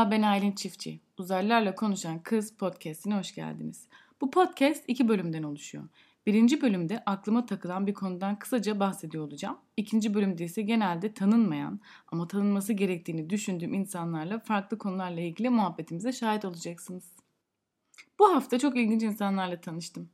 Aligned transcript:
Ben 0.00 0.22
Aylin 0.22 0.52
Çiftçi. 0.52 1.00
Uzaylılarla 1.18 1.74
Konuşan 1.74 2.18
Kız 2.22 2.56
podcastine 2.56 3.14
hoş 3.18 3.34
geldiniz. 3.34 3.86
Bu 4.20 4.30
podcast 4.30 4.84
iki 4.88 5.08
bölümden 5.08 5.42
oluşuyor. 5.42 5.84
Birinci 6.26 6.62
bölümde 6.62 7.02
aklıma 7.06 7.46
takılan 7.46 7.86
bir 7.86 7.94
konudan 7.94 8.38
kısaca 8.38 8.80
bahsediyor 8.80 9.24
olacağım. 9.24 9.58
İkinci 9.76 10.14
bölümde 10.14 10.44
ise 10.44 10.62
genelde 10.62 11.14
tanınmayan 11.14 11.80
ama 12.08 12.28
tanınması 12.28 12.72
gerektiğini 12.72 13.30
düşündüğüm 13.30 13.74
insanlarla 13.74 14.38
farklı 14.38 14.78
konularla 14.78 15.20
ilgili 15.20 15.50
muhabbetimize 15.50 16.12
şahit 16.12 16.44
olacaksınız. 16.44 17.12
Bu 18.18 18.34
hafta 18.34 18.58
çok 18.58 18.76
ilginç 18.76 19.02
insanlarla 19.02 19.60
tanıştım. 19.60 20.10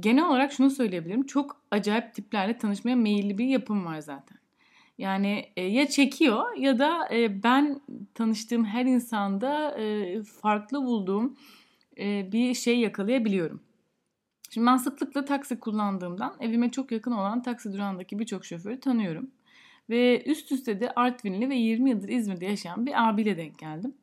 Genel 0.00 0.28
olarak 0.28 0.52
şunu 0.52 0.70
söyleyebilirim. 0.70 1.26
Çok 1.26 1.62
acayip 1.70 2.14
tiplerle 2.14 2.58
tanışmaya 2.58 2.96
meyilli 2.96 3.38
bir 3.38 3.46
yapım 3.46 3.84
var 3.84 3.98
zaten. 3.98 4.41
Yani 4.98 5.44
e, 5.56 5.64
ya 5.64 5.88
çekiyor 5.88 6.56
ya 6.56 6.78
da 6.78 7.08
e, 7.14 7.42
ben 7.42 7.80
tanıştığım 8.14 8.64
her 8.64 8.84
insanda 8.84 9.78
e, 9.78 10.22
farklı 10.22 10.84
bulduğum 10.84 11.36
e, 11.98 12.32
bir 12.32 12.54
şey 12.54 12.78
yakalayabiliyorum. 12.80 13.62
Şimdi 14.50 14.66
ben 14.66 14.76
sıklıkla 14.76 15.24
taksi 15.24 15.60
kullandığımdan 15.60 16.36
evime 16.40 16.70
çok 16.70 16.92
yakın 16.92 17.12
olan 17.12 17.42
taksi 17.42 17.72
durağındaki 17.72 18.18
birçok 18.18 18.44
şoförü 18.44 18.80
tanıyorum. 18.80 19.30
Ve 19.90 20.24
üst 20.24 20.52
üste 20.52 20.80
de 20.80 20.90
Artvinli 20.90 21.50
ve 21.50 21.54
20 21.54 21.90
yıldır 21.90 22.08
İzmir'de 22.08 22.46
yaşayan 22.46 22.86
bir 22.86 23.08
abiyle 23.08 23.36
denk 23.36 23.58
geldim. 23.58 23.94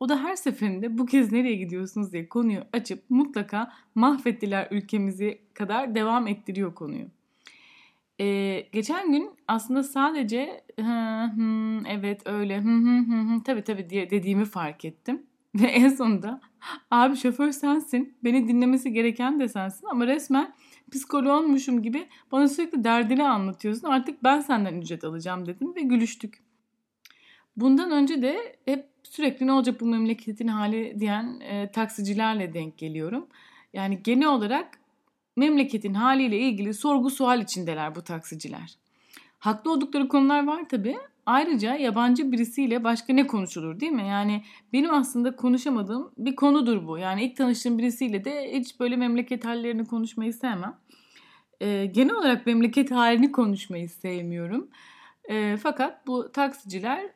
O 0.00 0.08
da 0.08 0.22
her 0.22 0.36
seferinde 0.36 0.98
bu 0.98 1.06
kez 1.06 1.32
nereye 1.32 1.54
gidiyorsunuz 1.54 2.12
diye 2.12 2.28
konuyu 2.28 2.60
açıp 2.72 3.04
mutlaka 3.10 3.72
mahvettiler 3.94 4.68
ülkemizi 4.70 5.40
kadar 5.54 5.94
devam 5.94 6.26
ettiriyor 6.26 6.74
konuyu. 6.74 7.06
Ee, 8.20 8.66
geçen 8.72 9.12
gün 9.12 9.30
aslında 9.48 9.82
sadece 9.82 10.64
hı, 10.80 11.24
hı, 11.24 11.80
evet 11.88 12.22
öyle 12.26 12.58
hı, 12.60 12.68
hı, 12.68 12.98
hı, 12.98 13.20
hı, 13.20 13.42
tabii 13.44 13.62
tabii 13.64 13.90
diye 13.90 14.10
dediğimi 14.10 14.44
fark 14.44 14.84
ettim. 14.84 15.26
Ve 15.54 15.66
en 15.66 15.88
sonunda 15.88 16.40
abi 16.90 17.16
şoför 17.16 17.52
sensin 17.52 18.16
beni 18.24 18.48
dinlemesi 18.48 18.92
gereken 18.92 19.40
de 19.40 19.48
sensin 19.48 19.86
ama 19.86 20.06
resmen 20.06 20.54
psikoloğunmuşum 20.92 21.82
gibi 21.82 22.06
bana 22.32 22.48
sürekli 22.48 22.84
derdini 22.84 23.24
anlatıyorsun 23.24 23.88
artık 23.88 24.24
ben 24.24 24.40
senden 24.40 24.74
ücret 24.74 25.04
alacağım 25.04 25.46
dedim 25.46 25.76
ve 25.76 25.80
gülüştük. 25.80 26.42
Bundan 27.56 27.90
önce 27.90 28.22
de 28.22 28.56
hep 28.64 28.86
sürekli 29.02 29.46
ne 29.46 29.52
olacak 29.52 29.80
bu 29.80 29.86
memleketin 29.86 30.48
hali 30.48 31.00
diyen 31.00 31.40
e, 31.40 31.70
taksicilerle 31.72 32.54
denk 32.54 32.78
geliyorum. 32.78 33.26
Yani 33.72 34.02
genel 34.02 34.28
olarak 34.28 34.78
memleketin 35.38 35.94
haliyle 35.94 36.38
ilgili 36.38 36.74
sorgu 36.74 37.10
sual 37.10 37.42
içindeler 37.42 37.94
bu 37.94 38.02
taksiciler. 38.02 38.78
Haklı 39.38 39.72
oldukları 39.72 40.08
konular 40.08 40.46
var 40.46 40.68
tabi. 40.68 40.96
Ayrıca 41.26 41.74
yabancı 41.76 42.32
birisiyle 42.32 42.84
başka 42.84 43.12
ne 43.12 43.26
konuşulur 43.26 43.80
değil 43.80 43.92
mi? 43.92 44.08
Yani 44.08 44.44
benim 44.72 44.94
aslında 44.94 45.36
konuşamadığım 45.36 46.10
bir 46.18 46.36
konudur 46.36 46.86
bu. 46.86 46.98
Yani 46.98 47.24
ilk 47.24 47.36
tanıştığım 47.36 47.78
birisiyle 47.78 48.24
de 48.24 48.52
hiç 48.52 48.80
böyle 48.80 48.96
memleket 48.96 49.44
hallerini 49.44 49.86
konuşmayı 49.86 50.34
sevmem. 50.34 50.76
Ee, 51.60 51.86
genel 51.86 52.14
olarak 52.14 52.46
memleket 52.46 52.90
halini 52.90 53.32
konuşmayı 53.32 53.88
sevmiyorum. 53.88 54.68
Ee, 55.30 55.56
fakat 55.62 56.06
bu 56.06 56.32
taksiciler 56.32 57.10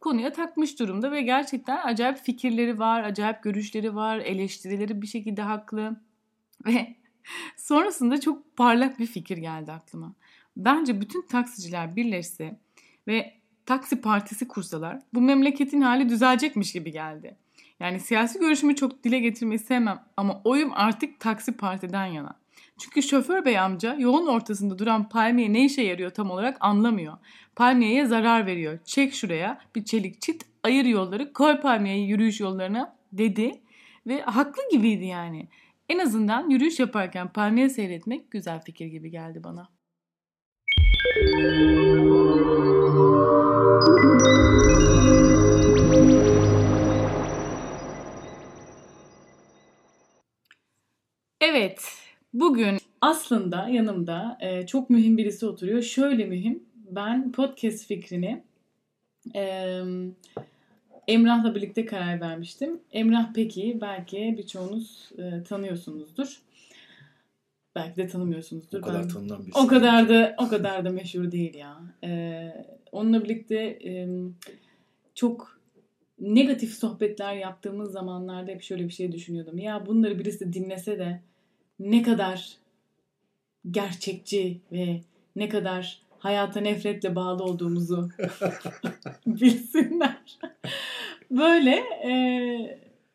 konuya 0.00 0.32
takmış 0.32 0.78
durumda 0.78 1.12
ve 1.12 1.22
gerçekten 1.22 1.78
acayip 1.84 2.18
fikirleri 2.18 2.78
var, 2.78 3.04
acayip 3.04 3.42
görüşleri 3.42 3.94
var, 3.94 4.18
eleştirileri 4.18 5.02
bir 5.02 5.06
şekilde 5.06 5.42
haklı. 5.42 5.96
Ve 6.66 6.96
sonrasında 7.56 8.20
çok 8.20 8.56
parlak 8.56 8.98
bir 8.98 9.06
fikir 9.06 9.36
geldi 9.36 9.72
aklıma. 9.72 10.14
Bence 10.56 11.00
bütün 11.00 11.26
taksiciler 11.26 11.96
birleşse 11.96 12.60
ve 13.08 13.34
taksi 13.66 14.00
partisi 14.00 14.48
kursalar 14.48 14.98
bu 15.14 15.20
memleketin 15.20 15.80
hali 15.80 16.08
düzelecekmiş 16.08 16.72
gibi 16.72 16.92
geldi. 16.92 17.36
Yani 17.80 18.00
siyasi 18.00 18.38
görüşümü 18.38 18.76
çok 18.76 19.04
dile 19.04 19.18
getirmeyi 19.18 19.58
sevmem 19.58 20.04
ama 20.16 20.40
oyum 20.44 20.70
artık 20.74 21.20
taksi 21.20 21.52
partiden 21.52 22.06
yana. 22.06 22.42
Çünkü 22.78 23.02
şoför 23.02 23.44
bey 23.44 23.58
amca 23.58 23.94
yolun 23.94 24.26
ortasında 24.26 24.78
duran 24.78 25.08
palmiye 25.08 25.52
ne 25.52 25.64
işe 25.64 25.82
yarıyor 25.82 26.10
tam 26.10 26.30
olarak 26.30 26.56
anlamıyor. 26.60 27.18
Palmiyeye 27.56 28.06
zarar 28.06 28.46
veriyor. 28.46 28.78
Çek 28.84 29.14
şuraya 29.14 29.58
bir 29.76 29.84
çelik 29.84 30.22
çit 30.22 30.46
ayır 30.62 30.84
yolları 30.84 31.32
koy 31.32 31.60
palmiyeyi 31.60 32.08
yürüyüş 32.08 32.40
yollarına 32.40 32.96
dedi. 33.12 33.60
Ve 34.06 34.22
haklı 34.22 34.62
gibiydi 34.72 35.04
yani. 35.04 35.48
En 35.92 35.98
azından 35.98 36.50
yürüyüş 36.50 36.80
yaparken 36.80 37.32
palmiye 37.32 37.68
seyretmek 37.68 38.30
güzel 38.30 38.60
fikir 38.60 38.86
gibi 38.86 39.10
geldi 39.10 39.44
bana. 39.44 39.68
Evet, 51.40 51.82
bugün 52.32 52.78
aslında 53.00 53.68
yanımda 53.68 54.38
e, 54.40 54.66
çok 54.66 54.90
mühim 54.90 55.16
birisi 55.16 55.46
oturuyor. 55.46 55.82
Şöyle 55.82 56.24
mühim, 56.24 56.62
ben 56.74 57.32
podcast 57.32 57.86
fikrini 57.86 58.44
e, 59.34 59.80
Emrah'la 61.08 61.54
birlikte 61.54 61.86
karar 61.86 62.20
vermiştim. 62.20 62.80
Emrah 62.92 63.32
peki 63.34 63.78
belki 63.80 64.34
birçoğunuz 64.38 65.10
e, 65.18 65.42
tanıyorsunuzdur. 65.42 66.42
Belki 67.74 67.96
de 67.96 68.08
tanımıyorsunuzdur. 68.08 68.78
O 68.78 68.82
kadar 68.82 69.02
ben, 69.02 69.08
tanınan 69.08 69.46
O 69.54 69.66
kadar 69.66 70.08
da 70.08 70.36
o 70.38 70.48
kadar 70.48 70.84
da 70.84 70.90
meşhur 70.90 71.32
değil 71.32 71.54
ya. 71.54 71.82
Ee, 72.04 72.66
onunla 72.92 73.24
birlikte 73.24 73.56
e, 73.84 74.08
çok 75.14 75.60
negatif 76.18 76.74
sohbetler 76.74 77.34
yaptığımız 77.34 77.92
zamanlarda 77.92 78.50
hep 78.50 78.62
şöyle 78.62 78.84
bir 78.84 78.92
şey 78.92 79.12
düşünüyordum. 79.12 79.58
Ya 79.58 79.86
bunları 79.86 80.18
birisi 80.18 80.52
dinlese 80.52 80.98
de 80.98 81.20
ne 81.78 82.02
kadar 82.02 82.56
gerçekçi 83.70 84.60
ve 84.72 85.00
ne 85.36 85.48
kadar 85.48 86.02
hayata 86.18 86.60
nefretle 86.60 87.16
bağlı 87.16 87.44
olduğumuzu 87.44 88.08
bilsinler. 89.26 90.38
Böyle 91.32 91.76
e, 92.06 92.12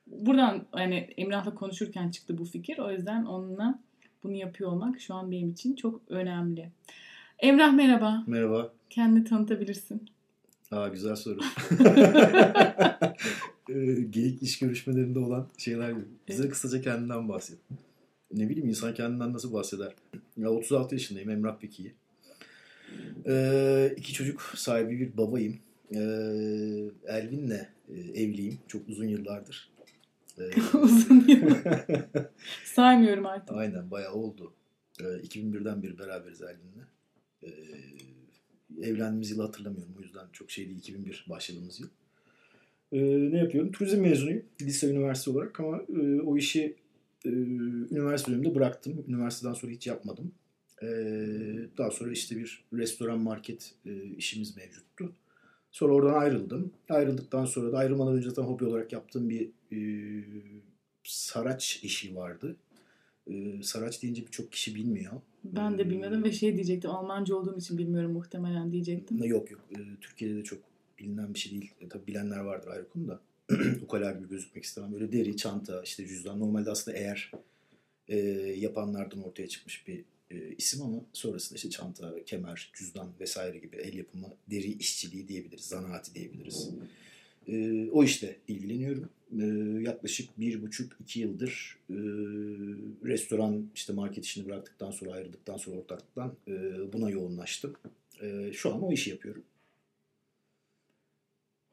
buradan 0.07 0.65
yani 0.77 0.95
Emrah'la 1.17 1.55
konuşurken 1.55 2.09
çıktı 2.09 2.37
bu 2.37 2.45
fikir. 2.45 2.77
O 2.77 2.91
yüzden 2.91 3.25
onunla 3.25 3.79
bunu 4.23 4.35
yapıyor 4.35 4.71
olmak 4.71 5.01
şu 5.01 5.13
an 5.13 5.31
benim 5.31 5.49
için 5.51 5.75
çok 5.75 6.01
önemli. 6.09 6.71
Emrah 7.39 7.73
merhaba. 7.73 8.23
Merhaba. 8.27 8.73
Kendini 8.89 9.23
tanıtabilirsin. 9.23 10.09
Aa 10.71 10.87
güzel 10.87 11.15
soru. 11.15 11.39
Geyik 14.09 14.43
iş 14.43 14.59
görüşmelerinde 14.59 15.19
olan 15.19 15.47
şeyler 15.57 15.91
gibi. 15.91 16.05
Bize 16.27 16.41
Evet. 16.43 16.51
kısaca 16.51 16.81
kendinden 16.81 17.29
bahset. 17.29 17.57
Ne 18.33 18.49
bileyim 18.49 18.69
insan 18.69 18.93
kendinden 18.93 19.33
nasıl 19.33 19.53
bahseder? 19.53 19.93
Ya 20.37 20.49
36 20.49 20.95
yaşındayım 20.95 21.29
Emrah 21.29 21.59
Peki'yi. 21.59 21.93
Ee, 23.27 23.93
iki 23.97 24.13
çocuk 24.13 24.41
sahibi 24.41 24.99
bir 24.99 25.17
babayım. 25.17 25.57
Ee, 25.95 25.99
Elvin'le 27.07 27.76
e, 27.89 27.99
evliyim. 27.99 28.57
Çok 28.67 28.89
uzun 28.89 29.07
yıllardır. 29.07 29.69
Ee, 30.37 30.77
Uzun 30.77 31.27
yıl. 31.27 31.55
Saymıyorum 32.65 33.25
artık. 33.25 33.57
Aynen 33.57 33.91
bayağı 33.91 34.13
oldu. 34.13 34.53
Ee, 34.99 35.03
2001'den 35.03 35.83
beri 35.83 35.99
beraberiz 35.99 36.41
Elvin'le. 36.41 36.85
Ee, 37.43 37.49
evlendiğimiz 38.81 39.31
yılı 39.31 39.41
hatırlamıyorum. 39.41 39.93
O 39.99 40.01
yüzden 40.01 40.25
çok 40.33 40.51
şey 40.51 40.65
değil. 40.67 40.77
2001 40.77 41.25
başladığımız 41.29 41.79
yıl. 41.79 41.89
Ee, 42.91 43.31
ne 43.31 43.37
yapıyorum? 43.37 43.71
Turizm 43.71 44.01
mezunuyum. 44.01 44.43
Lise 44.61 44.91
üniversite 44.91 45.31
olarak 45.31 45.59
ama 45.59 45.81
e, 46.01 46.21
o 46.21 46.37
işi 46.37 46.75
e, 47.25 47.29
üniversite 47.29 48.31
döneminde 48.31 48.55
bıraktım. 48.55 49.05
Üniversiteden 49.07 49.53
sonra 49.53 49.71
hiç 49.71 49.87
yapmadım. 49.87 50.31
Ee, 50.83 50.87
daha 51.77 51.91
sonra 51.91 52.11
işte 52.11 52.37
bir 52.37 52.63
restoran 52.73 53.19
market 53.19 53.73
e, 53.85 54.03
işimiz 54.03 54.57
mevcuttu. 54.57 55.15
Sonra 55.71 55.93
oradan 55.93 56.13
ayrıldım. 56.13 56.71
Ayrıldıktan 56.89 57.45
sonra 57.45 57.71
da 57.71 57.77
ayrılmadan 57.77 58.13
önce 58.13 58.29
zaten 58.29 58.43
hobi 58.43 58.65
olarak 58.65 58.93
yaptığım 58.93 59.29
bir 59.29 59.49
e, 59.71 59.79
saraç 61.03 61.79
işi 61.83 62.15
vardı. 62.15 62.55
E, 63.27 63.63
saraç 63.63 64.03
deyince 64.03 64.21
birçok 64.21 64.51
kişi 64.51 64.75
bilmiyor. 64.75 65.13
Ben 65.43 65.77
de 65.77 65.89
bilmiyordum 65.89 66.23
ve 66.23 66.31
şey 66.31 66.53
diyecektim. 66.53 66.91
Almanca 66.91 67.35
olduğum 67.35 67.57
için 67.57 67.77
bilmiyorum 67.77 68.11
muhtemelen 68.11 68.71
diyecektim. 68.71 69.23
Yok 69.23 69.51
yok. 69.51 69.61
E, 69.71 69.77
Türkiye'de 70.01 70.35
de 70.35 70.43
çok 70.43 70.59
bilinen 70.99 71.33
bir 71.33 71.39
şey 71.39 71.51
değil. 71.51 71.71
E, 71.81 71.89
tabii 71.89 72.07
bilenler 72.07 72.39
vardır 72.39 72.67
ayrı 72.67 72.89
konu 72.89 73.07
da. 73.07 73.19
Ukala 73.83 74.11
gibi 74.11 74.29
gözükmek 74.29 74.63
istemem. 74.63 74.93
Böyle 74.93 75.11
deri, 75.11 75.37
çanta, 75.37 75.81
işte 75.81 76.07
cüzdan. 76.07 76.39
Normalde 76.39 76.71
aslında 76.71 76.97
eğer 76.97 77.31
e, 78.07 78.17
yapanlardan 78.57 79.23
ortaya 79.23 79.47
çıkmış 79.47 79.87
bir 79.87 80.05
e, 80.31 80.55
isim 80.57 80.81
ama 80.81 81.05
sonrasında 81.13 81.55
işte 81.55 81.69
çanta, 81.69 82.23
kemer, 82.25 82.71
cüzdan 82.73 83.09
vesaire 83.19 83.57
gibi 83.57 83.75
el 83.75 83.93
yapımı 83.93 84.27
deri 84.51 84.71
işçiliği 84.71 85.27
diyebiliriz. 85.27 85.65
Zanaati 85.65 86.15
diyebiliriz. 86.15 86.69
E, 87.47 87.87
o 87.91 88.03
işte 88.03 88.37
ilgileniyorum. 88.47 89.09
E, 89.39 89.45
yaklaşık 89.81 90.39
bir 90.39 90.61
buçuk 90.61 90.93
iki 90.99 91.19
yıldır 91.19 91.77
e, 91.89 91.97
restoran 93.03 93.69
işte 93.75 93.93
market 93.93 94.25
işini 94.25 94.45
bıraktıktan 94.45 94.91
sonra 94.91 95.11
ayrıldıktan 95.11 95.57
sonra 95.57 95.77
ortaklıktan 95.77 96.35
e, 96.47 96.53
buna 96.93 97.09
yoğunlaştım. 97.09 97.73
E, 98.21 98.51
şu 98.53 98.73
an 98.73 98.83
o 98.83 98.91
işi 98.91 99.09
yapıyorum. 99.09 99.43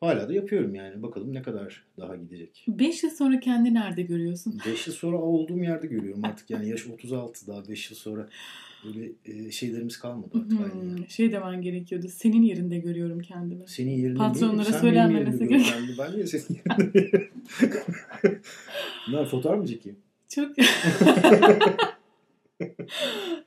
Hala 0.05 0.29
da 0.29 0.35
yapıyorum 0.35 0.75
yani. 0.75 1.03
Bakalım 1.03 1.35
ne 1.35 1.43
kadar 1.43 1.85
daha 1.99 2.17
gidecek. 2.17 2.65
5 2.69 3.03
yıl 3.03 3.11
sonra 3.11 3.41
kendi 3.41 3.75
nerede 3.75 4.03
görüyorsun? 4.03 4.61
5 4.67 4.87
yıl 4.87 4.95
sonra 4.95 5.17
olduğum 5.17 5.59
yerde 5.59 5.87
görüyorum 5.87 6.25
artık 6.25 6.51
yani 6.51 6.69
yaş 6.69 6.87
36 6.87 7.47
daha 7.47 7.69
5 7.69 7.91
yıl 7.91 7.97
sonra 7.97 8.29
böyle 8.85 9.13
e, 9.25 9.51
şeylerimiz 9.51 9.99
kalmadı 9.99 10.31
artık. 10.35 10.61
aynı 10.61 10.85
yani. 10.85 10.99
Hmm, 10.99 11.09
şey 11.09 11.33
demen 11.33 11.63
gerekiyordu. 11.63 12.09
Senin 12.09 12.43
yerinde 12.43 12.79
görüyorum 12.79 13.21
kendimi. 13.21 13.69
Senin 13.69 13.91
yerinde 13.91 14.19
Patronlara 14.19 14.73
söylenmemesi 14.73 15.47
gör. 15.47 15.59
Ben, 15.59 15.89
ben 15.99 16.13
niye 16.13 16.27
senin 16.27 16.61
yerinde? 16.67 17.29
ne 19.11 19.25
fotoğraf 19.25 19.59
mı 19.59 19.67
çekeyim? 19.67 19.99
Çok 20.29 20.51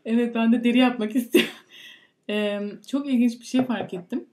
Evet 0.05 0.35
ben 0.35 0.53
de 0.53 0.63
deri 0.63 0.77
yapmak 0.77 1.15
istiyorum. 1.15 1.51
Ee, 2.29 2.61
çok 2.87 3.07
ilginç 3.09 3.39
bir 3.39 3.45
şey 3.45 3.65
fark 3.65 3.93
ettim. 3.93 4.25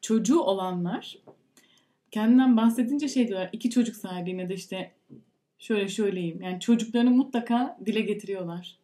Çocuğu 0.00 0.40
olanlar 0.40 1.18
kendinden 2.10 2.56
bahsedince 2.56 3.08
şey 3.08 3.28
diyorlar. 3.28 3.50
iki 3.52 3.70
çocuk 3.70 3.96
sahibiyim 3.96 4.48
da 4.48 4.52
işte 4.52 4.92
şöyle 5.58 5.88
şöyleyim. 5.88 6.42
Yani 6.42 6.60
çocuklarını 6.60 7.10
mutlaka 7.10 7.78
dile 7.86 8.00
getiriyorlar. 8.00 8.78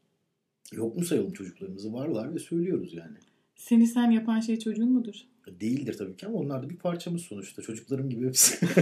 Yok 0.73 0.97
mu 0.97 1.05
sayalım 1.05 1.33
çocuklarımızı? 1.33 1.93
Varlar 1.93 2.35
ve 2.35 2.39
söylüyoruz 2.39 2.95
yani. 2.95 3.17
Seni 3.57 3.87
sen 3.87 4.11
yapan 4.11 4.41
şey 4.41 4.59
çocuğun 4.59 4.93
mudur? 4.93 5.15
Değildir 5.61 5.97
tabii 5.99 6.17
ki 6.17 6.27
ama 6.27 6.39
onlar 6.39 6.63
da 6.63 6.71
bir 6.71 6.77
parçamız 6.77 7.23
sonuçta. 7.23 7.63
Çocuklarım 7.63 8.11
gibi 8.11 8.27
hepsi. 8.27 8.67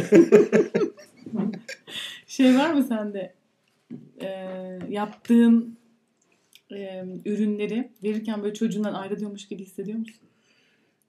Şey 2.26 2.56
var 2.56 2.72
mı 2.72 2.84
sende? 2.84 3.34
Ee, 4.20 4.78
yaptığın 4.88 5.76
e, 6.72 7.04
ürünleri 7.24 7.90
verirken 8.02 8.42
böyle 8.42 8.54
çocuğundan 8.54 8.94
ayrılıyormuş 8.94 9.48
gibi 9.48 9.62
hissediyor 9.62 9.98
musun? 9.98 10.28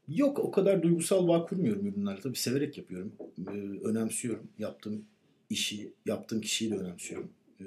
Yok 0.07 0.39
o 0.39 0.51
kadar 0.51 0.83
duygusal 0.83 1.27
bağ 1.27 1.45
kurmuyorum 1.45 1.87
ürünlerle. 1.87 2.21
Tabii 2.21 2.35
severek 2.35 2.77
yapıyorum. 2.77 3.13
Ee, 3.47 3.51
önemsiyorum. 3.87 4.47
Yaptığım 4.59 5.05
işi, 5.49 5.93
yaptığım 6.05 6.41
kişiyi 6.41 6.71
de 6.71 6.75
önemsiyorum. 6.75 7.31
Ee, 7.61 7.65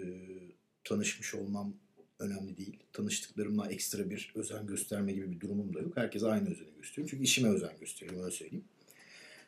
tanışmış 0.85 1.35
olmam 1.35 1.75
önemli 2.19 2.57
değil. 2.57 2.77
Tanıştıklarımla 2.93 3.71
ekstra 3.71 4.11
bir 4.11 4.33
özen 4.35 4.67
gösterme 4.67 5.13
gibi 5.13 5.31
bir 5.31 5.41
durumum 5.41 5.75
da 5.75 5.81
yok. 5.81 5.97
Herkese 5.97 6.27
aynı 6.27 6.51
özeni 6.51 6.75
gösteriyorum. 6.77 7.11
Çünkü 7.11 7.25
işime 7.25 7.49
özen 7.49 7.73
gösteriyorum 7.81 8.23
öyle 8.23 8.35
söyleyeyim. 8.35 8.65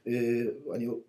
Ee, 0.07 0.47
hani 0.69 0.91
o 0.91 1.05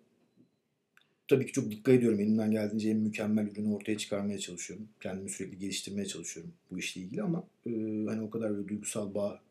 tabii 1.28 1.46
ki 1.46 1.52
çok 1.52 1.70
dikkat 1.70 1.94
ediyorum. 1.94 2.20
Elimden 2.20 2.50
geldiğince 2.50 2.90
en 2.90 2.96
mükemmel 2.96 3.46
ürünü 3.46 3.74
ortaya 3.74 3.98
çıkarmaya 3.98 4.38
çalışıyorum. 4.38 4.88
Kendimi 5.00 5.30
sürekli 5.30 5.58
geliştirmeye 5.58 6.06
çalışıyorum 6.06 6.52
bu 6.70 6.78
işle 6.78 7.00
ilgili 7.00 7.22
ama 7.22 7.48
e, 7.66 7.70
hani 8.08 8.22
o 8.22 8.30
kadar 8.30 8.50
böyle 8.56 8.68
duygusal 8.68 9.14
bağ 9.14 9.42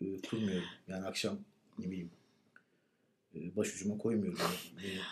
e, 0.00 0.04
kurmuyorum. 0.30 0.68
Yani 0.88 1.06
akşam 1.06 1.38
ne 1.78 1.90
bileyim 1.90 2.10
e, 3.34 3.56
başucuma 3.56 3.98
koymuyorum. 3.98 4.38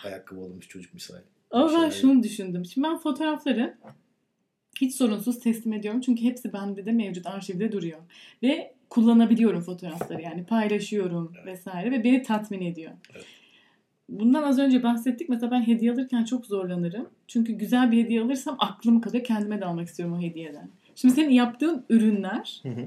Ayakkabı 0.05 0.41
alınmış 0.41 0.67
çocuk 0.67 0.93
misali. 0.93 1.23
Ama 1.51 1.73
ben 1.73 1.89
şunu 1.89 2.23
düşündüm. 2.23 2.65
Şimdi 2.65 2.87
ben 2.87 2.97
fotoğrafları 2.97 3.77
hiç 4.81 4.95
sorunsuz 4.95 5.39
teslim 5.39 5.73
ediyorum. 5.73 6.01
Çünkü 6.01 6.23
hepsi 6.23 6.53
bende 6.53 6.85
de 6.85 6.91
mevcut 6.91 7.27
arşivde 7.27 7.71
duruyor. 7.71 7.99
Ve 8.43 8.73
kullanabiliyorum 8.89 9.61
fotoğrafları 9.61 10.21
yani 10.21 10.45
paylaşıyorum 10.45 11.33
vesaire 11.45 11.91
ve 11.91 12.03
beni 12.03 12.23
tatmin 12.23 12.61
ediyor. 12.61 12.91
Evet. 13.13 13.25
Bundan 14.09 14.43
az 14.43 14.59
önce 14.59 14.83
bahsettik. 14.83 15.29
Mesela 15.29 15.51
ben 15.51 15.67
hediye 15.67 15.91
alırken 15.91 16.23
çok 16.23 16.45
zorlanırım. 16.45 17.09
Çünkü 17.27 17.53
güzel 17.53 17.91
bir 17.91 18.03
hediye 18.03 18.21
alırsam 18.21 18.55
aklım 18.59 19.01
kalıyor. 19.01 19.23
Kendime 19.23 19.61
de 19.61 19.65
almak 19.65 19.87
istiyorum 19.87 20.15
o 20.15 20.21
hediyeden. 20.21 20.69
Şimdi 20.95 21.13
senin 21.13 21.29
yaptığın 21.29 21.85
ürünler 21.89 22.59
Hı 22.63 22.69
hı. 22.69 22.85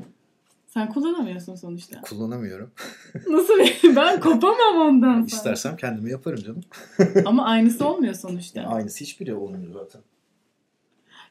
Sen 0.71 0.89
kullanamıyorsun 0.89 1.55
sonuçta. 1.55 2.01
Kullanamıyorum. 2.01 2.71
Nasıl? 3.29 3.59
ben 3.97 4.21
kopamam 4.21 4.77
ondan. 4.89 5.15
sonra. 5.15 5.27
İstersem 5.27 5.77
kendimi 5.77 6.11
yaparım 6.11 6.43
canım. 6.43 6.63
Ama 7.27 7.45
aynısı 7.45 7.89
olmuyor 7.89 8.15
sonuçta. 8.15 8.63
Aynısı 8.63 9.05
hiçbiri 9.05 9.35
olmuyor 9.35 9.73
zaten. 9.73 10.03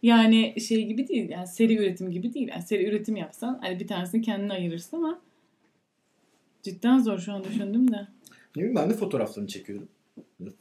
Yani 0.03 0.61
şey 0.61 0.85
gibi 0.85 1.07
değil 1.07 1.29
yani 1.29 1.47
seri 1.47 1.77
üretim 1.77 2.11
gibi 2.11 2.33
değil. 2.33 2.47
Yani 2.47 2.63
seri 2.63 2.89
üretim 2.89 3.15
yapsan 3.15 3.59
hani 3.61 3.79
bir 3.79 3.87
tanesini 3.87 4.21
kendine 4.21 4.53
ayırırsın 4.53 4.97
ama 4.97 5.19
cidden 6.63 6.99
zor 6.99 7.19
şu 7.19 7.33
an 7.33 7.43
düşündüm 7.43 7.91
de. 7.91 7.97
Ne 8.55 8.61
bileyim 8.61 8.75
ben 8.75 8.89
de 8.89 8.93
fotoğraflarını 8.93 9.47
çekiyorum. 9.47 9.87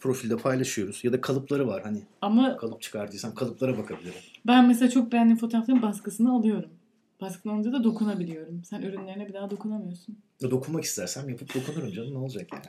Profilde 0.00 0.36
paylaşıyoruz. 0.36 1.04
Ya 1.04 1.12
da 1.12 1.20
kalıpları 1.20 1.66
var. 1.66 1.82
Hani 1.82 1.98
Ama 2.22 2.56
kalıp 2.56 2.82
çıkardıysam 2.82 3.34
kalıplara 3.34 3.78
bakabilirim. 3.78 4.20
ben 4.46 4.68
mesela 4.68 4.90
çok 4.90 5.12
beğendiğim 5.12 5.38
fotoğrafların 5.38 5.82
baskısını 5.82 6.32
alıyorum. 6.32 6.70
Baskını 7.20 7.52
alınca 7.52 7.72
da 7.72 7.84
dokunabiliyorum. 7.84 8.64
Sen 8.64 8.82
ürünlerine 8.82 9.28
bir 9.28 9.34
daha 9.34 9.50
dokunamıyorsun. 9.50 10.18
Dokunmak 10.42 10.84
istersem 10.84 11.28
yapıp 11.28 11.54
dokunurum 11.54 11.92
canım. 11.92 12.14
Ne 12.14 12.18
olacak 12.18 12.48
yani? 12.52 12.64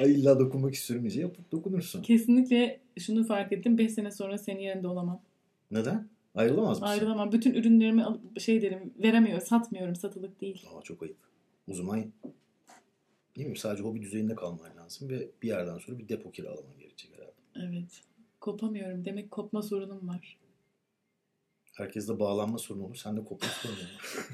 Ay 0.02 0.12
illa 0.12 0.40
dokunmak 0.40 0.74
istiyorum 0.74 1.04
diyece 1.04 1.22
yapıp 1.22 1.52
dokunursun. 1.52 2.02
Kesinlikle 2.02 2.80
şunu 3.00 3.24
fark 3.24 3.52
ettim. 3.52 3.78
5 3.78 3.92
sene 3.92 4.12
sonra 4.12 4.38
senin 4.38 4.60
yerinde 4.60 4.88
olamam. 4.88 5.22
Neden? 5.72 6.08
Ayrılamaz 6.36 6.82
mısın? 6.82 6.92
Ayrılamam. 6.94 7.32
Bütün 7.32 7.54
ürünlerimi 7.54 8.04
alıp 8.04 8.40
şey 8.40 8.62
derim 8.62 8.94
veremiyorum. 9.04 9.46
Satmıyorum. 9.46 9.96
Satılık 9.96 10.42
değil. 10.42 10.66
Aa, 10.76 10.82
çok 10.82 11.04
ayıp. 11.04 11.18
O 11.68 11.74
zaman 11.74 12.06
değil 13.36 13.48
mi? 13.48 13.58
Sadece 13.58 13.84
hobi 13.84 14.02
düzeyinde 14.02 14.36
kalman 14.36 14.78
lazım 14.78 15.10
ve 15.10 15.28
bir 15.42 15.48
yerden 15.48 15.78
sonra 15.78 16.00
bir 16.00 16.10
depo 16.10 16.32
kiralaman 16.32 16.78
gerekecek 16.80 17.12
herhalde. 17.16 17.70
Evet. 17.76 18.02
Kopamıyorum. 18.40 19.06
Demek 19.06 19.32
kopma 19.32 19.62
sorunum 19.62 20.08
var. 20.08 20.38
Herkeste 21.78 22.20
bağlanma 22.20 22.58
sorunu 22.58 22.86
olur. 22.86 22.96
Sende 22.96 23.24
kopma 23.24 23.48
sorunu 23.48 23.78
olur. 23.78 24.28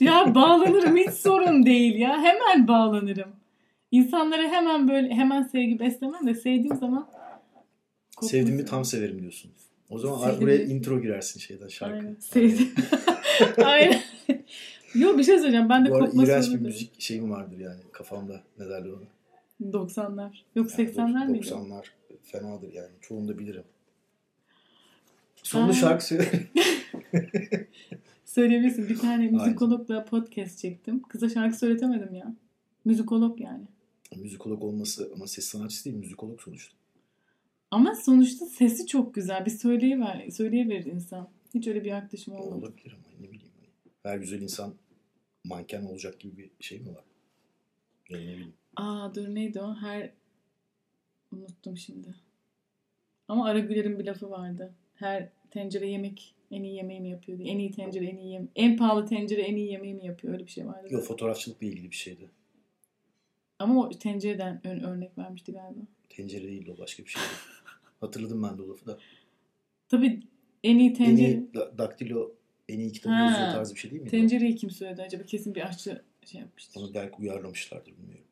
Ya 0.00 0.34
bağlanırım 0.34 0.96
hiç 0.96 1.10
sorun 1.10 1.66
değil 1.66 1.94
ya. 1.94 2.22
Hemen 2.22 2.68
bağlanırım. 2.68 3.28
İnsanlara 3.90 4.42
hemen 4.42 4.88
böyle 4.88 5.14
hemen 5.14 5.42
sevgi 5.42 5.78
beslemem 5.78 6.26
de 6.26 6.34
sevdiğim 6.34 6.76
zaman 6.76 7.08
Sevdiğimi 8.22 8.64
tam 8.64 8.84
severim 8.84 9.20
diyorsun. 9.20 9.50
O 9.90 9.98
zaman 9.98 10.18
Sevdiğimi- 10.18 10.40
buraya 10.40 10.62
intro 10.64 11.02
girersin 11.02 11.40
şeyden 11.40 11.68
şarkı. 11.68 11.96
Aynen. 11.96 12.16
Sevdim. 12.20 12.74
Aynen. 13.64 14.00
Yok 14.94 15.18
bir 15.18 15.24
şey 15.24 15.36
söyleyeceğim. 15.36 15.68
Ben 15.68 15.86
de 15.86 15.90
Bu 15.90 15.96
arada 15.96 16.22
iğrenç 16.22 16.50
bir 16.50 16.60
müzik 16.60 17.00
şeyim 17.00 17.30
vardır 17.30 17.58
yani 17.58 17.80
kafamda. 17.92 18.42
Ne 18.58 18.68
derler 18.68 18.90
ona? 18.90 19.06
90'lar. 19.72 20.30
Yok 20.54 20.78
Yani 20.78 20.88
80'ler 20.90 21.28
miydi? 21.30 21.46
90'lar 21.46 21.84
fenadır 22.22 22.72
yani. 22.72 22.90
Çoğunu 23.00 23.28
da 23.28 23.38
bilirim. 23.38 23.64
Sonunda 25.46 25.70
Aa. 25.70 25.74
şarkı 25.74 26.06
söyle. 26.06 26.46
Söyleyebilirsin. 28.24 28.88
Bir 28.88 28.98
tane 28.98 29.28
müzikologla 29.30 30.04
podcast 30.04 30.58
çektim. 30.58 31.02
Kıza 31.02 31.28
şarkı 31.28 31.58
söyletemedim 31.58 32.14
ya. 32.14 32.34
Müzikolog 32.84 33.40
yani. 33.40 33.64
Müzikolog 34.16 34.62
olması 34.62 35.10
ama 35.14 35.26
ses 35.26 35.44
sanatçısı 35.44 35.84
değil 35.84 35.96
müzikolog 35.96 36.40
sonuçta. 36.40 36.76
Ama 37.70 37.94
sonuçta 37.94 38.46
sesi 38.46 38.86
çok 38.86 39.14
güzel. 39.14 39.46
Bir 39.46 39.50
söyleyiver, 39.50 40.30
söyleyiverir 40.30 40.84
insan. 40.84 41.28
Hiç 41.54 41.66
öyle 41.66 41.84
bir 41.84 41.88
yaklaşım 41.88 42.34
olmadı. 42.34 42.54
olabilir 42.54 42.96
ama 42.98 43.14
ne 43.20 43.32
bileyim. 43.32 43.52
hani 43.54 44.12
Her 44.14 44.18
güzel 44.18 44.40
insan 44.42 44.74
manken 45.44 45.82
olacak 45.82 46.20
gibi 46.20 46.50
bir 46.60 46.64
şey 46.64 46.80
mi 46.80 46.94
var? 46.94 47.04
Ne 48.10 48.18
bileyim. 48.18 48.52
Aa 48.76 49.14
dur 49.14 49.34
neydi 49.34 49.60
o? 49.60 49.74
Her 49.74 50.10
unuttum 51.32 51.76
şimdi. 51.76 52.14
Ama 53.28 53.46
Aragüler'in 53.46 53.98
bir 53.98 54.04
lafı 54.04 54.30
vardı. 54.30 54.74
Her 54.96 55.28
tencere 55.50 55.88
yemek 55.88 56.34
en 56.50 56.62
iyi 56.62 56.74
yemeği 56.74 57.00
mi 57.00 57.08
yapıyor 57.10 57.38
diye. 57.38 57.48
En 57.48 57.58
iyi 57.58 57.70
tencere 57.70 58.06
en 58.06 58.16
iyi 58.16 58.32
yem 58.32 58.48
en 58.56 58.76
pahalı 58.76 59.06
tencere 59.06 59.42
en 59.42 59.56
iyi 59.56 59.70
yemeği 59.72 59.94
mi 59.94 60.06
yapıyor? 60.06 60.34
Öyle 60.34 60.46
bir 60.46 60.50
şey 60.50 60.66
vardı. 60.66 60.88
Yok 60.90 61.04
fotoğrafçılıkla 61.04 61.66
ilgili 61.66 61.90
bir 61.90 61.96
şeydi. 61.96 62.30
Ama 63.58 63.80
o 63.80 63.90
tencereden 63.90 64.60
ön 64.66 64.80
örnek 64.80 65.18
vermişti 65.18 65.52
galiba. 65.52 65.80
Tencere 66.08 66.42
değildi 66.42 66.72
o 66.76 66.78
başka 66.78 67.02
bir 67.04 67.08
şeydi. 67.08 67.26
Hatırladım 68.00 68.42
ben 68.42 68.58
de 68.58 68.62
o 68.62 68.68
lafı 68.68 68.86
da. 68.86 68.98
Tabii 69.88 70.20
en 70.64 70.78
iyi 70.78 70.90
En 70.90 70.94
tencere 70.94 71.28
iyi 71.28 71.54
da- 71.54 71.78
daktilo 71.78 72.32
en 72.68 72.78
iyi 72.78 72.92
kitabı 72.92 73.14
Ha, 73.14 73.20
yazıyor 73.24 73.50
tarzı 73.50 73.74
bir 73.74 73.80
şey 73.80 73.90
değil 73.90 74.02
o? 74.02 74.06
tencereyi 74.08 74.56
kim 74.56 74.70
söyledi 74.70 75.02
acaba? 75.02 75.22
Kesin 75.24 75.54
bir 75.54 75.66
aşçı 75.66 76.02
şey 76.24 76.40
yapmıştır. 76.40 76.80
Onu 76.80 76.94
belki 76.94 77.16
uyarlamışlardır 77.22 77.92
bilmiyorum. 77.98 78.24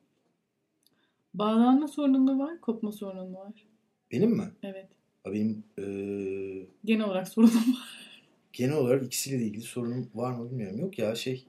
Bağlanma 1.35 1.88
sorunun 1.88 2.23
mu 2.23 2.38
var? 2.38 2.61
Kopma 2.61 2.92
sorunun 2.92 3.30
mu 3.30 3.38
var? 3.38 3.66
Benim 4.12 4.30
mi? 4.30 4.50
Evet. 4.62 4.88
Benim 5.33 5.64
eee, 5.78 6.66
Genel 6.85 7.04
olarak 7.07 7.28
sorunum 7.28 7.54
var. 7.54 8.23
genel 8.52 8.76
olarak 8.76 9.04
ikisiyle 9.04 9.38
de 9.40 9.45
ilgili 9.45 9.62
sorunum 9.62 10.11
var 10.14 10.33
mı 10.33 10.50
bilmiyorum. 10.50 10.81
Yok 10.81 10.99
ya 10.99 11.14
şey 11.14 11.45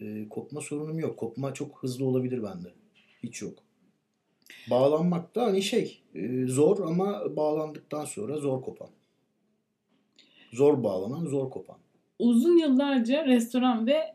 eee, 0.00 0.28
kopma 0.28 0.60
sorunum 0.60 0.98
yok. 0.98 1.16
Kopma 1.18 1.54
çok 1.54 1.82
hızlı 1.82 2.04
olabilir 2.04 2.42
bende. 2.42 2.68
Hiç 3.22 3.42
yok. 3.42 3.58
Bağlanmak 4.70 5.34
da 5.34 5.42
hani 5.44 5.62
şey 5.62 6.00
eee, 6.14 6.46
zor 6.46 6.78
ama 6.86 7.36
bağlandıktan 7.36 8.04
sonra 8.04 8.36
zor 8.38 8.62
kopan. 8.62 8.88
Zor 10.52 10.82
bağlanan 10.84 11.26
zor 11.26 11.50
kopan. 11.50 11.78
Uzun 12.18 12.56
yıllarca 12.56 13.26
restoran 13.26 13.86
ve 13.86 14.14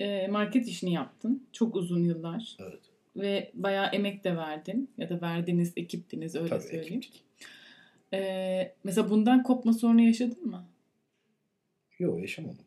e, 0.00 0.28
market 0.28 0.68
işini 0.68 0.92
yaptın. 0.92 1.46
Çok 1.52 1.76
uzun 1.76 2.00
yıllar. 2.04 2.56
Evet. 2.60 2.80
Ve 3.16 3.50
bayağı 3.54 3.86
emek 3.86 4.24
de 4.24 4.36
verdin. 4.36 4.90
Ya 4.98 5.08
da 5.08 5.20
verdiniz, 5.20 5.72
ekiptiniz 5.76 6.34
öyle 6.34 6.48
Tabii 6.48 6.62
söyleyeyim. 6.62 6.86
ekiptik. 6.98 7.22
E, 8.14 8.74
mesela 8.84 9.10
bundan 9.10 9.42
kopma 9.42 9.72
sorunu 9.72 10.02
yaşadın 10.02 10.46
mı? 10.46 10.68
Yok 11.98 12.20
yaşamadım. 12.20 12.64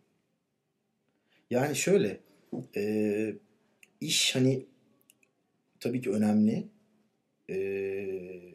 Yani 1.49 1.75
şöyle 1.75 2.19
eee, 2.75 3.37
iş 4.01 4.35
hani 4.35 4.65
tabii 5.79 6.01
ki 6.01 6.09
önemli. 6.11 6.67
Ee, 7.49 8.53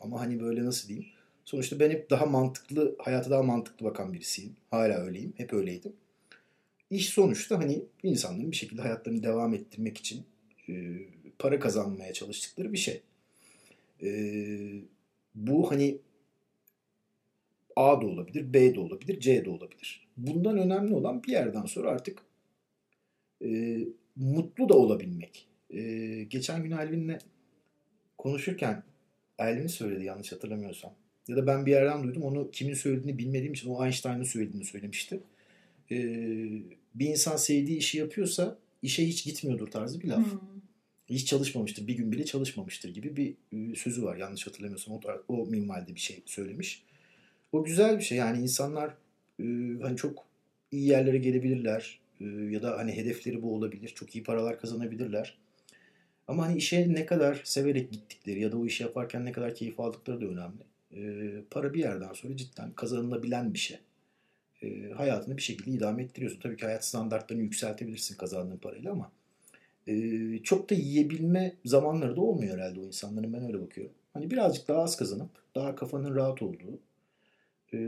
ama 0.00 0.20
hani 0.20 0.40
böyle 0.40 0.64
nasıl 0.64 0.88
diyeyim? 0.88 1.08
Sonuçta 1.44 1.80
ben 1.80 1.90
hep 1.90 2.10
daha 2.10 2.26
mantıklı, 2.26 2.96
hayata 2.98 3.30
daha 3.30 3.42
mantıklı 3.42 3.86
bakan 3.86 4.12
birisiyim. 4.12 4.56
Hala 4.70 4.98
öyleyim. 4.98 5.32
Hep 5.36 5.52
öyleydim. 5.52 5.92
İş 6.90 7.08
sonuçta 7.08 7.58
hani 7.58 7.82
insanların 8.02 8.50
bir 8.50 8.56
şekilde 8.56 8.82
hayatlarını 8.82 9.22
devam 9.22 9.54
ettirmek 9.54 9.98
için 9.98 10.24
e, 10.68 10.74
para 11.38 11.60
kazanmaya 11.60 12.12
çalıştıkları 12.12 12.72
bir 12.72 12.78
şey. 12.78 13.02
E, 14.02 14.08
bu 15.34 15.70
hani 15.70 15.98
A 17.76 18.02
da 18.02 18.06
olabilir, 18.06 18.52
B 18.52 18.74
de 18.74 18.80
olabilir, 18.80 19.20
C 19.20 19.44
de 19.44 19.50
olabilir. 19.50 20.08
Bundan 20.16 20.58
önemli 20.58 20.94
olan 20.94 21.22
bir 21.22 21.32
yerden 21.32 21.66
sonra 21.66 21.90
artık 21.90 22.22
e, 23.44 23.78
mutlu 24.16 24.68
da 24.68 24.74
olabilmek. 24.74 25.46
E, 25.70 25.82
geçen 26.24 26.62
gün 26.62 26.70
Elvin'le 26.70 27.18
konuşurken 28.18 28.82
Elvin 29.38 29.66
söyledi 29.66 30.04
yanlış 30.04 30.32
hatırlamıyorsam. 30.32 30.92
Ya 31.28 31.36
da 31.36 31.46
ben 31.46 31.66
bir 31.66 31.70
yerden 31.70 32.02
duydum 32.02 32.22
onu 32.22 32.50
kimin 32.50 32.74
söylediğini 32.74 33.18
bilmediğim 33.18 33.52
için 33.52 33.70
o 33.70 33.84
Einstein'ın 33.84 34.22
söylediğini 34.22 34.64
söylemişti. 34.64 35.20
E, 35.90 35.96
bir 36.94 37.06
insan 37.06 37.36
sevdiği 37.36 37.78
işi 37.78 37.98
yapıyorsa 37.98 38.58
işe 38.82 39.06
hiç 39.06 39.24
gitmiyordur 39.24 39.66
tarzı 39.66 40.00
bir 40.00 40.08
laf. 40.08 40.32
Hmm. 40.32 40.53
Hiç 41.14 41.26
çalışmamıştır, 41.26 41.86
bir 41.86 41.96
gün 41.96 42.12
bile 42.12 42.24
çalışmamıştır 42.24 42.94
gibi 42.94 43.16
bir 43.16 43.34
e, 43.52 43.74
sözü 43.74 44.02
var 44.02 44.16
yanlış 44.16 44.46
hatırlamıyorsam. 44.46 44.94
O, 44.94 45.00
o 45.28 45.46
minvalde 45.46 45.94
bir 45.94 46.00
şey 46.00 46.22
söylemiş. 46.26 46.82
O 47.52 47.64
güzel 47.64 47.98
bir 47.98 48.02
şey 48.02 48.18
yani 48.18 48.42
insanlar 48.42 48.94
e, 49.40 49.44
hani 49.82 49.96
çok 49.96 50.26
iyi 50.70 50.88
yerlere 50.88 51.18
gelebilirler 51.18 51.98
e, 52.20 52.24
ya 52.24 52.62
da 52.62 52.78
hani 52.78 52.96
hedefleri 52.96 53.42
bu 53.42 53.54
olabilir. 53.54 53.88
Çok 53.88 54.14
iyi 54.16 54.24
paralar 54.24 54.60
kazanabilirler. 54.60 55.38
Ama 56.28 56.46
hani 56.46 56.56
işe 56.56 56.94
ne 56.94 57.06
kadar 57.06 57.40
severek 57.44 57.92
gittikleri 57.92 58.40
ya 58.40 58.52
da 58.52 58.58
o 58.58 58.66
işi 58.66 58.82
yaparken 58.82 59.24
ne 59.24 59.32
kadar 59.32 59.54
keyif 59.54 59.80
aldıkları 59.80 60.20
da 60.20 60.26
önemli. 60.26 60.62
E, 60.96 61.42
para 61.50 61.74
bir 61.74 61.78
yerden 61.78 62.12
sonra 62.12 62.36
cidden 62.36 62.72
kazanılabilen 62.72 63.54
bir 63.54 63.58
şey. 63.58 63.78
E, 64.62 64.90
hayatını 64.90 65.36
bir 65.36 65.42
şekilde 65.42 65.70
idame 65.70 66.02
ettiriyorsun. 66.02 66.40
Tabii 66.40 66.56
ki 66.56 66.64
hayat 66.64 66.84
standartlarını 66.84 67.42
yükseltebilirsin 67.42 68.16
kazandığın 68.16 68.58
parayla 68.58 68.92
ama 68.92 69.12
çok 70.42 70.70
da 70.70 70.74
yiyebilme 70.74 71.56
zamanları 71.64 72.16
da 72.16 72.20
olmuyor 72.20 72.58
herhalde 72.58 72.80
o 72.80 72.84
insanların. 72.84 73.32
Ben 73.32 73.46
öyle 73.46 73.62
bakıyorum. 73.62 73.94
Hani 74.12 74.30
birazcık 74.30 74.68
daha 74.68 74.82
az 74.82 74.96
kazanıp 74.96 75.30
daha 75.54 75.74
kafanın 75.74 76.14
rahat 76.14 76.42
olduğu 76.42 76.78
e, 77.72 77.78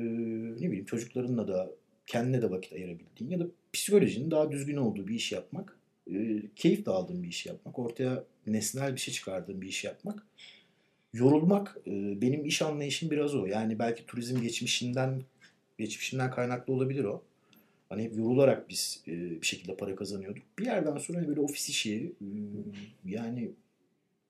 ne 0.60 0.66
bileyim 0.66 0.84
çocuklarınla 0.84 1.48
da 1.48 1.70
kendine 2.06 2.42
de 2.42 2.50
vakit 2.50 2.72
ayırabildiğin 2.72 3.30
ya 3.30 3.40
da 3.40 3.46
psikolojinin 3.72 4.30
daha 4.30 4.52
düzgün 4.52 4.76
olduğu 4.76 5.08
bir 5.08 5.14
iş 5.14 5.32
yapmak, 5.32 5.78
e, 6.12 6.42
keyif 6.56 6.86
de 6.86 6.90
aldığın 6.90 7.22
bir 7.22 7.28
iş 7.28 7.46
yapmak, 7.46 7.78
ortaya 7.78 8.24
nesnel 8.46 8.94
bir 8.94 9.00
şey 9.00 9.14
çıkardığın 9.14 9.60
bir 9.60 9.68
iş 9.68 9.84
yapmak, 9.84 10.26
yorulmak 11.12 11.76
benim 11.86 12.44
iş 12.44 12.62
anlayışım 12.62 13.10
biraz 13.10 13.34
o. 13.34 13.46
Yani 13.46 13.78
belki 13.78 14.06
turizm 14.06 14.42
geçmişinden 14.42 15.22
geçmişinden 15.78 16.30
kaynaklı 16.30 16.72
olabilir 16.72 17.04
o. 17.04 17.22
Hani 17.88 18.02
hep 18.04 18.16
yorularak 18.16 18.68
biz 18.68 19.02
e, 19.08 19.12
bir 19.40 19.46
şekilde 19.46 19.76
para 19.76 19.96
kazanıyorduk. 19.96 20.42
Bir 20.58 20.64
yerden 20.64 20.98
sonra 20.98 21.18
hani 21.18 21.28
böyle 21.28 21.40
ofis 21.40 21.68
işi 21.68 22.12
e, 22.20 22.26
yani 23.04 23.50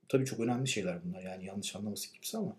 tabii 0.09 0.25
çok 0.25 0.41
önemli 0.41 0.69
şeyler 0.69 1.05
bunlar 1.05 1.23
yani 1.23 1.45
yanlış 1.45 1.77
anlaması 1.77 2.13
kimse 2.13 2.39
ama 2.39 2.57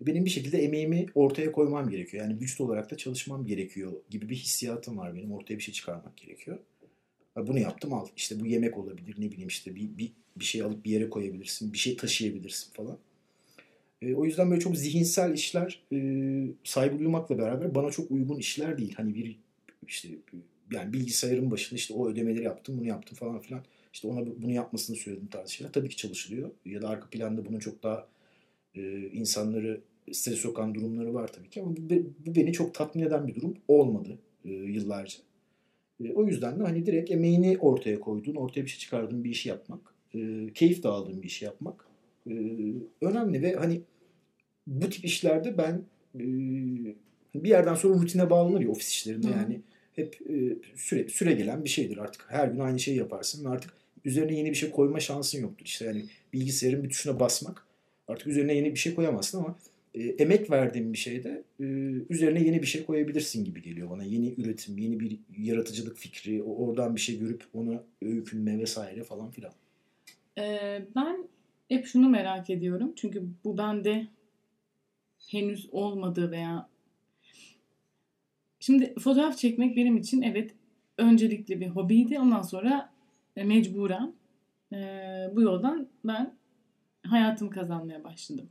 benim 0.00 0.24
bir 0.24 0.30
şekilde 0.30 0.58
emeğimi 0.58 1.06
ortaya 1.14 1.52
koymam 1.52 1.90
gerekiyor. 1.90 2.24
Yani 2.24 2.40
vücut 2.40 2.60
olarak 2.60 2.90
da 2.90 2.96
çalışmam 2.96 3.46
gerekiyor 3.46 3.92
gibi 4.10 4.28
bir 4.28 4.36
hissiyatım 4.36 4.98
var 4.98 5.16
benim. 5.16 5.32
Ortaya 5.32 5.56
bir 5.56 5.62
şey 5.62 5.74
çıkarmak 5.74 6.16
gerekiyor. 6.16 6.58
Bunu 7.36 7.58
yaptım 7.58 7.92
al. 7.92 8.06
İşte 8.16 8.40
bu 8.40 8.46
yemek 8.46 8.78
olabilir 8.78 9.14
ne 9.18 9.32
bileyim 9.32 9.48
işte 9.48 9.74
bir, 9.74 9.98
bir, 9.98 10.12
bir 10.36 10.44
şey 10.44 10.62
alıp 10.62 10.84
bir 10.84 10.90
yere 10.90 11.10
koyabilirsin. 11.10 11.72
Bir 11.72 11.78
şey 11.78 11.96
taşıyabilirsin 11.96 12.72
falan. 12.72 12.98
E, 14.02 14.14
o 14.14 14.24
yüzden 14.24 14.50
böyle 14.50 14.60
çok 14.60 14.76
zihinsel 14.76 15.34
işler 15.34 15.82
e, 15.92 15.98
saygı 16.64 16.98
duymakla 16.98 17.38
beraber 17.38 17.74
bana 17.74 17.90
çok 17.90 18.10
uygun 18.10 18.38
işler 18.38 18.78
değil. 18.78 18.94
Hani 18.96 19.14
bir 19.14 19.38
işte 19.88 20.08
yani 20.72 20.92
bilgisayarın 20.92 21.50
başında 21.50 21.76
işte 21.76 21.94
o 21.94 22.08
ödemeleri 22.08 22.44
yaptım 22.44 22.78
bunu 22.78 22.86
yaptım 22.86 23.16
falan 23.16 23.40
filan. 23.40 23.64
İşte 23.92 24.08
ona 24.08 24.26
bunu 24.42 24.52
yapmasını 24.52 24.96
söyledim 24.96 25.26
tarzı 25.26 25.52
şeyler. 25.52 25.72
Tabii 25.72 25.88
ki 25.88 25.96
çalışılıyor. 25.96 26.50
Ya 26.64 26.82
da 26.82 26.88
arka 26.88 27.08
planda 27.10 27.46
bunun 27.46 27.58
çok 27.58 27.82
daha 27.82 28.08
e, 28.74 28.98
insanları 28.98 29.80
stres 30.12 30.38
sokan 30.38 30.74
durumları 30.74 31.14
var 31.14 31.32
tabii 31.32 31.50
ki 31.50 31.62
ama 31.62 31.76
bu, 31.76 31.94
bu 32.26 32.34
beni 32.34 32.52
çok 32.52 32.74
tatmin 32.74 33.02
eden 33.02 33.26
bir 33.26 33.34
durum 33.34 33.54
olmadı 33.68 34.18
e, 34.44 34.50
yıllarca. 34.50 35.18
E, 36.04 36.12
o 36.12 36.26
yüzden 36.26 36.60
de 36.60 36.62
hani 36.62 36.86
direkt 36.86 37.10
emeğini 37.10 37.58
ortaya 37.58 38.00
koyduğun, 38.00 38.34
ortaya 38.34 38.62
bir 38.62 38.68
şey 38.68 38.78
çıkardığın 38.78 39.24
bir 39.24 39.30
işi 39.30 39.48
yapmak, 39.48 39.94
e, 40.14 40.50
keyif 40.54 40.82
de 40.82 40.88
aldığın 40.88 41.22
bir 41.22 41.26
işi 41.26 41.44
yapmak 41.44 41.86
e, 42.26 42.32
önemli 43.00 43.42
ve 43.42 43.54
hani 43.54 43.80
bu 44.66 44.90
tip 44.90 45.04
işlerde 45.04 45.58
ben 45.58 45.82
e, 46.14 46.24
bir 47.34 47.48
yerden 47.48 47.74
sonra 47.74 47.94
rutine 47.94 48.30
bağlanır 48.30 48.60
ya 48.60 48.68
ofis 48.68 48.88
işlerinde 48.88 49.26
Hı. 49.26 49.32
yani 49.32 49.60
hep 49.96 50.18
e, 50.30 50.56
süre 50.76 51.08
süre 51.08 51.32
gelen 51.32 51.64
bir 51.64 51.68
şeydir 51.68 51.96
artık 51.96 52.26
her 52.28 52.48
gün 52.48 52.58
aynı 52.58 52.80
şeyi 52.80 52.98
yaparsın 52.98 53.44
ve 53.44 53.48
artık 53.48 53.72
üzerine 54.04 54.36
yeni 54.36 54.50
bir 54.50 54.54
şey 54.54 54.70
koyma 54.70 55.00
şansın 55.00 55.42
yoktur 55.42 55.66
işte 55.66 55.84
yani 55.84 56.04
bilgisayarın 56.32 56.84
bir 56.84 56.88
tuşuna 56.88 57.20
basmak 57.20 57.66
Artık 58.08 58.26
üzerine 58.26 58.54
yeni 58.54 58.70
bir 58.70 58.78
şey 58.78 58.94
koyamazsın 58.94 59.38
ama 59.38 59.56
e, 59.94 60.02
emek 60.02 60.50
verdiğin 60.50 60.92
bir 60.92 60.98
şeyde 60.98 61.42
e, 61.60 61.64
üzerine 62.10 62.42
yeni 62.42 62.62
bir 62.62 62.66
şey 62.66 62.84
koyabilirsin 62.84 63.44
gibi 63.44 63.62
geliyor 63.62 63.90
bana. 63.90 64.04
Yeni 64.04 64.34
üretim, 64.38 64.78
yeni 64.78 65.00
bir 65.00 65.18
yaratıcılık 65.38 65.98
fikri, 65.98 66.42
oradan 66.42 66.96
bir 66.96 67.00
şey 67.00 67.18
görüp 67.18 67.44
onu 67.54 67.82
öykünme 68.02 68.58
vesaire 68.58 69.02
falan 69.02 69.30
filan. 69.30 69.52
Ee, 70.38 70.82
ben 70.96 71.28
hep 71.68 71.86
şunu 71.86 72.08
merak 72.08 72.50
ediyorum. 72.50 72.92
Çünkü 72.96 73.22
bu 73.44 73.58
bende 73.58 74.06
henüz 75.30 75.68
olmadı 75.72 76.30
veya 76.30 76.68
Şimdi 78.64 78.94
fotoğraf 78.98 79.38
çekmek 79.38 79.76
benim 79.76 79.96
için 79.96 80.22
evet 80.22 80.54
öncelikli 80.98 81.60
bir 81.60 81.66
hobiydi. 81.68 82.20
Ondan 82.20 82.42
sonra 82.42 82.92
e, 83.36 83.44
mecburen 83.44 84.14
e, 84.72 84.78
bu 85.32 85.42
yoldan 85.42 85.88
ben 86.04 86.34
hayatımı 87.06 87.50
kazanmaya 87.50 88.04
başladım. 88.04 88.48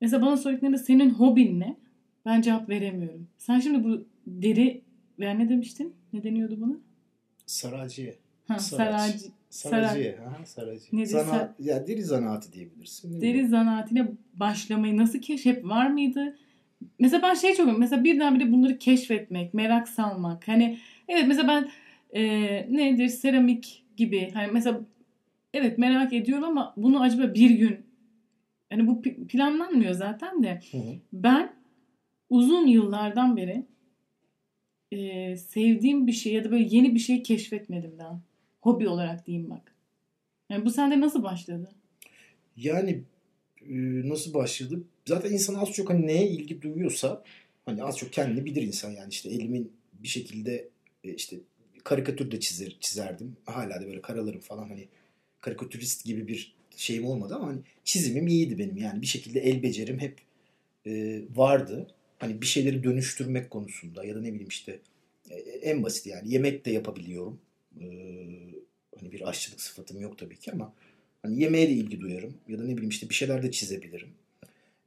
Mesela 0.00 0.22
bana 0.26 0.36
sorduklarında 0.36 0.78
senin 0.78 1.10
hobin 1.10 1.60
ne? 1.60 1.76
Ben 2.26 2.40
cevap 2.40 2.68
veremiyorum. 2.68 3.28
Sen 3.38 3.60
şimdi 3.60 3.84
bu 3.84 4.06
deri 4.26 4.82
veya 5.18 5.34
ne 5.34 5.48
demiştin? 5.48 5.94
Ne 6.12 6.22
deniyordu 6.22 6.60
buna? 6.60 6.76
Saracı. 7.46 8.14
Ha, 8.48 8.58
saracı. 8.58 9.18
Saracı. 9.50 10.16
Ha, 10.24 10.46
saracı. 10.46 10.96
Nedir? 10.96 11.06
Zana, 11.06 11.54
ya 11.58 11.86
deri 11.86 12.02
zanaatı 12.02 12.52
diyebilirsin. 12.52 13.20
Deri 13.20 13.48
zanaatine 13.48 14.08
başlamayı 14.34 14.96
nasıl 14.96 15.18
keşfet 15.18 15.64
var 15.64 15.90
mıydı? 15.90 16.36
Mesela 16.98 17.22
ben 17.22 17.34
şey 17.34 17.54
çok 17.54 17.78
mesela 17.78 18.04
birdenbire 18.04 18.52
bunları 18.52 18.78
keşfetmek, 18.78 19.54
merak 19.54 19.88
salmak. 19.88 20.48
Hani 20.48 20.78
evet 21.08 21.24
mesela 21.28 21.48
ben 21.48 21.70
e, 22.20 22.22
nedir 22.76 23.08
seramik 23.08 23.84
gibi 23.96 24.30
hani 24.34 24.52
mesela 24.52 24.80
evet 25.54 25.78
merak 25.78 26.12
ediyorum 26.12 26.44
ama 26.44 26.74
bunu 26.76 27.00
acaba 27.00 27.34
bir 27.34 27.50
gün 27.50 27.86
yani 28.70 28.86
bu 28.86 29.02
planlanmıyor 29.02 29.92
zaten 29.92 30.42
de 30.42 30.60
hı 30.70 30.78
hı. 30.78 30.94
ben 31.12 31.52
uzun 32.30 32.66
yıllardan 32.66 33.36
beri 33.36 33.66
e, 34.92 35.36
sevdiğim 35.36 36.06
bir 36.06 36.12
şey 36.12 36.32
ya 36.32 36.44
da 36.44 36.50
böyle 36.50 36.68
yeni 36.70 36.94
bir 36.94 37.00
şey 37.00 37.22
keşfetmedim 37.22 37.98
daha. 37.98 38.20
Hobi 38.60 38.88
olarak 38.88 39.26
diyeyim 39.26 39.50
bak. 39.50 39.74
Yani 40.50 40.64
bu 40.64 40.70
sende 40.70 41.00
nasıl 41.00 41.22
başladı? 41.22 41.70
Yani 42.56 43.02
nasıl 44.08 44.34
başladı? 44.34 44.82
Zaten 45.06 45.32
insan 45.32 45.54
az 45.54 45.72
çok 45.72 45.90
hani 45.90 46.06
neye 46.06 46.28
ilgi 46.28 46.62
duyuyorsa 46.62 47.24
hani 47.66 47.84
az 47.84 47.98
çok 47.98 48.12
kendini 48.12 48.44
bilir 48.44 48.62
insan 48.62 48.90
yani 48.90 49.10
işte 49.10 49.28
elimin 49.28 49.72
bir 49.92 50.08
şekilde 50.08 50.68
e, 51.04 51.14
işte 51.14 51.36
karikatür 51.84 52.30
de 52.30 52.40
çizer, 52.40 52.76
çizerdim. 52.80 53.36
Hala 53.44 53.80
da 53.80 53.86
böyle 53.86 54.02
karalarım 54.02 54.40
falan 54.40 54.68
hani 54.68 54.88
karikatürist 55.40 56.04
gibi 56.04 56.28
bir 56.28 56.54
şeyim 56.76 57.04
olmadı 57.04 57.34
ama 57.34 57.46
hani 57.46 57.60
çizimim 57.84 58.26
iyiydi 58.26 58.58
benim. 58.58 58.76
Yani 58.76 59.02
bir 59.02 59.06
şekilde 59.06 59.40
el 59.40 59.62
becerim 59.62 59.98
hep 59.98 60.18
e, 60.86 61.22
vardı. 61.34 61.86
Hani 62.18 62.42
bir 62.42 62.46
şeyleri 62.46 62.84
dönüştürmek 62.84 63.50
konusunda 63.50 64.04
ya 64.04 64.14
da 64.14 64.20
ne 64.20 64.32
bileyim 64.32 64.48
işte 64.48 64.80
e, 65.30 65.34
en 65.40 65.82
basit 65.82 66.06
yani 66.06 66.32
yemek 66.32 66.64
de 66.64 66.70
yapabiliyorum. 66.70 67.40
E, 67.80 67.86
hani 69.00 69.12
bir 69.12 69.28
aşçılık 69.28 69.60
sıfatım 69.60 70.00
yok 70.00 70.18
tabii 70.18 70.36
ki 70.36 70.52
ama 70.52 70.74
hani 71.22 71.42
yemeğe 71.42 71.68
de 71.68 71.72
ilgi 71.72 72.00
duyarım 72.00 72.34
ya 72.48 72.58
da 72.58 72.64
ne 72.64 72.72
bileyim 72.72 72.88
işte 72.88 73.08
bir 73.08 73.14
şeyler 73.14 73.42
de 73.42 73.50
çizebilirim. 73.50 74.08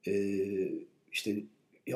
E, 0.07 0.13
işte 1.11 1.35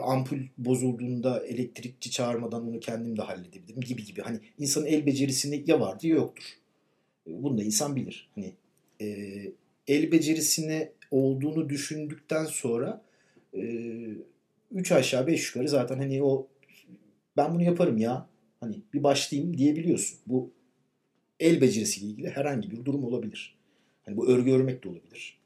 ampul 0.01 0.37
bozulduğunda 0.57 1.45
elektrikçi 1.45 2.11
çağırmadan 2.11 2.67
onu 2.67 2.79
kendim 2.79 3.17
de 3.17 3.21
halledebilirim 3.21 3.81
gibi 3.81 4.05
gibi. 4.05 4.21
Hani 4.21 4.39
insanın 4.59 4.85
el 4.85 5.05
becerisinde 5.05 5.63
ya 5.67 5.79
vardı 5.79 6.07
ya 6.07 6.15
yoktur. 6.15 6.43
Bunu 7.27 7.57
da 7.57 7.63
insan 7.63 7.95
bilir. 7.95 8.29
Hani 8.35 8.53
e, 9.01 9.07
el 9.87 10.11
becerisine 10.11 10.91
olduğunu 11.11 11.69
düşündükten 11.69 12.45
sonra 12.45 13.01
e, 13.53 13.61
üç 14.71 14.91
aşağı 14.91 15.27
beş 15.27 15.47
yukarı 15.47 15.69
zaten 15.69 15.97
hani 15.97 16.23
o 16.23 16.47
ben 17.37 17.53
bunu 17.53 17.63
yaparım 17.63 17.97
ya 17.97 18.29
hani 18.59 18.81
bir 18.93 19.03
başlayayım 19.03 19.57
diyebiliyorsun. 19.57 20.19
Bu 20.27 20.51
el 21.39 21.61
becerisiyle 21.61 22.07
ilgili 22.11 22.29
herhangi 22.29 22.71
bir 22.71 22.85
durum 22.85 23.03
olabilir. 23.03 23.54
Hani 24.05 24.17
bu 24.17 24.27
örgü 24.29 24.51
örmek 24.51 24.83
de 24.83 24.89
olabilir. 24.89 25.37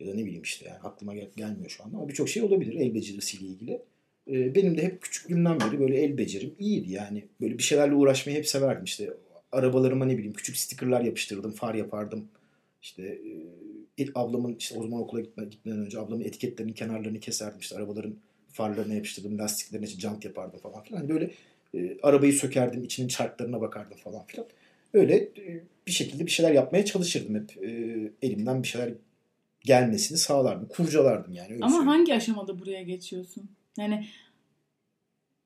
Ya 0.00 0.06
da 0.08 0.14
ne 0.14 0.24
bileyim 0.24 0.42
işte 0.42 0.68
yani 0.68 0.78
aklıma 0.78 1.14
gel- 1.14 1.30
gelmiyor 1.36 1.70
şu 1.70 1.84
anda 1.84 1.96
ama 1.96 2.08
birçok 2.08 2.28
şey 2.28 2.42
olabilir 2.42 2.74
el 2.74 2.94
becerisiyle 2.94 3.46
ilgili. 3.46 3.82
Ee, 4.30 4.54
benim 4.54 4.76
de 4.78 4.82
hep 4.82 5.02
küçüklüğümden 5.02 5.60
beri 5.60 5.80
böyle 5.80 6.02
el 6.02 6.18
becerim 6.18 6.54
iyiydi 6.58 6.92
yani. 6.92 7.24
Böyle 7.40 7.58
bir 7.58 7.62
şeylerle 7.62 7.94
uğraşmayı 7.94 8.38
hep 8.38 8.46
severdim. 8.46 8.84
İşte 8.84 9.12
arabalarıma 9.52 10.04
ne 10.04 10.14
bileyim 10.16 10.32
küçük 10.32 10.56
stickerlar 10.56 11.00
yapıştırırdım, 11.00 11.52
far 11.52 11.74
yapardım. 11.74 12.28
İşte 12.82 13.18
e, 13.98 14.06
ablamın 14.14 14.56
işte 14.58 14.78
o 14.78 14.82
zaman 14.82 15.00
okula 15.00 15.20
gitme, 15.20 15.44
gitmeden 15.44 15.78
önce 15.78 15.98
ablamın 15.98 16.24
etiketlerinin 16.24 16.72
kenarlarını 16.72 17.20
keserdim. 17.20 17.58
İşte 17.60 17.76
arabaların 17.76 18.14
farlarına 18.52 18.94
yapıştırdım, 18.94 19.38
lastiklerine 19.38 19.86
işte 19.86 20.00
jant 20.00 20.24
yapardım 20.24 20.60
falan 20.60 20.82
filan. 20.82 20.98
Hani 20.98 21.08
böyle 21.08 21.30
e, 21.74 21.96
arabayı 22.02 22.32
sökerdim, 22.32 22.84
içinin 22.84 23.08
çarklarına 23.08 23.60
bakardım 23.60 23.96
falan 23.96 24.26
filan. 24.26 24.46
Öyle 24.96 25.14
e, 25.16 25.64
bir 25.86 25.92
şekilde 25.92 26.26
bir 26.26 26.30
şeyler 26.30 26.52
yapmaya 26.52 26.84
çalışırdım 26.84 27.34
hep. 27.34 27.64
E, 27.64 27.70
elimden 28.22 28.62
bir 28.62 28.68
şeyler 28.68 28.92
gelmesini 29.60 30.18
sağlardım. 30.18 30.68
Kurcalardım 30.68 31.34
yani. 31.34 31.52
Öyle 31.52 31.64
Ama 31.64 31.70
söyleyeyim. 31.76 31.88
hangi 31.88 32.14
aşamada 32.14 32.58
buraya 32.58 32.82
geçiyorsun? 32.82 33.50
Yani 33.78 34.06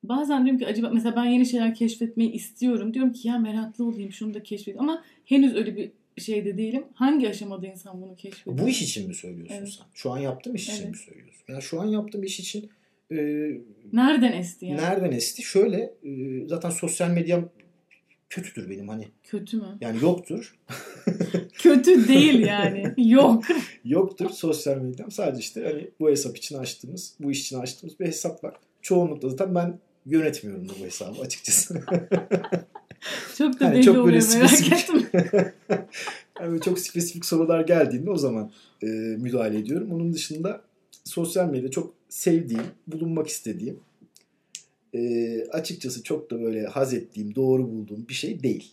bazen 0.02 0.44
diyorum 0.44 0.58
ki 0.58 0.66
acaba 0.66 0.90
mesela 0.90 1.16
ben 1.16 1.24
yeni 1.24 1.46
şeyler 1.46 1.74
keşfetmeyi 1.74 2.32
istiyorum. 2.32 2.94
Diyorum 2.94 3.12
ki 3.12 3.28
ya 3.28 3.38
meraklı 3.38 3.84
olayım 3.84 4.12
şunu 4.12 4.34
da 4.34 4.42
keşfedeyim. 4.42 4.80
Ama 4.80 5.04
henüz 5.24 5.54
öyle 5.54 5.76
bir 5.76 5.90
şeyde 6.22 6.56
değilim. 6.58 6.84
Hangi 6.94 7.28
aşamada 7.28 7.66
insan 7.66 8.02
bunu 8.02 8.16
keşfediyor? 8.16 8.58
Bu 8.58 8.68
iş 8.68 8.82
için 8.82 9.08
mi 9.08 9.14
söylüyorsun 9.14 9.54
Evet. 9.58 9.68
sen? 9.68 9.84
Şu 9.94 10.10
an 10.12 10.18
yaptığım 10.18 10.54
iş 10.54 10.68
için 10.68 10.82
Evet. 10.82 10.90
mi 10.90 10.96
söylüyorsun? 10.96 11.44
Yani 11.48 11.62
şu 11.62 11.80
an 11.80 11.86
yaptığım 11.86 12.22
iş 12.22 12.40
için 12.40 12.70
e, 13.10 13.16
Nereden 13.92 14.32
esti 14.32 14.66
yani? 14.66 14.76
nereden 14.80 15.12
esti? 15.12 15.42
Şöyle 15.42 15.94
e, 16.04 16.10
zaten 16.48 16.70
sosyal 16.70 17.10
medyam 17.10 17.48
kötüdür 18.30 18.70
benim 18.70 18.88
hani. 18.88 19.08
Kötü 19.24 19.56
mü? 19.56 19.78
Yani 19.80 20.02
yoktur. 20.02 20.58
Kötü 21.52 22.08
değil 22.08 22.40
yani. 22.40 22.94
Yok. 22.96 23.44
Yoktur 23.84 24.30
sosyal 24.30 24.76
medyam. 24.76 25.10
Sadece 25.10 25.40
işte 25.40 25.64
hani 25.64 25.90
bu 26.00 26.10
hesap 26.10 26.36
için 26.36 26.58
açtığımız, 26.58 27.14
bu 27.20 27.30
iş 27.30 27.40
için 27.40 27.58
açtığımız 27.58 28.00
bir 28.00 28.06
hesap 28.06 28.44
var. 28.44 28.54
Çoğunlukla 28.82 29.28
zaten 29.28 29.54
ben 29.54 29.78
yönetmiyorum 30.06 30.68
bu 30.68 30.84
hesabı 30.84 31.20
açıkçası. 31.20 31.74
Çok 33.38 33.60
da 33.60 33.64
Hani 33.66 33.74
belli 33.74 33.82
çok 33.84 33.96
oluyor 33.96 34.06
merak 34.06 34.22
spesifik. 34.22 34.72
ettim. 34.72 35.06
Yani 36.40 36.50
böyle 36.50 36.60
çok 36.60 36.78
spesifik 36.78 37.24
sorular 37.24 37.60
geldiğinde 37.60 38.10
o 38.10 38.16
zaman 38.16 38.50
e, 38.82 38.86
müdahale 39.18 39.58
ediyorum. 39.58 39.92
Onun 39.92 40.12
dışında 40.12 40.62
sosyal 41.04 41.50
medyada 41.50 41.70
çok 41.70 41.94
sevdiğim, 42.08 42.62
bulunmak 42.86 43.26
istediğim, 43.28 43.80
e, 44.94 45.44
açıkçası 45.52 46.02
çok 46.02 46.30
da 46.30 46.42
böyle 46.42 46.66
haz 46.66 46.94
ettiğim, 46.94 47.34
doğru 47.34 47.62
bulduğum 47.70 48.06
bir 48.08 48.14
şey 48.14 48.42
değil. 48.42 48.72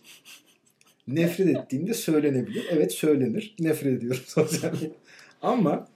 Nefret 1.08 1.56
ettiğimde 1.56 1.94
söylenebilir. 1.94 2.66
Evet 2.70 2.92
söylenir. 2.92 3.54
Nefret 3.60 3.98
ediyorum 3.98 4.20
sosyal 4.26 4.72
medyada. 4.72 4.94
Ama 5.42 5.88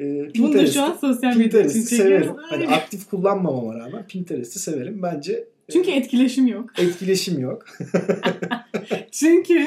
e, 0.00 0.28
Bunu 0.38 0.66
şu 0.66 0.82
an 0.82 0.96
sosyal 1.00 1.36
medya 1.36 1.60
için 1.60 1.80
severim. 1.80 2.32
Hani 2.36 2.68
aktif 2.68 3.10
kullanmamama 3.10 3.74
rağmen 3.78 4.06
Pinterest'i 4.06 4.58
severim. 4.58 5.02
Bence 5.02 5.32
e, 5.68 5.72
Çünkü 5.72 5.90
etkileşim 5.90 6.46
yok. 6.46 6.70
etkileşim 6.78 7.40
yok. 7.40 7.64
Çünkü 9.10 9.66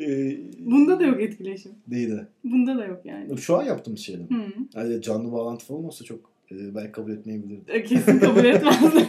E, 0.00 0.36
bunda 0.58 1.00
da 1.00 1.04
yok 1.04 1.20
etkileşim. 1.22 1.72
Değil 1.86 2.10
de. 2.10 2.26
Bunda 2.44 2.76
da 2.78 2.84
yok 2.86 3.00
yani. 3.04 3.38
Şu 3.38 3.56
an 3.56 3.64
yaptığımız 3.64 4.00
şeyler. 4.00 4.24
Hı. 4.24 4.34
Yani 4.74 5.02
canlı 5.02 5.32
bağlantı 5.32 5.64
falan 5.66 5.84
olsa 5.84 6.04
çok 6.04 6.20
e, 6.52 6.74
belki 6.74 6.92
kabul 6.92 7.12
etmeyebilirdim. 7.12 7.64
E, 7.68 7.84
Kesin 7.84 8.18
kabul 8.18 8.44
etmezdim. 8.44 9.06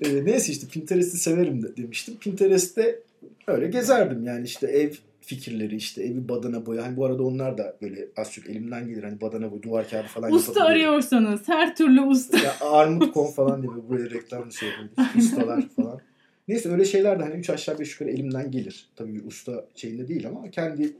E, 0.00 0.24
neyse 0.24 0.52
işte 0.52 0.66
Pinterest'i 0.66 1.18
severim 1.18 1.62
de 1.62 1.76
demiştim. 1.76 2.16
Pinterest'te 2.16 2.98
öyle 3.46 3.66
gezerdim 3.66 4.24
yani 4.24 4.44
işte 4.44 4.66
ev 4.66 4.92
fikirleri 5.20 5.76
işte 5.76 6.02
evi 6.02 6.28
badana 6.28 6.66
boya. 6.66 6.82
Hani 6.86 6.96
bu 6.96 7.04
arada 7.04 7.22
onlar 7.22 7.58
da 7.58 7.76
böyle 7.82 8.08
az 8.16 8.32
çok 8.32 8.46
elimden 8.50 8.88
gelir. 8.88 9.02
Hani 9.02 9.20
badana 9.20 9.50
boya, 9.50 9.62
duvar 9.62 9.88
kağıdı 9.90 10.06
falan 10.06 10.32
usta 10.32 10.64
arıyorsanız 10.64 11.48
her 11.48 11.76
türlü 11.76 12.00
usta. 12.00 12.38
Ya 12.38 12.54
Armut.com 12.60 13.26
falan 13.32 13.62
diye 13.62 13.72
böyle 13.90 14.10
reklam 14.10 14.52
şey. 14.52 14.68
Ustalar 15.18 15.68
falan. 15.68 16.00
Neyse 16.48 16.68
öyle 16.68 16.84
şeyler 16.84 17.18
de 17.18 17.22
hani 17.22 17.34
3 17.34 17.50
aşağı 17.50 17.78
5 17.78 17.92
yukarı 17.92 18.10
elimden 18.10 18.50
gelir. 18.50 18.88
Tabii 18.96 19.14
bir 19.14 19.24
usta 19.26 19.66
şeyinde 19.74 20.08
değil 20.08 20.26
ama 20.28 20.50
kendi 20.50 20.92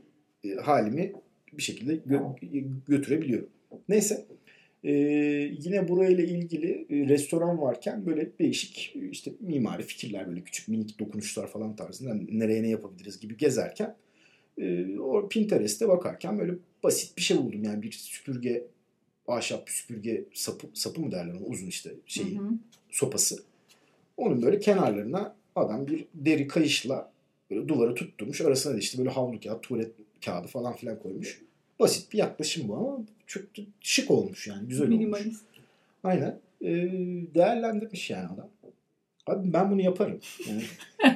e, 0.43 0.55
halimi 0.55 1.13
bir 1.53 1.63
şekilde 1.63 1.95
gö- 1.95 2.65
götürebiliyorum. 2.87 3.49
Neyse. 3.89 4.25
E, 4.85 4.91
yine 5.59 5.87
burayla 5.87 6.23
ilgili 6.23 6.85
e, 6.89 7.09
restoran 7.09 7.61
varken 7.61 8.05
böyle 8.05 8.39
değişik 8.39 8.95
e, 8.95 9.09
işte 9.09 9.31
mimari 9.39 9.83
fikirler 9.83 10.27
böyle 10.27 10.41
küçük 10.41 10.67
minik 10.67 10.99
dokunuşlar 10.99 11.47
falan 11.47 11.75
tarzında 11.75 12.13
nereye 12.31 12.63
ne 12.63 12.69
yapabiliriz 12.69 13.19
gibi 13.19 13.37
gezerken 13.37 13.95
e, 14.57 14.97
o 14.99 15.29
Pinterest'te 15.29 15.87
bakarken 15.87 16.39
böyle 16.39 16.53
basit 16.83 17.17
bir 17.17 17.21
şey 17.21 17.37
buldum. 17.37 17.63
Yani 17.63 17.81
bir 17.81 17.91
süpürge 17.91 18.67
ahşap 19.27 19.67
bir 19.67 19.71
süpürge 19.71 20.25
sapı, 20.33 20.67
sapı 20.73 21.01
mı 21.01 21.11
derler 21.11 21.33
ona 21.33 21.45
uzun 21.45 21.67
işte 21.67 21.93
şeyi 22.05 22.39
Hı 22.39 22.43
hı. 22.43 22.49
sopası. 22.89 23.39
Onun 24.17 24.41
böyle 24.41 24.59
kenarlarına 24.59 25.35
adam 25.55 25.87
bir 25.87 26.05
deri 26.13 26.47
kayışla 26.47 27.11
böyle 27.51 27.67
duvara 27.67 27.93
tutturmuş. 27.93 28.41
Arasına 28.41 28.73
da 28.73 28.77
işte 28.77 28.97
böyle 28.97 29.09
havlu 29.09 29.39
kağıt, 29.39 29.63
tuvalet 29.63 29.91
kağıdı 30.25 30.47
falan 30.47 30.75
filan 30.75 30.99
koymuş. 30.99 31.41
Basit 31.79 32.13
bir 32.13 32.17
yaklaşım 32.17 32.67
bu 32.67 32.75
ama 32.75 32.97
çok 33.27 33.43
şık 33.81 34.11
olmuş 34.11 34.47
yani. 34.47 34.67
Güzel 34.67 34.87
olmuş. 34.87 34.97
Minimalist. 34.97 35.43
Aynen. 36.03 36.39
Ee, 36.61 36.67
değerlendirmiş 37.35 38.09
yani 38.09 38.27
adam. 38.27 38.49
Abi 39.27 39.53
ben 39.53 39.71
bunu 39.71 39.81
yaparım. 39.81 40.19
Yani 40.47 40.63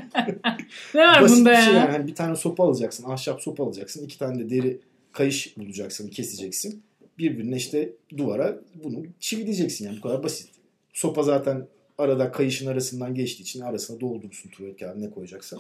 Ne 0.94 1.02
var 1.02 1.22
basit 1.22 1.38
bunda 1.38 1.50
bir 1.50 1.56
ya? 1.56 1.62
şey 1.62 1.74
yani. 1.74 1.92
Hani 1.92 2.08
bir 2.08 2.16
tane 2.16 2.36
sopa 2.36 2.64
alacaksın. 2.64 3.04
Ahşap 3.10 3.42
sopa 3.42 3.64
alacaksın. 3.64 4.06
iki 4.06 4.20
tane 4.20 4.40
de 4.40 4.50
deri 4.50 4.80
kayış 5.12 5.58
bulacaksın. 5.58 6.10
Keseceksin. 6.10 6.84
Birbirine 7.18 7.56
işte 7.56 7.90
duvara 8.18 8.60
bunu 8.84 9.06
çivileyeceksin 9.20 9.86
yani. 9.86 9.98
Bu 9.98 10.02
kadar 10.02 10.24
basit. 10.24 10.50
Sopa 10.94 11.24
zaten 11.24 11.68
arada 11.98 12.32
kayışın 12.32 12.68
arasından 12.68 13.16
geçtiği 13.16 13.42
için 13.42 13.62
arasına 13.62 14.00
doldurursun 14.02 14.50
tuvalet 14.50 14.80
kağıdı 14.80 15.02
ne 15.02 15.10
koyacaksan. 15.10 15.60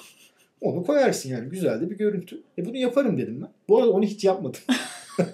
Onu 0.61 0.83
koyarsın 0.83 1.29
yani. 1.29 1.49
Güzel 1.49 1.81
de 1.81 1.89
bir 1.89 1.97
görüntü. 1.97 2.41
E 2.57 2.65
bunu 2.65 2.77
yaparım 2.77 3.17
dedim 3.17 3.41
ben. 3.41 3.49
Bu 3.69 3.77
arada 3.79 3.91
onu 3.91 4.05
hiç 4.05 4.23
yapmadım. 4.23 4.61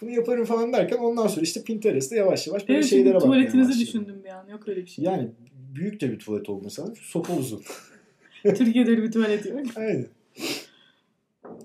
bunu 0.00 0.10
yaparım 0.10 0.44
falan 0.44 0.72
derken 0.72 0.96
ondan 0.96 1.26
sonra 1.26 1.40
işte 1.42 1.62
Pinterest'te 1.64 2.16
yavaş 2.16 2.46
yavaş 2.46 2.68
böyle 2.68 2.78
Evet 2.78 2.88
şeylere 2.90 3.14
bakmaya 3.14 3.26
tuvaletinizi 3.26 3.68
başladım. 3.68 3.86
düşündüm 3.86 4.24
bir 4.24 4.28
an. 4.28 4.48
Yok 4.48 4.68
öyle 4.68 4.80
bir 4.82 4.86
şey. 4.86 5.04
Yani 5.04 5.28
büyük 5.74 6.00
de 6.00 6.10
bir 6.12 6.18
tuvalet 6.18 6.48
olması 6.48 6.82
lazım. 6.82 6.96
Sopa 6.96 7.36
uzun. 7.36 7.62
Türkiye'de 8.42 8.90
öyle 8.90 9.02
bir 9.02 9.12
tuvalet 9.12 9.46
yok. 9.46 9.60
Aynen. 9.76 10.06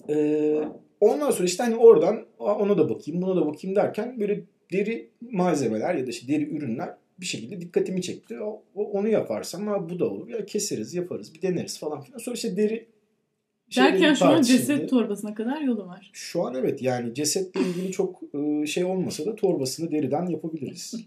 Ee, 0.09 0.63
ondan 0.99 1.31
sonra 1.31 1.45
işte 1.45 1.63
hani 1.63 1.75
oradan 1.75 2.25
ona 2.39 2.77
da 2.77 2.89
bakayım 2.89 3.21
buna 3.21 3.35
da 3.35 3.45
bakayım 3.45 3.75
derken 3.75 4.19
böyle 4.19 4.43
deri 4.71 5.09
malzemeler 5.21 5.95
ya 5.95 6.05
da 6.07 6.09
işte 6.09 6.27
deri 6.27 6.49
ürünler 6.55 6.89
bir 7.21 7.25
şekilde 7.25 7.61
dikkatimi 7.61 8.01
çekti. 8.01 8.39
O, 8.39 8.63
o- 8.75 8.91
onu 8.91 9.07
yaparsam 9.07 9.67
ha 9.67 9.89
bu 9.89 9.99
da 9.99 10.09
olur. 10.09 10.27
Ya 10.29 10.45
keseriz 10.45 10.93
yaparız 10.93 11.33
bir 11.33 11.41
deneriz 11.41 11.79
falan 11.79 12.01
filan. 12.01 12.17
Sonra 12.17 12.33
işte 12.35 12.57
deri 12.57 12.91
Derken 13.75 14.13
şu 14.13 14.25
an 14.25 14.41
ceset 14.41 14.89
torbasına 14.89 15.33
kadar 15.33 15.61
yolu 15.61 15.87
var. 15.87 16.09
Şu 16.13 16.45
an 16.45 16.55
evet 16.55 16.81
yani 16.81 17.13
cesetle 17.13 17.61
ilgili 17.61 17.91
çok 17.91 18.21
e, 18.33 18.65
şey 18.65 18.83
olmasa 18.83 19.25
da 19.25 19.35
torbasını 19.35 19.91
deriden 19.91 20.25
yapabiliriz. 20.25 20.93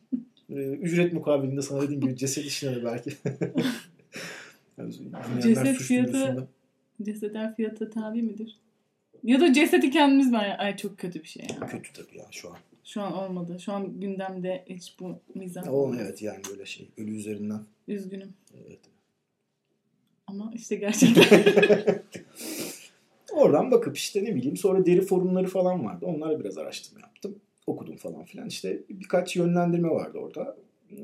E, 0.50 0.54
Ücret 0.54 1.12
mukabilinde 1.12 1.62
sana 1.62 1.82
dediğim 1.82 2.00
gibi 2.00 2.16
ceset 2.16 2.44
işine 2.44 2.76
de 2.76 2.84
belki. 2.84 3.10
Yani 4.78 4.92
Ceset 5.42 5.76
fiyatı- 5.76 6.48
Cesetler 7.02 7.54
fiyata 7.56 7.90
tabi 7.90 8.22
midir? 8.22 8.58
Ya 9.22 9.40
da 9.40 9.52
cesedi 9.52 9.90
kendimiz 9.90 10.30
mi? 10.30 10.36
Ay 10.38 10.76
çok 10.76 10.98
kötü 10.98 11.22
bir 11.22 11.28
şey 11.28 11.46
ya. 11.60 11.66
Kötü 11.66 11.92
tabii 11.92 12.18
ya 12.18 12.24
şu 12.30 12.48
an. 12.50 12.56
Şu 12.84 13.02
an 13.02 13.12
olmadı. 13.12 13.56
Şu 13.60 13.72
an 13.72 14.00
gündemde 14.00 14.64
hiç 14.68 14.96
bu 15.00 15.20
mizah 15.34 15.68
O 15.68 15.70
olmaz. 15.72 15.98
evet 16.02 16.22
yani 16.22 16.42
böyle 16.50 16.66
şey 16.66 16.88
ölü 16.96 17.16
üzerinden. 17.16 17.60
Üzgünüm. 17.88 18.34
Evet. 18.66 18.80
Ama 20.26 20.52
işte 20.54 20.76
gerçekten. 20.76 21.44
Oradan 23.32 23.70
bakıp 23.70 23.96
işte 23.96 24.24
ne 24.24 24.34
bileyim 24.34 24.56
sonra 24.56 24.86
deri 24.86 25.00
forumları 25.00 25.46
falan 25.46 25.84
vardı. 25.84 26.06
Onlara 26.06 26.40
biraz 26.40 26.58
araştırma 26.58 27.00
yaptım. 27.00 27.38
Okudum 27.66 27.96
falan 27.96 28.24
filan. 28.24 28.46
İşte 28.48 28.82
birkaç 28.88 29.36
yönlendirme 29.36 29.88
vardı 29.90 30.18
orada. 30.18 30.56
Ee, 30.90 30.96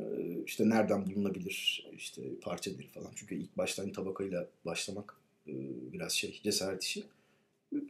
İşte 0.46 0.68
nereden 0.68 1.06
bulunabilir 1.06 1.86
işte 1.96 2.22
parça 2.42 2.70
deri 2.78 2.86
falan. 2.88 3.10
Çünkü 3.14 3.34
ilk 3.34 3.56
baştan 3.56 3.92
tabakayla 3.92 4.46
başlamak 4.66 5.16
e, 5.46 5.52
biraz 5.92 6.12
şey 6.12 6.40
cesaret 6.44 6.84
işi. 6.84 7.04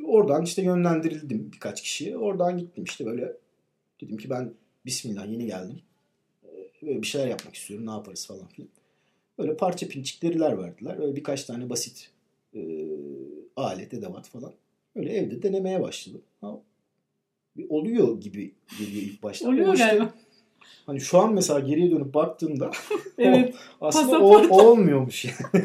Oradan 0.04 0.44
işte 0.44 0.62
yönlendirildim 0.62 1.50
birkaç 1.52 1.82
kişiye. 1.82 2.16
Oradan 2.16 2.58
gittim 2.58 2.84
işte 2.84 3.06
böyle 3.06 3.36
dedim 4.00 4.16
ki 4.16 4.30
ben 4.30 4.54
bismillah 4.86 5.30
yeni 5.32 5.46
geldim. 5.46 5.80
Ee, 6.44 6.48
Böyle 6.86 7.02
bir 7.02 7.06
şeyler 7.06 7.26
yapmak 7.28 7.54
istiyorum 7.54 7.86
ne 7.86 7.90
yaparız 7.90 8.26
falan 8.26 8.46
filan. 8.46 8.68
Böyle 9.38 9.56
parça 9.56 9.88
pinçik 9.88 10.22
deriler 10.22 10.58
verdiler. 10.58 10.98
Böyle 10.98 11.16
birkaç 11.16 11.44
tane 11.44 11.70
basit 11.70 12.10
e, 12.54 12.60
alet, 13.56 13.94
edevat 13.94 14.28
falan. 14.28 14.52
Öyle 14.94 15.12
evde 15.12 15.42
denemeye 15.42 15.80
başladım. 15.82 16.22
Ha, 16.40 16.60
bir 17.56 17.66
oluyor 17.70 18.20
gibi 18.20 18.54
geliyor 18.78 19.02
ilk 19.02 19.22
başta. 19.22 19.48
Oluyor 19.48 19.64
Ama 19.64 19.74
işte 19.74 19.86
galiba. 19.86 20.14
Hani 20.86 21.00
şu 21.00 21.18
an 21.18 21.34
mesela 21.34 21.60
geriye 21.60 21.90
dönüp 21.90 22.14
baktığımda 22.14 22.70
Evet. 23.18 23.54
o 23.80 23.86
aslında 23.86 24.20
o, 24.20 24.48
olmuyormuş 24.48 25.24
yani. 25.24 25.64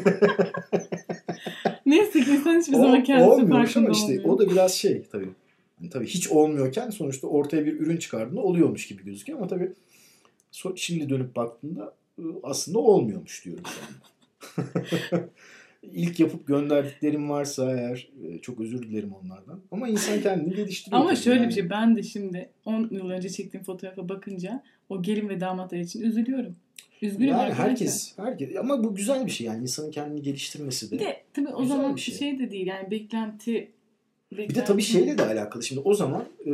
Neyse 1.86 2.20
ki 2.20 2.30
insan 2.30 2.60
hiçbir 2.60 2.72
zaman 2.72 3.04
kendisi 3.04 3.48
farkında 3.48 3.56
ama 3.56 3.90
işte 3.90 4.04
olmuyor. 4.04 4.24
o 4.24 4.38
da 4.38 4.50
biraz 4.50 4.74
şey 4.74 5.02
tabii. 5.12 5.28
Hani 5.78 5.90
tabii 5.90 6.06
hiç 6.06 6.28
olmuyorken 6.28 6.90
sonuçta 6.90 7.26
ortaya 7.26 7.66
bir 7.66 7.80
ürün 7.80 7.96
çıkardığında 7.96 8.40
oluyormuş 8.40 8.88
gibi 8.88 9.04
gözüküyor 9.04 9.38
ama 9.38 9.48
tabii 9.48 9.72
şimdi 10.76 11.08
dönüp 11.08 11.36
baktığında 11.36 11.94
ıı, 12.18 12.34
aslında 12.42 12.78
olmuyormuş 12.78 13.44
diyorum 13.44 13.64
yani. 13.80 13.96
İlk 15.92 16.20
yapıp 16.20 16.46
gönderdiklerim 16.46 17.30
varsa 17.30 17.72
eğer 17.72 18.08
e, 18.24 18.38
çok 18.38 18.60
özür 18.60 18.82
dilerim 18.82 19.12
onlardan. 19.12 19.60
Ama 19.70 19.88
insan 19.88 20.20
kendini 20.20 20.54
geliştiriyor. 20.54 21.02
Ama 21.02 21.16
şöyle 21.16 21.40
yani. 21.40 21.48
bir 21.48 21.54
şey 21.54 21.70
ben 21.70 21.96
de 21.96 22.02
şimdi 22.02 22.50
10 22.64 22.88
yıl 22.90 23.10
önce 23.10 23.28
çektiğim 23.28 23.64
fotoğrafa 23.64 24.08
bakınca 24.08 24.62
o 24.88 25.02
gelin 25.02 25.28
ve 25.28 25.40
damatlar 25.40 25.78
için 25.78 26.00
üzülüyorum. 26.00 26.56
Üzgünüm 27.02 27.28
Yani 27.28 27.40
arkadaşlar. 27.40 27.68
herkes, 27.70 28.18
herkes 28.18 28.56
ama 28.56 28.84
bu 28.84 28.94
güzel 28.94 29.26
bir 29.26 29.30
şey 29.30 29.46
yani 29.46 29.62
insanın 29.62 29.90
kendini 29.90 30.22
geliştirmesi 30.22 30.90
de. 30.90 30.94
Bir 30.94 31.00
de 31.00 31.22
tabii 31.32 31.48
o 31.48 31.64
zaman 31.64 31.96
bir 31.96 32.00
şey. 32.00 32.14
şey. 32.14 32.38
de 32.38 32.50
değil 32.50 32.66
yani 32.66 32.90
beklenti 32.90 33.70
Bir 34.32 34.54
de 34.54 34.64
tabii 34.64 34.82
şeyle 34.82 35.18
de 35.18 35.22
alakalı. 35.24 35.62
Şimdi 35.62 35.80
o 35.80 35.94
zaman 35.94 36.28
e, 36.46 36.52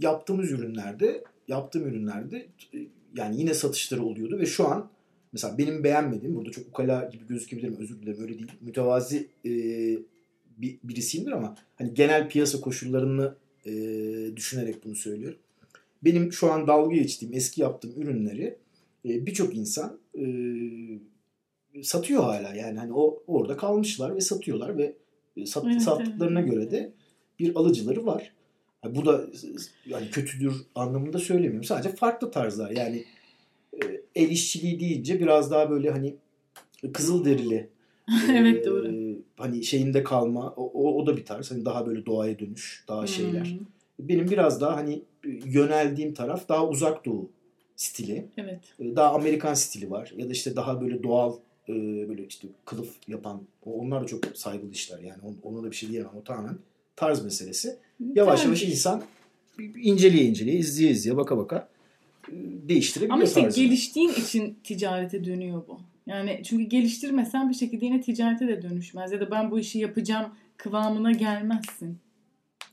yaptığımız 0.00 0.50
ürünlerde, 0.50 1.24
yaptığım 1.48 1.86
ürünlerde 1.86 2.46
e, 2.74 2.78
yani 3.16 3.40
yine 3.40 3.54
satışları 3.54 4.02
oluyordu 4.04 4.38
ve 4.38 4.46
şu 4.46 4.68
an 4.68 4.90
mesela 5.32 5.58
benim 5.58 5.84
beğenmediğim, 5.84 6.36
burada 6.36 6.50
çok 6.50 6.66
ukala 6.66 7.04
gibi 7.12 7.26
gözükebilirim 7.26 7.76
özür 7.78 8.02
dilerim 8.02 8.22
öyle 8.22 8.38
değil. 8.38 8.52
Mütevazi 8.60 9.28
e, 9.44 9.50
bir, 10.56 10.78
birisiyimdir 10.84 11.32
ama 11.32 11.56
hani 11.76 11.94
genel 11.94 12.28
piyasa 12.28 12.60
koşullarını 12.60 13.34
e, 13.66 13.72
düşünerek 14.36 14.84
bunu 14.84 14.94
söylüyorum. 14.94 15.38
Benim 16.04 16.32
şu 16.32 16.52
an 16.52 16.66
dalga 16.66 16.96
geçtiğim, 16.96 17.34
eski 17.34 17.60
yaptığım 17.60 18.02
ürünleri 18.02 18.56
e, 19.04 19.26
birçok 19.26 19.56
insan 19.56 19.98
e, 20.18 20.22
satıyor 21.82 22.22
hala 22.22 22.54
yani 22.54 22.78
hani 22.78 22.92
o 22.92 23.22
orada 23.26 23.56
kalmışlar 23.56 24.16
ve 24.16 24.20
satıyorlar 24.20 24.78
ve 24.78 24.96
sat, 25.44 25.64
Evet, 25.66 25.82
sattıklarına 25.82 26.40
evet, 26.40 26.50
göre 26.52 26.70
de 26.70 26.92
bir 27.38 27.56
alıcıları 27.56 28.06
var. 28.06 28.32
Ha, 28.82 28.94
bu 28.94 29.06
da 29.06 29.26
yani 29.86 30.10
kötüdür 30.10 30.54
anlamında 30.74 31.18
söylemiyorum. 31.18 31.64
Sadece 31.64 31.88
farklı 31.96 32.30
tarzlar. 32.30 32.70
Yani 32.70 33.04
e, 33.74 34.00
el 34.14 34.30
işçiliği 34.30 34.80
deyince 34.80 35.20
biraz 35.20 35.50
daha 35.50 35.70
böyle 35.70 35.90
hani 35.90 36.14
kızıl 36.92 37.24
derili 37.24 37.68
evet 38.30 38.66
e, 38.66 38.70
doğru. 38.70 38.92
hani 39.36 39.64
şeyinde 39.64 40.02
kalma 40.04 40.50
o, 40.56 40.64
o, 40.74 41.02
o 41.02 41.06
da 41.06 41.16
bir 41.16 41.24
tarz. 41.24 41.50
Hani 41.50 41.64
daha 41.64 41.86
böyle 41.86 42.06
doğaya 42.06 42.38
dönüş, 42.38 42.84
daha 42.88 43.06
şeyler. 43.06 43.44
Hmm, 43.98 44.08
Benim 44.08 44.30
biraz 44.30 44.60
daha 44.60 44.76
hani 44.76 45.02
yöneldiğim 45.44 46.14
taraf 46.14 46.48
daha 46.48 46.68
uzak 46.68 47.04
doğu 47.04 47.30
stili. 47.76 48.26
Evet. 48.36 48.60
E, 48.80 48.96
Daha 48.96 49.14
Amerikan 49.14 49.54
stili 49.54 49.90
var. 49.90 50.12
Ya 50.16 50.28
da 50.28 50.32
işte 50.32 50.56
daha 50.56 50.80
böyle 50.80 51.02
doğal 51.02 51.36
e, 51.68 51.72
böyle 52.08 52.26
işte 52.26 52.48
kılıf 52.64 52.94
yapan 53.08 53.42
onlar 53.64 54.02
da 54.02 54.06
çok 54.06 54.24
saygılı 54.34 54.70
işler 54.70 54.98
yani 54.98 55.18
On- 55.22 55.50
ona 55.54 55.62
da 55.62 55.70
bir 55.70 55.76
şey 55.76 55.88
diyemem 55.88 56.12
o 56.20 56.24
tamamen 56.24 56.58
tarz 56.96 57.24
meselesi. 57.24 57.76
Yavaş 58.14 58.44
yavaş 58.44 58.62
insan 58.62 59.02
inceleye 59.82 60.24
inceleye 60.24 60.58
izleye 60.58 60.90
izleye 60.90 61.16
baka 61.16 61.38
baka 61.38 61.68
e, 62.28 62.32
değiştirebiliyor 62.68 63.14
Ama 63.14 63.24
işte 63.24 63.40
tarzını. 63.42 63.64
geliştiğin 63.64 64.08
için 64.08 64.58
ticarete 64.64 65.24
dönüyor 65.24 65.62
bu. 65.68 65.80
Yani 66.06 66.40
çünkü 66.44 66.64
geliştirmesen 66.64 67.50
bir 67.50 67.54
şekilde 67.54 67.84
yine 67.84 68.00
ticarete 68.00 68.48
de 68.48 68.62
dönüşmez. 68.62 69.12
Ya 69.12 69.20
da 69.20 69.30
ben 69.30 69.50
bu 69.50 69.58
işi 69.58 69.78
yapacağım 69.78 70.30
kıvamına 70.56 71.12
gelmezsin. 71.12 71.98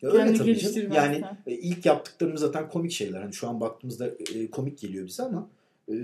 Ya 0.02 0.10
Öyle 0.10 0.18
kendini 0.34 0.38
tabii 0.60 0.74
canım. 0.74 0.92
Yani 0.94 1.22
e, 1.48 1.54
ilk 1.54 1.86
yaptıklarımız 1.86 2.42
zaten 2.42 2.70
komik 2.70 2.92
şeyler. 2.92 3.22
Hani 3.22 3.34
şu 3.34 3.50
an 3.50 3.62
baktığımızda 3.62 4.08
e, 4.36 4.48
komik 4.52 4.80
geliyor 4.80 5.08
bize 5.08 5.24
ama 5.24 5.50
e, 5.90 5.96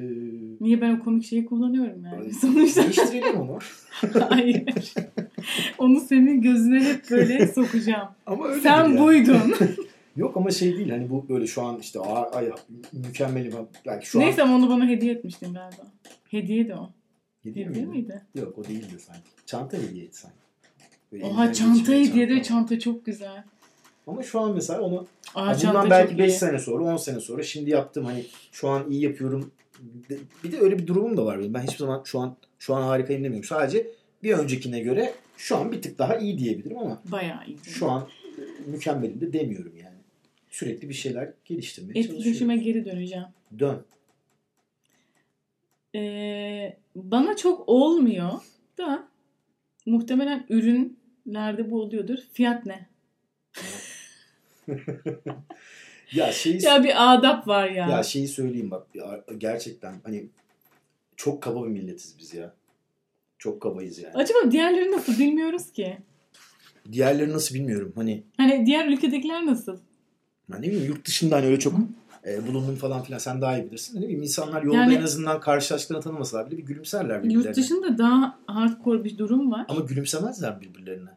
Niye 0.60 0.82
ben 0.82 0.96
o 0.96 1.04
komik 1.04 1.26
şeyi 1.26 1.46
kullanıyorum 1.46 2.04
yani 2.06 2.34
sonuçta. 2.34 2.84
değiştirelim 2.84 3.40
onu. 3.42 3.60
Hayır. 4.30 4.94
Onu 5.78 6.00
senin 6.00 6.42
gözüne 6.42 6.84
hep 6.84 7.12
böyle 7.12 7.48
sokacağım. 7.48 8.08
Ama 8.26 8.48
öyle 8.48 8.62
Sen 8.62 8.98
buydun. 8.98 9.56
Yok 10.16 10.38
ama 10.38 10.52
şey 10.52 10.78
değil 10.78 10.90
hani 10.90 11.10
bu 11.10 11.30
böyle 11.30 11.48
şu 11.48 11.62
an 11.62 11.78
işte 11.80 12.00
ay, 12.00 12.24
ay 12.34 12.52
mükemmel 12.94 13.52
belki 13.86 14.08
şu 14.10 14.20
Neyse 14.20 14.44
an 14.44 14.50
onu 14.50 14.70
bana 14.70 14.88
hediye 14.88 15.14
etmiştin 15.14 15.54
galiba. 15.54 15.84
Hediye 16.32 16.68
de 16.68 16.76
o. 16.76 16.90
hediye 17.44 17.66
Hediye 17.66 17.86
miydi? 17.86 17.98
miydi? 17.98 18.22
Yok 18.36 18.58
o 18.58 18.64
değildi 18.64 19.00
sanki. 19.08 19.30
Çanta 19.46 19.78
hediyeydi 19.78 20.14
sanki. 20.14 20.36
Böyle 21.12 21.26
Oha 21.26 21.54
çanta 21.54 21.92
hediye 21.94 22.30
de 22.30 22.44
çanta. 22.44 22.80
çok 22.80 23.06
güzel. 23.06 23.44
Ama 24.08 24.24
şu 24.24 24.40
an 24.40 24.54
mesela 24.56 24.82
onu 24.82 25.08
Aa, 25.36 25.46
yani 25.46 25.58
bundan 25.64 25.90
belki 25.90 26.10
çok 26.12 26.20
5 26.20 26.34
iyi. 26.34 26.38
sene 26.38 26.60
sonra 26.60 26.84
10 26.84 26.98
sene 26.98 27.20
sonra 27.20 27.44
şimdi 27.44 27.70
yaptım 27.70 28.06
hani 28.06 28.26
şu 28.52 28.70
an 28.70 28.90
iyi 28.90 29.02
yapıyorum. 29.02 29.52
Bir 30.44 30.52
de 30.52 30.60
öyle 30.60 30.80
bir 30.80 30.88
durumum 30.88 31.18
da 31.18 31.26
var 31.26 31.40
benim. 31.40 31.54
Ben 31.54 31.62
hiçbir 31.62 31.78
zaman 31.78 32.02
şu 32.06 32.20
an 32.20 32.38
şu 32.60 32.76
an 32.76 32.82
harikayım 32.82 33.24
demiyorum. 33.24 33.48
Sadece 33.48 33.88
bir 34.24 34.34
öncekine 34.34 34.80
göre 34.80 35.14
şu 35.38 35.58
an 35.58 35.72
bir 35.72 35.82
tık 35.82 35.98
daha 36.00 36.18
iyi 36.18 36.38
diyebilirim 36.38 36.78
ama 36.78 37.02
Bayağı 37.12 37.46
iyi. 37.48 37.58
şu 37.64 37.92
an 37.92 38.08
mükemmelim 38.68 39.22
de 39.22 39.34
demiyorum 39.34 39.74
yani. 39.78 39.96
Sürekli 40.50 40.90
bir 40.90 40.94
şeyler 40.94 41.34
geliştirmeye 41.46 42.00
Etkileşime 42.00 42.24
çalışıyorum. 42.24 42.60
geri 42.64 42.86
döneceğim. 42.86 43.26
Dön. 43.60 43.84
Ee, 45.96 46.78
bana 46.96 47.36
çok 47.36 47.70
olmuyor 47.70 48.32
da 48.78 49.08
muhtemelen 49.86 50.46
ürünlerde 50.50 51.72
bu 51.72 51.82
oluyordur. 51.82 52.18
Fiyat 52.34 52.66
ne? 52.66 52.90
Ya 56.14 56.32
şeyi 56.32 56.64
Ya 56.64 56.84
bir 56.84 57.14
adap 57.14 57.48
var 57.48 57.70
ya. 57.70 57.88
Ya 57.90 58.04
şeyi 58.04 58.28
söyleyeyim 58.28 58.72
bak 58.72 58.88
ya 58.94 59.24
gerçekten 59.38 59.96
hani 60.04 60.26
çok 61.16 61.44
kaba 61.44 61.64
bir 61.64 61.70
milletiz 61.70 62.16
biz 62.20 62.34
ya. 62.34 62.54
Çok 63.38 63.62
kabayız 63.62 64.00
yani. 64.00 64.14
Acaba 64.16 64.52
diğerleri 64.52 64.92
nasıl 64.92 65.20
bilmiyoruz 65.20 65.72
ki. 65.72 65.98
Diğerleri 66.92 67.34
nasıl 67.34 67.56
bilmiyorum. 67.56 67.92
Hani 67.96 68.24
Hani 68.38 68.66
diğer 68.66 68.88
ülkedekiler 68.88 69.46
nasıl? 69.46 69.78
ben 70.52 70.62
ne 70.62 70.68
bileyim 70.68 70.86
yurt 70.86 71.08
dışında 71.08 71.36
hani 71.36 71.46
öyle 71.46 71.60
çok 71.60 71.74
e, 72.28 72.48
bulundum 72.48 72.76
falan 72.76 73.04
filan 73.04 73.18
sen 73.18 73.42
daha 73.42 73.58
iyi 73.58 73.66
bilirsin. 73.66 73.98
Ne 73.98 74.02
bileyim 74.04 74.22
insanlar 74.24 74.64
yolda 74.64 74.78
Yani- 74.78 74.96
en 74.96 75.02
azından 75.02 75.40
karşılaştıklarını 75.40 76.04
tanımasalar 76.04 76.52
bile 76.52 76.58
bir 76.58 76.64
gülümserler 76.64 77.24
birbirlerine. 77.24 77.48
Yurt 77.48 77.56
dışında 77.58 77.98
daha 77.98 78.40
hardcore 78.48 79.04
bir 79.04 79.18
durum 79.18 79.52
var. 79.52 79.66
Ama 79.70 79.80
gülümsemezler 79.82 80.62
birbirlerine. 80.62 81.10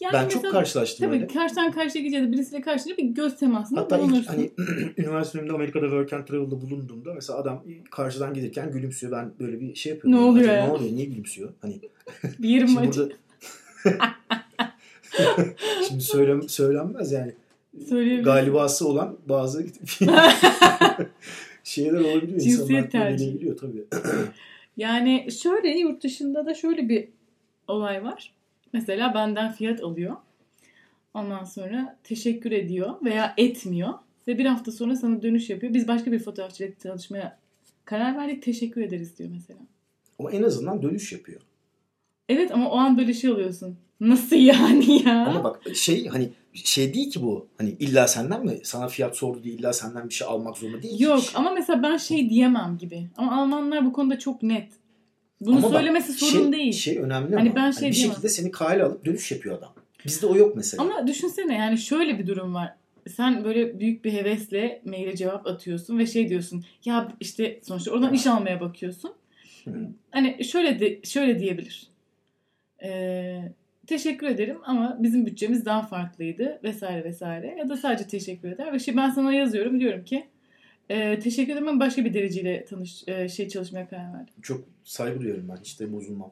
Yani 0.00 0.12
ben 0.12 0.28
çok 0.28 0.50
karşılaştım 0.50 1.06
Tabii 1.06 1.16
öyle. 1.16 1.26
karşıdan 1.26 1.72
karşıya 1.72 2.04
gideceğiz 2.04 2.32
birisiyle 2.32 2.60
karşılaşınca 2.60 2.96
bir 2.96 3.08
göz 3.08 3.36
temasında 3.36 3.80
Hatta 3.80 3.98
bulunursun. 3.98 4.24
hani 4.26 4.50
üniversite 4.96 5.38
döneminde 5.38 5.54
Amerika'da 5.54 5.84
work 5.84 6.12
and 6.12 6.26
travel'da 6.26 6.60
bulunduğumda 6.60 7.14
mesela 7.14 7.38
adam 7.38 7.64
karşıdan 7.90 8.34
gelirken 8.34 8.72
gülümsüyor. 8.72 9.12
Ben 9.12 9.32
böyle 9.40 9.60
bir 9.60 9.74
şey 9.74 9.92
yapıyorum. 9.92 10.20
Ne 10.20 10.24
oluyor 10.24 10.44
Acaba 10.44 10.56
ya? 10.56 10.66
Ne 10.66 10.72
oluyor? 10.72 10.92
Niye 10.92 11.06
gülümsüyor? 11.06 11.52
Hani 11.60 11.80
bir 12.38 12.48
yerim 12.48 12.76
burada 12.76 13.08
Şimdi 15.88 16.00
söylem 16.00 16.48
söylenmez 16.48 17.12
yani. 17.12 17.32
Galibası 18.22 18.88
olan 18.88 19.16
bazı 19.28 19.66
şeyler 21.64 22.00
olabiliyor. 22.00 22.40
Cinsiyet 22.40 22.92
tercihi. 22.92 23.56
tabii. 23.56 23.84
Yani 24.76 25.28
şöyle 25.42 25.68
yurt 25.68 26.02
dışında 26.02 26.46
da 26.46 26.54
şöyle 26.54 26.88
bir 26.88 27.08
olay 27.68 28.04
var. 28.04 28.32
Mesela 28.72 29.14
benden 29.14 29.52
fiyat 29.52 29.82
alıyor. 29.82 30.16
Ondan 31.14 31.44
sonra 31.44 31.98
teşekkür 32.04 32.52
ediyor 32.52 32.94
veya 33.04 33.34
etmiyor. 33.36 33.94
Ve 34.28 34.38
bir 34.38 34.46
hafta 34.46 34.72
sonra 34.72 34.96
sana 34.96 35.22
dönüş 35.22 35.50
yapıyor. 35.50 35.74
Biz 35.74 35.88
başka 35.88 36.12
bir 36.12 36.18
fotoğrafçıyla 36.18 36.72
çalışmaya 36.82 37.38
karar 37.84 38.16
verdik. 38.16 38.42
Teşekkür 38.42 38.80
ederiz 38.82 39.18
diyor 39.18 39.30
mesela. 39.32 39.60
Ama 40.18 40.30
en 40.32 40.42
azından 40.42 40.82
dönüş 40.82 41.12
yapıyor. 41.12 41.40
Evet 42.28 42.52
ama 42.52 42.70
o 42.70 42.76
an 42.76 42.98
böyle 42.98 43.14
şey 43.14 43.30
oluyorsun. 43.30 43.76
Nasıl 44.00 44.36
yani 44.36 45.02
ya? 45.02 45.26
Ama 45.26 45.44
bak 45.44 45.60
şey 45.74 46.06
hani 46.06 46.30
şey 46.54 46.94
değil 46.94 47.10
ki 47.10 47.22
bu. 47.22 47.46
Hani 47.58 47.70
illa 47.70 48.08
senden 48.08 48.44
mi? 48.44 48.58
Sana 48.62 48.88
fiyat 48.88 49.16
sordu 49.16 49.42
diye 49.42 49.54
illa 49.54 49.72
senden 49.72 50.08
bir 50.08 50.14
şey 50.14 50.26
almak 50.26 50.58
zorunda 50.58 50.82
değil 50.82 50.98
ki. 50.98 51.04
Yok 51.04 51.24
ama 51.34 51.52
mesela 51.52 51.82
ben 51.82 51.96
şey 51.96 52.30
diyemem 52.30 52.78
gibi. 52.78 53.08
Ama 53.16 53.42
Almanlar 53.42 53.86
bu 53.86 53.92
konuda 53.92 54.18
çok 54.18 54.42
net. 54.42 54.72
Bunu 55.46 55.56
Ama 55.56 55.62
bak, 55.62 55.72
söylemesi 55.72 56.12
sorun 56.12 56.42
şey, 56.42 56.52
değil. 56.52 56.72
Şey 56.72 56.98
önemli 56.98 57.36
Hani 57.36 57.48
ama. 57.48 57.56
ben 57.56 57.60
hani 57.60 57.74
şey 57.74 57.88
bir 57.88 57.94
diyemem. 57.94 58.12
şekilde 58.12 58.28
seni 58.28 58.50
kale 58.50 58.82
alıp 58.82 59.04
dönüş 59.04 59.32
yapıyor 59.32 59.58
adam. 59.58 59.72
Bizde 60.04 60.26
o 60.26 60.36
yok 60.36 60.56
mesela. 60.56 60.82
Ama 60.82 61.06
düşünsene 61.06 61.54
yani 61.54 61.78
şöyle 61.78 62.18
bir 62.18 62.26
durum 62.26 62.54
var. 62.54 62.74
Sen 63.08 63.44
böyle 63.44 63.80
büyük 63.80 64.04
bir 64.04 64.12
hevesle 64.12 64.82
maile 64.84 65.16
cevap 65.16 65.46
atıyorsun 65.46 65.98
ve 65.98 66.06
şey 66.06 66.28
diyorsun. 66.28 66.64
Ya 66.84 67.12
işte 67.20 67.60
sonuçta 67.62 67.90
oradan 67.90 68.14
iş 68.14 68.26
almaya 68.26 68.60
bakıyorsun. 68.60 69.12
Hı. 69.64 69.70
Hani 70.10 70.44
şöyle 70.44 70.80
de 70.80 71.00
şöyle 71.04 71.38
diyebilir. 71.38 71.86
Ee, 72.82 73.52
teşekkür 73.86 74.26
ederim 74.26 74.58
ama 74.64 74.96
bizim 75.00 75.26
bütçemiz 75.26 75.64
daha 75.64 75.82
farklıydı 75.82 76.60
vesaire 76.64 77.04
vesaire. 77.04 77.56
Ya 77.58 77.68
da 77.68 77.76
sadece 77.76 78.06
teşekkür 78.06 78.52
eder 78.52 78.72
ve 78.72 78.78
şey 78.78 78.96
ben 78.96 79.10
sana 79.10 79.34
yazıyorum 79.34 79.80
diyorum 79.80 80.04
ki 80.04 80.26
e, 80.88 81.18
teşekkür 81.18 81.52
ederim 81.52 81.68
ama 81.68 81.80
başka 81.80 82.04
bir 82.04 82.14
dereceyle 82.14 82.64
tanış 82.64 83.04
e, 83.08 83.28
şey 83.28 83.48
çalışmaya 83.48 83.88
karar 83.88 84.12
verdim. 84.14 84.34
Çok 84.42 84.64
saygı 84.84 85.20
duyuyorum 85.20 85.48
ben. 85.48 85.56
Hiç 85.56 85.80
de 85.80 85.92
bozulmam. 85.92 86.30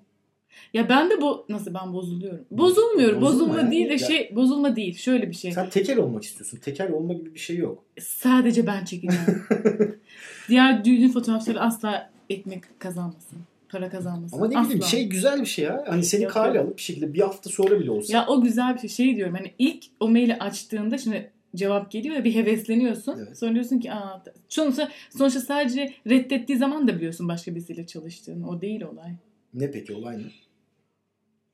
Ya 0.75 0.89
ben 0.89 1.11
de 1.11 1.21
bu 1.21 1.47
nasıl 1.49 1.75
ben 1.75 1.93
bozuluyorum. 1.93 2.45
Bozulmuyorum. 2.51 3.21
Bozulma 3.21 3.53
Bozulma 3.55 3.71
değil 3.71 3.89
de 3.89 3.93
Ya- 3.93 3.99
şey 3.99 4.33
bozulma 4.37 4.77
değil. 4.77 4.99
Şöyle 4.99 5.29
bir 5.31 5.35
şey. 5.35 5.53
Sen 5.53 5.71
tekel 5.71 5.99
olmak 5.99 6.25
istiyorsun. 6.25 6.59
Tekel 6.59 6.93
olma 6.93 7.13
gibi 7.13 7.35
bir 7.35 7.39
şey 7.39 7.57
yok. 7.57 7.85
Sadece 8.01 8.67
ben 8.67 8.85
çekeceğim. 8.85 9.43
Diğer 10.49 10.85
düğün 10.85 11.09
fotoğrafçıları 11.09 11.61
asla 11.61 12.11
ekmek 12.31 12.81
kazanmasın. 12.81 13.39
Para 13.69 13.91
kazanmasın. 13.91 14.37
Ama 14.37 14.47
ne 14.49 14.51
bileyim 14.51 14.79
Asla. 14.83 14.87
şey 14.89 15.09
güzel 15.09 15.41
bir 15.41 15.47
şey 15.47 15.65
ya. 15.65 15.85
Hani 15.89 16.05
seni 16.05 16.27
kale 16.27 16.61
alıp 16.61 16.77
bir 16.77 16.83
şekilde 16.83 17.15
bir 17.15 17.21
hafta 17.21 17.51
sonra 17.51 17.81
bile 17.81 17.91
olsa. 17.91 18.17
Ya 18.17 18.27
o 18.27 18.43
güzel 18.43 18.75
bir 18.75 18.81
şey. 18.81 18.91
Şey 18.91 19.17
diyorum 19.17 19.35
hani 19.35 19.53
ilk 19.59 19.85
o 20.01 20.09
maili 20.09 20.35
açtığında 20.35 20.99
şimdi 20.99 21.31
cevap 21.57 21.91
geliyor 21.91 22.17
ya 22.17 22.25
bir 22.25 22.35
hevesleniyorsun. 22.35 23.19
Evet. 23.19 23.39
Sonra 23.39 23.55
diyorsun 23.55 23.81
ki 23.81 23.93
aa 23.93 24.25
sonuçta, 24.49 24.91
sonuçta 25.11 25.41
sadece 25.41 25.95
reddettiği 26.07 26.59
zaman 26.59 26.89
da 26.89 26.97
biliyorsun 26.97 27.29
başka 27.29 27.55
birisiyle 27.55 27.87
çalıştığını. 27.87 28.49
O 28.49 28.61
değil 28.61 28.83
olay. 28.83 29.13
Ne 29.55 29.71
peki 29.71 29.93
olay 29.93 30.19
ne? 30.19 30.27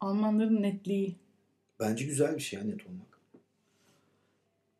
Almanların 0.00 0.62
netliği. 0.62 1.16
Bence 1.80 2.04
güzel 2.04 2.34
bir 2.34 2.40
şey 2.40 2.58
ya 2.58 2.64
net 2.64 2.86
olmak. 2.86 3.06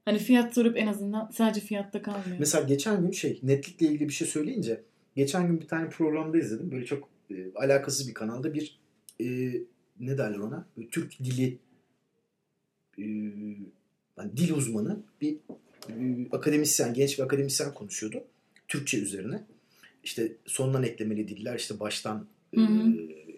Hani 0.05 0.18
fiyat 0.18 0.55
sorup 0.55 0.76
en 0.76 0.87
azından 0.87 1.31
sadece 1.33 1.61
fiyatta 1.61 2.02
kalmıyor. 2.02 2.37
Mesela 2.38 2.64
geçen 2.64 3.02
gün 3.02 3.11
şey 3.11 3.40
netlikle 3.42 3.87
ilgili 3.87 4.09
bir 4.09 4.12
şey 4.14 4.29
söyleyince 4.29 4.83
geçen 5.16 5.46
gün 5.46 5.61
bir 5.61 5.68
tane 5.68 5.88
programda 5.88 6.38
izledim. 6.38 6.72
Böyle 6.72 6.85
çok 6.85 7.09
e, 7.31 7.35
alakasız 7.55 8.09
bir 8.09 8.14
kanalda 8.14 8.55
bir 8.55 8.79
e, 9.20 9.26
ne 10.00 10.18
derler 10.18 10.38
ona? 10.38 10.66
Böyle 10.76 10.88
Türk 10.88 11.18
dili 11.18 11.59
e, 12.98 13.05
yani 14.18 14.37
dil 14.37 14.52
uzmanı 14.52 15.00
bir 15.20 15.37
e, 15.88 15.92
akademisyen, 16.33 16.94
genç 16.94 17.18
bir 17.18 17.24
akademisyen 17.24 17.74
konuşuyordu. 17.74 18.24
Türkçe 18.68 18.98
üzerine. 18.98 19.42
İşte 20.05 20.33
sondan 20.46 20.83
eklemeli 20.83 21.29
diller 21.29 21.57
işte 21.57 21.81
baştan 21.81 22.26
e, 22.57 22.61
Hı 22.61 22.66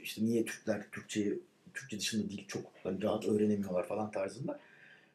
işte 0.02 0.24
niye 0.24 0.44
Türkler 0.44 0.90
Türkçeyi 0.92 1.40
Türkçe 1.74 1.98
dışında 1.98 2.30
dil 2.30 2.46
çok 2.48 2.72
hani 2.82 3.02
rahat 3.02 3.26
öğrenemiyorlar 3.26 3.86
falan 3.86 4.10
tarzında. 4.10 4.60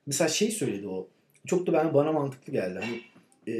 Mesela 0.05 0.27
şey 0.27 0.51
söyledi 0.51 0.87
o. 0.87 1.07
Çok 1.47 1.67
da 1.67 1.73
ben 1.73 1.93
bana 1.93 2.11
mantıklı 2.11 2.53
geldi. 2.53 2.79
Hani 2.79 3.01
e, 3.47 3.55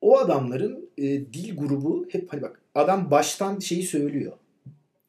o 0.00 0.18
adamların 0.18 0.90
e, 0.98 1.02
dil 1.04 1.56
grubu 1.56 2.08
hep 2.12 2.32
hani 2.32 2.42
bak 2.42 2.60
adam 2.74 3.10
baştan 3.10 3.58
şeyi 3.58 3.82
söylüyor. 3.82 4.32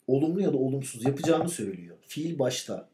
Olumlu 0.08 0.42
ya 0.42 0.54
da 0.54 0.58
olumsuz 0.58 1.06
yapacağını 1.06 1.50
söylüyor. 1.50 1.98
Fiil 2.08 2.40
başta. 2.40 2.90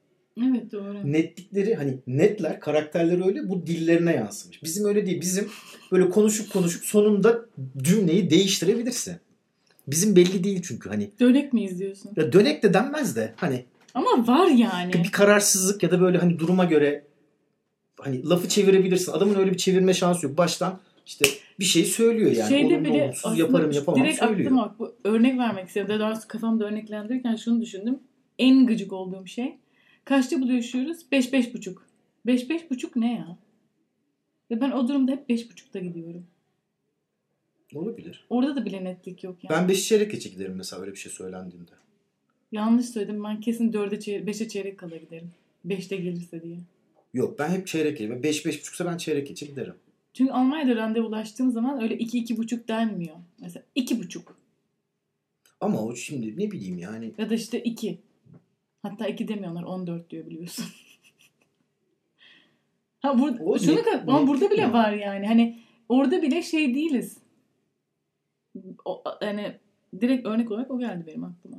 Evet 0.45 0.71
doğru. 0.71 1.11
Netlikleri 1.11 1.75
hani 1.75 1.97
netler 2.07 2.59
karakterleri 2.59 3.23
öyle 3.25 3.49
bu 3.49 3.67
dillerine 3.67 4.15
yansımış. 4.15 4.63
Bizim 4.63 4.85
öyle 4.85 5.05
değil. 5.05 5.21
Bizim 5.21 5.47
böyle 5.91 6.09
konuşup 6.09 6.53
konuşup 6.53 6.83
sonunda 6.85 7.45
cümleyi 7.77 8.29
değiştirebilirsin. 8.29 9.15
Bizim 9.87 10.15
belli 10.15 10.43
değil 10.43 10.61
çünkü 10.67 10.89
hani 10.89 11.11
Dönek 11.19 11.53
miyiz 11.53 11.79
diyorsun? 11.79 12.11
ya 12.15 12.33
dönek 12.33 12.63
de 12.63 12.73
denmez 12.73 13.15
de 13.15 13.33
hani 13.35 13.65
Ama 13.93 14.27
var 14.27 14.47
yani. 14.47 14.93
bir 14.93 15.11
kararsızlık 15.11 15.83
ya 15.83 15.91
da 15.91 16.01
böyle 16.01 16.17
hani 16.17 16.39
duruma 16.39 16.65
göre 16.65 17.03
hani 17.99 18.29
lafı 18.29 18.47
çevirebilirsin. 18.49 19.11
Adamın 19.11 19.35
öyle 19.35 19.51
bir 19.51 19.57
çevirme 19.57 19.93
şansı 19.93 20.25
yok. 20.25 20.37
Baştan 20.37 20.79
işte 21.05 21.25
bir 21.59 21.65
şey 21.65 21.83
söylüyor 21.85 22.31
yani. 22.31 22.49
Şeyde 22.49 22.65
Olumlu 22.75 22.85
bile 22.89 23.03
olumsuz 23.03 23.39
yaparım 23.39 23.71
yapamam 23.71 24.01
direkt 24.03 24.19
söylüyor. 24.19 24.39
aklıma 24.51 24.65
bak 24.65 24.79
bu 24.79 24.95
örnek 25.03 25.37
vermek 25.37 25.67
istedim. 25.67 25.87
Daha 25.99 26.11
doğrusu 26.11 26.27
kafamda 26.27 26.65
örneklendirirken 26.65 27.35
şunu 27.35 27.61
düşündüm. 27.61 27.99
En 28.39 28.65
gıcık 28.67 28.93
olduğum 28.93 29.27
şey. 29.27 29.57
Kaçta 30.07 30.41
buluşuyoruz? 30.41 31.11
Beş, 31.11 31.33
beş 31.33 31.53
buçuk. 31.53 31.85
Beş, 32.25 32.49
beş 32.49 32.71
buçuk 32.71 32.95
ne 32.95 33.13
ya? 33.13 33.37
Ve 34.51 34.61
ben 34.61 34.71
o 34.71 34.87
durumda 34.87 35.11
hep 35.11 35.29
beş 35.29 35.51
buçukta 35.51 35.79
gidiyorum. 35.79 36.27
Olabilir. 37.75 38.25
Orada 38.29 38.55
da 38.55 38.65
bile 38.65 38.83
netlik 38.83 39.23
yok 39.23 39.43
yani. 39.43 39.61
Ben 39.61 39.69
5 39.69 39.87
çeyrek 39.87 40.11
geçe 40.11 40.29
giderim 40.29 40.55
mesela 40.55 40.81
öyle 40.81 40.91
bir 40.91 40.97
şey 40.97 41.11
söylendiğinde. 41.11 41.71
Yanlış 42.51 42.85
söyledim. 42.85 43.23
Ben 43.23 43.41
kesin 43.41 43.73
dörde 43.73 43.99
çeyrek, 43.99 44.27
beşe 44.27 44.47
çeyrek 44.47 44.77
kala 44.77 44.97
giderim. 44.97 45.31
Beşte 45.65 45.95
gelirse 45.95 46.43
diye. 46.43 46.57
Yok 47.13 47.39
ben 47.39 47.49
hep 47.49 47.67
çeyrek 47.67 47.97
geçe. 47.97 48.23
5 48.23 48.45
beş 48.45 48.59
buçuksa 48.59 48.85
ben 48.85 48.97
çeyrek 48.97 49.27
geçe 49.27 49.45
giderim. 49.45 49.75
Çünkü 50.13 50.31
Almanya'da 50.31 50.75
randevulaştığım 50.75 51.51
zaman 51.51 51.83
öyle 51.83 51.97
iki, 51.97 52.19
iki 52.19 52.37
buçuk 52.37 52.67
denmiyor. 52.67 53.15
Mesela 53.41 53.63
iki 53.75 53.99
buçuk. 53.99 54.37
Ama 55.61 55.81
o 55.81 55.95
şimdi 55.95 56.39
ne 56.39 56.51
bileyim 56.51 56.77
yani. 56.77 57.13
Ya 57.17 57.29
da 57.29 57.33
işte 57.33 57.63
iki. 57.63 57.99
Hatta 58.89 59.07
iki 59.07 59.27
demiyorlar. 59.27 59.63
On 59.63 59.87
dört 59.87 60.09
diyor 60.09 60.25
biliyorsun. 60.25 60.65
ha 62.99 63.19
bur 63.19 63.39
O 63.39 63.59
şunu 63.59 63.79
ka- 63.79 64.01
ama 64.07 64.19
net 64.19 64.27
burada 64.27 64.51
bile 64.51 64.61
ya. 64.61 64.73
var 64.73 64.91
yani. 64.91 65.27
Hani 65.27 65.59
orada 65.89 66.21
bile 66.21 66.41
şey 66.41 66.75
değiliz. 66.75 67.17
O, 68.85 69.03
yani 69.21 69.57
direkt 70.01 70.27
örnek 70.27 70.51
olarak 70.51 70.71
o 70.71 70.79
geldi 70.79 71.03
benim 71.07 71.23
aklıma. 71.23 71.57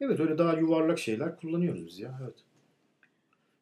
Evet 0.00 0.20
öyle 0.20 0.38
daha 0.38 0.52
yuvarlak 0.52 0.98
şeyler 0.98 1.36
kullanıyoruz 1.36 1.86
biz 1.86 1.98
ya. 1.98 2.18
Evet. 2.22 2.34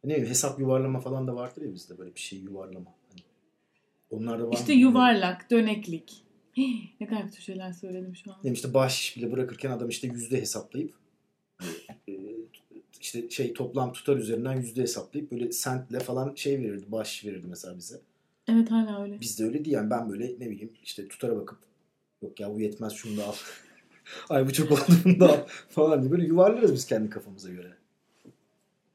Ne 0.04 0.10
bileyim 0.14 0.28
hesap 0.30 0.60
yuvarlama 0.60 1.00
falan 1.00 1.26
da 1.26 1.36
vardır 1.36 1.62
ya 1.62 1.74
bizde 1.74 1.98
böyle 1.98 2.14
bir 2.14 2.20
şey 2.20 2.38
yuvarlama. 2.38 2.94
Hani 3.10 3.20
onlar 4.10 4.40
da 4.40 4.48
var 4.48 4.52
İşte 4.52 4.74
mı? 4.74 4.80
yuvarlak, 4.80 5.50
döneklik. 5.50 6.24
Hii, 6.56 6.90
ne 7.00 7.06
kadar 7.06 7.24
kötü 7.24 7.42
şeyler 7.42 7.72
söyledim 7.72 8.16
şu 8.16 8.30
an. 8.30 8.36
Ne 8.36 8.40
bileyim 8.40 8.54
işte 8.54 8.74
bahşiş 8.74 9.16
bile 9.16 9.32
bırakırken 9.32 9.70
adam 9.70 9.88
işte 9.88 10.06
yüzde 10.08 10.40
hesaplayıp 10.40 10.94
işte 13.00 13.30
şey 13.30 13.52
toplam 13.52 13.92
tutar 13.92 14.16
üzerinden 14.16 14.56
yüzde 14.56 14.82
hesaplayıp 14.82 15.30
böyle 15.30 15.52
sentle 15.52 16.00
falan 16.00 16.34
şey 16.34 16.58
verirdi, 16.58 16.84
bahşiş 16.88 17.24
verirdi 17.24 17.46
mesela 17.48 17.76
bize. 17.76 18.00
Evet 18.48 18.70
hala 18.70 19.02
öyle. 19.02 19.20
Bizde 19.20 19.44
öyle 19.44 19.64
değil 19.64 19.76
yani 19.76 19.90
ben 19.90 20.10
böyle 20.10 20.24
ne 20.24 20.50
bileyim 20.50 20.72
işte 20.84 21.08
tutara 21.08 21.36
bakıp 21.36 21.58
yok 22.22 22.40
ya 22.40 22.54
bu 22.54 22.60
yetmez 22.60 22.92
şunu 22.92 23.16
da 23.16 23.26
al. 23.26 23.34
Ay 24.28 24.46
bu 24.46 24.52
çok 24.52 24.72
oldu 24.72 24.80
bunu 25.04 25.20
da 25.20 25.28
al 25.28 25.46
falan 25.68 26.02
diye 26.02 26.12
böyle 26.12 26.26
yuvarlarız 26.26 26.72
biz 26.72 26.86
kendi 26.86 27.10
kafamıza 27.10 27.50
göre. 27.50 27.72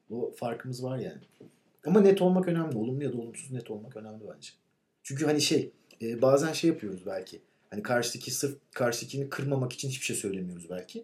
O 0.09 0.31
farkımız 0.31 0.83
var 0.83 0.97
yani. 0.97 1.21
Ama 1.85 2.01
net 2.01 2.21
olmak 2.21 2.47
önemli. 2.47 2.77
Olumlu 2.77 3.03
ya 3.03 3.13
da 3.13 3.17
olumsuz 3.17 3.51
net 3.51 3.71
olmak 3.71 3.97
önemli 3.97 4.23
bence. 4.35 4.49
Çünkü 5.03 5.25
hani 5.25 5.41
şey 5.41 5.71
e, 6.01 6.21
bazen 6.21 6.53
şey 6.53 6.69
yapıyoruz 6.69 7.05
belki. 7.05 7.41
Hani 7.69 7.83
karşıdaki 7.83 8.31
sırf 8.31 8.57
karşıdakini 8.71 9.29
kırmamak 9.29 9.73
için 9.73 9.89
hiçbir 9.89 10.05
şey 10.05 10.15
söylemiyoruz 10.15 10.69
belki. 10.69 11.03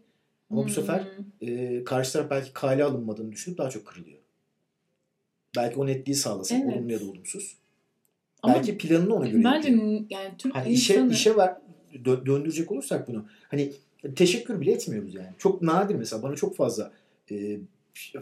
Ama 0.49 0.65
bu 0.65 0.69
sefer 0.69 1.07
e, 1.41 1.83
karşı 1.83 2.13
taraf 2.13 2.29
belki 2.29 2.53
kale 2.53 2.83
alınmadığını 2.83 3.31
düşünüp 3.31 3.57
daha 3.57 3.69
çok 3.69 3.85
kırılıyor. 3.85 4.19
Belki 5.55 5.79
o 5.79 5.87
netliği 5.87 6.15
sağlasın. 6.15 6.55
Evet. 6.61 6.75
Olumlu 6.75 6.91
ya 6.93 6.99
da 6.99 7.05
olumsuz. 7.05 7.55
Ama 8.43 8.55
belki 8.55 8.77
planını 8.77 9.15
ona 9.15 9.27
göre 9.27 9.43
bence 9.43 9.69
yapıyor. 9.69 10.01
yani 10.09 10.37
Türk 10.37 10.55
Hani 10.55 10.69
işe, 10.69 10.93
insanı 10.93 11.11
işe 11.11 11.37
ver, 11.37 11.55
dö- 11.93 12.25
döndürecek 12.25 12.71
olursak 12.71 13.07
bunu. 13.07 13.25
Hani 13.47 13.71
teşekkür 14.15 14.61
bile 14.61 14.71
etmiyoruz 14.71 15.15
yani. 15.15 15.29
Çok 15.37 15.61
nadir 15.61 15.95
mesela 15.95 16.23
bana 16.23 16.35
çok 16.35 16.55
fazla 16.55 16.91
e, 17.31 17.57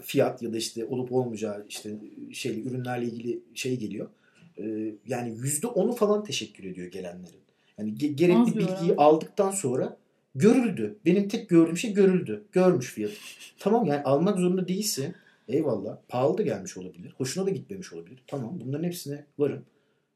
fiyat 0.02 0.42
ya 0.42 0.54
da 0.54 0.58
işte 0.58 0.86
olup 0.86 1.12
olmayacağı 1.12 1.66
işte 1.70 1.96
şey 2.34 2.62
ürünlerle 2.62 3.06
ilgili 3.06 3.40
şey 3.54 3.78
geliyor. 3.80 4.10
E, 4.58 4.94
yani 5.08 5.30
yüzde 5.38 5.68
onu 5.68 5.94
falan 5.96 6.24
teşekkür 6.24 6.63
ediyor 6.63 6.88
gelenlerin. 6.92 7.40
Yani 7.78 7.90
ge- 7.94 8.13
gerekli 8.13 8.58
bilgiyi 8.58 8.96
aldıktan 8.98 9.52
sonra 9.52 9.98
görüldü. 10.38 10.97
Benim 11.06 11.28
tek 11.28 11.50
gördüğüm 11.50 11.78
şey 11.78 11.93
görüldü. 11.93 12.43
Görmüş 12.52 12.93
fiyatı. 12.93 13.15
Tamam 13.60 13.86
yani 13.86 14.04
almak 14.04 14.39
zorunda 14.39 14.67
değilsin. 14.67 15.15
Eyvallah. 15.47 15.97
Pahalı 16.08 16.38
da 16.38 16.41
gelmiş 16.41 16.78
olabilir. 16.78 17.13
Hoşuna 17.17 17.45
da 17.45 17.50
gitmemiş 17.50 17.93
olabilir. 17.93 18.23
Tamam 18.28 18.60
bunların 18.65 18.84
hepsine 18.84 19.26
varım. 19.39 19.65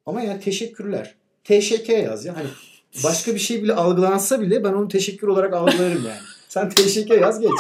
Ama 0.06 0.22
yani 0.22 0.40
teşekkürler. 0.40 1.16
TŞK 1.44 1.90
yaz 1.90 2.26
ya. 2.26 2.38
Hani 2.38 2.48
başka 3.04 3.34
bir 3.34 3.40
şey 3.40 3.64
bile 3.64 3.74
algılansa 3.74 4.42
bile 4.42 4.64
ben 4.64 4.74
onu 4.74 4.88
teşekkür 4.88 5.28
olarak 5.28 5.54
algılarım 5.54 6.06
yani. 6.06 6.20
Sen 6.50 6.70
TŞK 6.70 7.10
yaz 7.10 7.40
geç. 7.40 7.52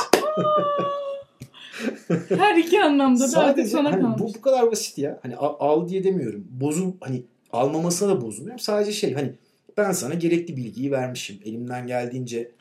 her 2.30 2.58
iki 2.58 2.84
anlamda 2.84 3.24
da 3.24 3.28
Sadece 3.28 3.70
sana 3.70 3.92
hani 3.92 4.02
kalmış. 4.02 4.22
bu, 4.22 4.34
bu 4.34 4.42
kadar 4.42 4.72
basit 4.72 4.98
ya. 4.98 5.20
Hani 5.22 5.36
al, 5.36 5.56
al 5.60 5.90
diye 5.90 6.04
demiyorum. 6.04 6.48
Bozul 6.50 6.94
hani 7.00 7.24
almamasına 7.52 8.10
da 8.10 8.22
bozulmuyorum. 8.22 8.60
Sadece 8.60 8.92
şey 8.92 9.14
hani 9.14 9.34
ben 9.78 9.92
sana 9.92 10.14
gerekli 10.14 10.58
bilgiyi 10.58 10.92
vermişim. 10.92 11.40
Elimden 11.46 11.88
geldiğince 11.88 12.52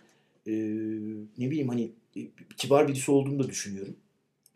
e, 0.46 0.52
ne 1.38 1.50
bileyim 1.50 1.68
hani 1.68 1.90
e, 2.16 2.20
kibar 2.56 2.88
birisi 2.88 3.10
olduğumu 3.10 3.38
da 3.44 3.48
düşünüyorum. 3.48 3.96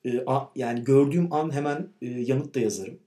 E, 0.05 0.23
a- 0.27 0.49
yani 0.57 0.85
gördüğüm 0.85 1.33
an 1.33 1.53
hemen 1.55 1.89
e, 2.03 2.07
yanıt 2.07 2.55
da 2.55 2.61
yazarım. 2.61 2.99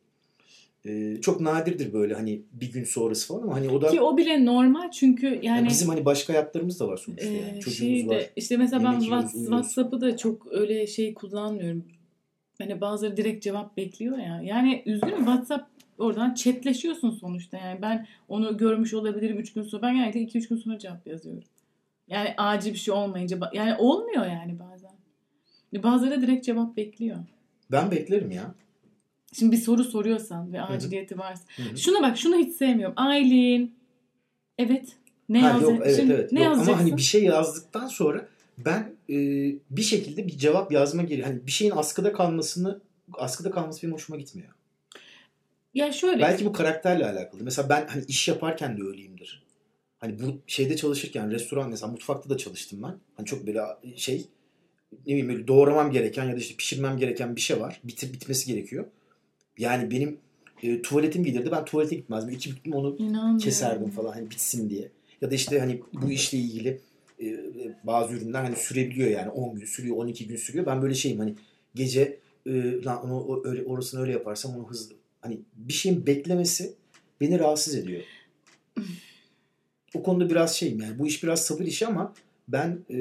E, 0.86 1.22
çok 1.22 1.42
nadirdir 1.42 1.94
böyle 1.94 2.14
hani 2.14 2.42
bir 2.54 2.72
gün 2.72 2.84
sonrası 2.84 3.28
falan 3.28 3.42
ama 3.42 3.56
hani 3.56 3.70
o 3.70 3.82
da 3.82 3.90
Ki 3.90 4.02
o 4.02 4.18
bile 4.18 4.46
normal 4.46 4.92
çünkü 4.92 5.40
yani 5.44 5.64
ya 5.64 5.70
bizim 5.70 5.90
hani 5.90 6.06
başka 6.06 6.34
hayatlarımız 6.34 6.80
da 6.80 6.88
var 6.88 6.98
sonuçta 6.98 7.28
Ee, 7.30 7.34
yani. 7.38 7.60
Çocuğumuz 7.60 8.00
şey 8.00 8.08
var. 8.08 8.24
işte 8.36 8.58
mesela 8.58 8.84
ben 8.94 9.00
yiyoruz. 9.00 9.32
WhatsApp'ı 9.34 10.02
da 10.02 10.18
çok 10.18 10.48
öyle 10.52 10.88
şey 10.88 11.14
kullanmıyorum. 11.14 11.84
Hani 12.58 12.82
bazıları 12.82 13.18
direkt 13.18 13.44
cevap 13.44 13.78
bekliyor 13.78 14.18
ya. 14.18 14.42
Yani 14.44 14.84
üzgünüm 14.86 15.18
WhatsApp 15.18 15.66
oradan 15.98 16.34
chatleşiyorsun 16.34 17.12
sonuçta. 17.12 17.58
Yani 17.58 17.82
ben 17.82 18.08
onu 18.28 18.58
görmüş 18.58 18.94
olabilirim 18.94 19.40
3 19.40 19.54
gün 19.54 19.64
sonra. 19.64 19.82
Ben 19.82 19.96
genellikle 19.96 20.40
2-3 20.40 20.50
gün 20.50 20.58
sonra 20.58 20.80
cevap 20.80 21.08
yazıyorum. 21.08 21.44
Yani 22.08 22.34
acil 22.38 22.74
bir 22.74 22.78
şey 22.78 22.94
olmayınca. 22.94 23.40
Yani 23.54 23.76
olmuyor 23.78 24.26
yani 24.26 24.60
bazen. 24.60 24.92
Bazıları 25.84 26.22
direkt 26.22 26.46
cevap 26.46 26.78
bekliyor. 26.78 27.18
Ben 27.72 27.92
beklerim 27.92 28.32
ya. 28.32 28.54
Şimdi 29.34 29.52
bir 29.52 29.62
soru 29.62 29.84
soruyorsan 29.84 30.54
ve 30.54 30.62
aciliyeti 30.62 31.18
varsa. 31.18 31.44
Şuna 31.76 32.02
bak 32.02 32.18
şunu 32.18 32.36
hiç 32.36 32.56
sevmiyorum. 32.56 32.94
Aylin. 32.98 33.76
Evet. 34.58 34.96
Ne 35.30 35.42
Ha, 35.42 35.60
yok 35.62 35.74
evet 35.84 35.96
Şimdi 35.96 36.14
evet. 36.14 36.32
Ne 36.32 36.40
Yok, 36.40 36.46
yazacaksın? 36.46 36.74
ama 36.74 36.82
hani 36.82 36.98
bir 36.98 37.02
şey 37.02 37.24
yazdıktan 37.24 37.88
sonra 37.88 38.28
ben 38.58 38.92
e, 39.10 39.16
bir 39.70 39.82
şekilde 39.82 40.28
bir 40.28 40.38
cevap 40.38 40.72
yazma 40.72 41.04
gereği. 41.04 41.24
Hani 41.24 41.46
bir 41.48 41.52
şeyin 41.52 41.72
askıda 41.76 42.14
kalmasını 42.14 42.80
askıda 43.14 43.52
kalması 43.52 43.84
benim 43.84 43.94
hoşuma 43.94 44.20
gitmiyor. 44.20 44.50
Ya 45.78 45.92
şöyle. 45.92 46.22
Belki 46.22 46.46
bu 46.46 46.54
karakterle 46.54 47.06
alakalı. 47.06 47.44
Mesela 47.44 47.70
ben 47.70 47.88
hani 47.88 48.04
iş 48.08 48.28
yaparken 48.28 48.78
de 48.78 48.84
öyleyimdir. 48.84 49.44
Hani 49.98 50.20
bu 50.20 50.42
şeyde 50.48 50.76
çalışırken 50.76 51.32
restoran 51.32 51.70
mesela 51.70 51.92
mutfakta 51.92 52.30
da 52.30 52.38
çalıştım 52.38 52.80
ben. 52.84 52.96
Hani 53.16 53.26
çok 53.26 53.48
böyle 53.48 53.62
şey 53.96 54.26
ne 54.92 55.06
bileyim 55.06 55.30
böyle 55.30 55.48
doğramam 55.48 55.92
gereken 55.92 56.26
ya 56.26 56.34
da 56.34 56.38
işte 56.38 56.56
pişirmem 56.56 56.98
gereken 56.98 57.36
bir 57.36 57.42
şey 57.42 57.60
var. 57.60 57.82
Bitir, 57.84 58.14
bitmesi 58.14 58.48
gerekiyor. 58.54 58.86
Yani 59.58 59.92
benim 59.92 60.18
e, 60.64 60.82
tuvaletim 60.82 61.24
gelirdi. 61.24 61.50
Ben 61.52 61.66
tuvalete 61.66 61.96
gitmezdim. 61.96 62.34
İki 62.34 62.52
büktüm 62.52 62.74
onu 62.74 62.98
keserdim 63.38 63.90
falan 63.90 64.14
hani 64.14 64.30
bitsin 64.32 64.70
diye. 64.70 64.92
Ya 65.22 65.32
da 65.32 65.36
işte 65.36 65.60
hani 65.60 65.82
bu 65.94 66.12
işle 66.12 66.38
ilgili 66.38 66.80
e, 67.22 67.38
bazı 67.84 68.14
ürünler 68.14 68.44
hani 68.44 68.56
sürebiliyor 68.56 69.10
yani 69.10 69.30
10 69.30 69.56
gün 69.56 69.66
sürüyor 69.66 69.98
12 69.98 70.28
gün 70.28 70.36
sürüyor. 70.36 70.66
Ben 70.66 70.82
böyle 70.82 70.94
şeyim 70.94 71.20
hani 71.20 71.36
gece 71.76 72.20
e, 72.46 72.84
lan 72.84 73.06
onu 73.06 73.42
öyle 73.46 73.64
orasını 73.64 74.02
öyle 74.02 74.12
yaparsam 74.12 74.56
onu 74.56 74.70
hızlı 74.70 74.96
hani 75.22 75.42
bir 75.56 75.74
şeyin 75.74 76.06
beklemesi 76.08 76.76
beni 77.22 77.40
rahatsız 77.40 77.76
ediyor. 77.76 78.04
o 79.96 80.04
konuda 80.04 80.30
biraz 80.30 80.56
şeyim 80.56 80.82
yani 80.82 81.00
bu 81.00 81.08
iş 81.08 81.24
biraz 81.24 81.46
sabır 81.46 81.66
işi 81.66 81.88
ama 81.88 82.14
ben 82.48 82.86
e, 82.90 82.96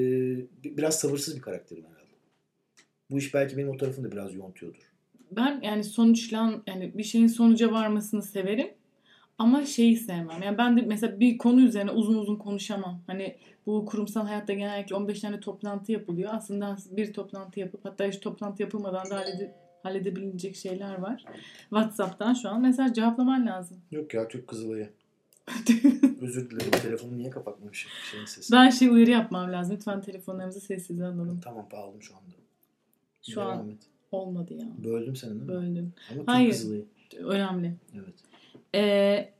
bi- 0.63 0.77
biraz 0.77 0.99
sabırsız 0.99 1.35
bir 1.35 1.41
karakterim 1.41 1.83
herhalde. 1.83 2.11
Bu 3.11 3.17
iş 3.17 3.33
belki 3.33 3.57
benim 3.57 3.69
o 3.69 3.77
tarafını 3.77 4.05
da 4.07 4.11
biraz 4.11 4.33
yontuyordur. 4.35 4.91
Ben 5.31 5.59
yani 5.63 5.83
sonuçlan 5.83 6.63
yani 6.67 6.97
bir 6.97 7.03
şeyin 7.03 7.27
sonuca 7.27 7.71
varmasını 7.71 8.21
severim. 8.21 8.69
Ama 9.37 9.65
şeyi 9.65 9.97
sevmem. 9.97 10.41
Yani 10.43 10.57
ben 10.57 10.77
de 10.77 10.81
mesela 10.81 11.19
bir 11.19 11.37
konu 11.37 11.61
üzerine 11.61 11.91
uzun 11.91 12.17
uzun 12.17 12.35
konuşamam. 12.35 13.01
Hani 13.07 13.37
bu 13.65 13.85
kurumsal 13.85 14.27
hayatta 14.27 14.53
genellikle 14.53 14.95
15 14.95 15.19
tane 15.19 15.39
toplantı 15.39 15.91
yapılıyor. 15.91 16.29
Aslında 16.33 16.77
bir 16.91 17.13
toplantı 17.13 17.59
yapıp 17.59 17.85
hatta 17.85 18.05
hiç 18.07 18.19
toplantı 18.19 18.61
yapılmadan 18.61 19.09
da 19.09 19.15
hallede, 19.15 19.55
halledebilecek 19.87 20.55
şeyler 20.55 20.97
var. 20.97 21.23
WhatsApp'tan 21.69 22.33
şu 22.33 22.49
an 22.49 22.61
mesaj 22.61 22.93
cevaplaman 22.93 23.45
lazım. 23.47 23.77
Yok 23.91 24.13
ya 24.13 24.27
Türk 24.27 24.47
Kızılay'ı. 24.47 24.89
Özür 26.21 26.49
dilerim 26.49 26.71
telefonu 26.71 27.17
niye 27.17 27.29
kapatmamışım 27.29 27.91
şeyin 28.11 28.25
sesi. 28.25 28.53
ben 28.53 28.69
şey 28.69 28.87
uyarı 28.87 29.11
yapmam 29.11 29.51
lazım. 29.51 29.75
Lütfen 29.75 30.01
telefonlarımızı 30.01 30.59
sessize 30.59 31.05
alalım. 31.05 31.39
Tamam 31.43 31.67
aldım 31.71 32.01
şu 32.01 32.15
anda. 32.15 32.35
Şu 33.21 33.35
Devam 33.35 33.59
an 33.59 33.69
et. 33.69 33.77
olmadı 34.11 34.53
ya. 34.53 34.67
Böldüm 34.83 35.15
seni 35.15 35.31
değil 35.31 35.41
mi? 35.41 35.47
Böldüm. 35.47 35.93
Ama 36.09 36.19
Türk 36.19 36.27
Hayır. 36.29 36.51
Kızılay'ı. 36.51 36.85
Önemli. 37.19 37.73
Evet. 37.93 38.15
Ee, 38.75 39.33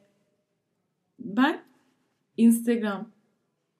ben 1.19 1.63
Instagram, 2.38 3.12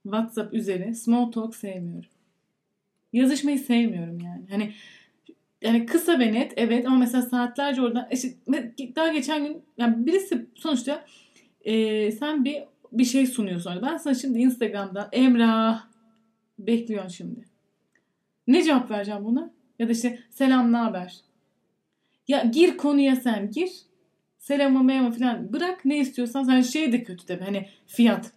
WhatsApp 0.03 0.53
üzeri 0.53 0.95
small 0.95 1.32
talk 1.32 1.56
sevmiyorum. 1.56 2.10
Yazışmayı 3.13 3.60
sevmiyorum 3.60 4.19
yani. 4.19 4.45
Hani 4.49 4.73
yani 5.62 5.86
kısa 5.86 6.20
ve 6.20 6.34
net 6.34 6.54
evet 6.56 6.86
ama 6.88 6.98
mesela 6.98 7.22
saatlerce 7.22 7.82
oradan 7.82 8.08
işte 8.12 8.30
daha 8.96 9.08
geçen 9.08 9.46
gün 9.46 9.62
yani 9.78 10.06
birisi 10.06 10.46
sonuçta 10.56 11.06
e, 11.62 12.12
sen 12.12 12.46
bir 12.46 12.63
bir 12.91 13.06
şey 13.06 13.28
sunuyorsun 13.28 13.72
orada. 13.72 13.88
Ben 13.91 13.98
sana 13.98 14.13
şimdi 14.13 14.39
Instagram'dan 14.39 15.10
Emrah 15.12 15.84
bekliyorsun 16.60 17.10
şimdi. 17.10 17.46
Ne 18.48 18.63
cevap 18.63 18.91
vereceğim 18.91 19.26
buna? 19.26 19.52
Ya 19.80 19.88
da 19.88 19.91
işte 19.91 20.20
selam 20.30 20.72
ne 20.72 20.78
haber? 20.78 21.15
Ya 22.28 22.41
gir 22.43 22.78
konuya 22.78 23.15
sen 23.15 23.52
gir. 23.52 23.72
Selamı 24.39 24.84
meyve 24.84 25.12
falan 25.12 25.54
bırak 25.54 25.86
ne 25.86 25.98
istiyorsan 26.00 26.43
sen 26.43 26.62
şey 26.62 26.91
de 26.91 27.04
kötü 27.04 27.26
tabii 27.26 27.43
hani 27.43 27.70
fiyat. 27.88 28.32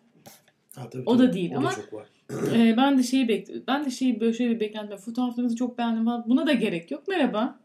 Ha, 0.77 0.91
tabii, 0.91 1.03
O 1.07 1.17
tabii. 1.17 1.29
da 1.29 1.33
değil 1.33 1.53
o 1.55 1.59
ama- 1.59 1.71
Da 1.71 1.75
çok 1.75 1.93
var. 1.93 2.07
Ee, 2.55 2.75
ben 2.77 2.99
de 2.99 3.03
şeyi 3.03 3.29
bekliyorum. 3.29 3.65
Ben 3.69 3.85
de 3.85 3.91
şeyi 3.91 4.21
böyle 4.21 4.33
şöyle 4.33 4.55
bir 4.55 4.61
beklentim. 4.61 4.97
Fotoğraflarınızı 4.97 5.57
çok 5.57 5.79
beğendim 5.79 6.05
falan. 6.05 6.25
Buna 6.29 6.47
da 6.47 6.53
gerek 6.53 6.91
yok. 6.91 7.09
Merhaba. 7.09 7.61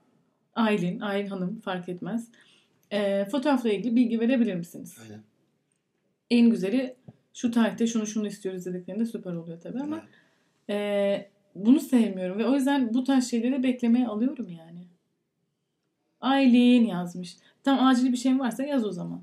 Aylin, 0.56 0.99
Aylin 0.99 1.28
Hanım 1.28 1.60
fark 1.60 1.89
etmez. 1.89 2.28
Ee, 2.91 3.25
fotoğrafla 3.25 3.69
ilgili 3.69 3.95
bilgi 3.95 4.19
verebilir 4.19 4.56
misiniz? 4.56 4.97
Aynen. 5.01 5.21
En 6.30 6.49
güzeli 6.49 6.95
şu 7.34 7.51
tarihte 7.51 7.88
şunu 7.88 8.08
şunu 8.08 8.28
istiyoruz 8.28 8.65
dediklerinde 8.65 9.06
süper 9.06 9.34
oluyor 9.34 9.62
tabii 9.62 9.80
ama 9.80 10.04
ee, 10.69 11.30
bunu 11.56 11.80
sevmiyorum 11.80 12.38
ve 12.38 12.45
o 12.45 12.56
yüzden 12.56 12.93
bu 12.93 13.04
tarz 13.04 13.32
şeyleri 13.32 13.63
beklemeye 13.63 14.08
alıyorum 14.08 14.49
yani. 14.49 14.88
Aylin 16.21 16.86
yazmış. 16.86 17.38
Tam 17.63 17.88
acil 17.88 18.12
bir 18.12 18.17
şeyin 18.17 18.39
varsa 18.39 18.63
yaz 18.63 18.86
o 18.86 18.91
zaman. 18.91 19.21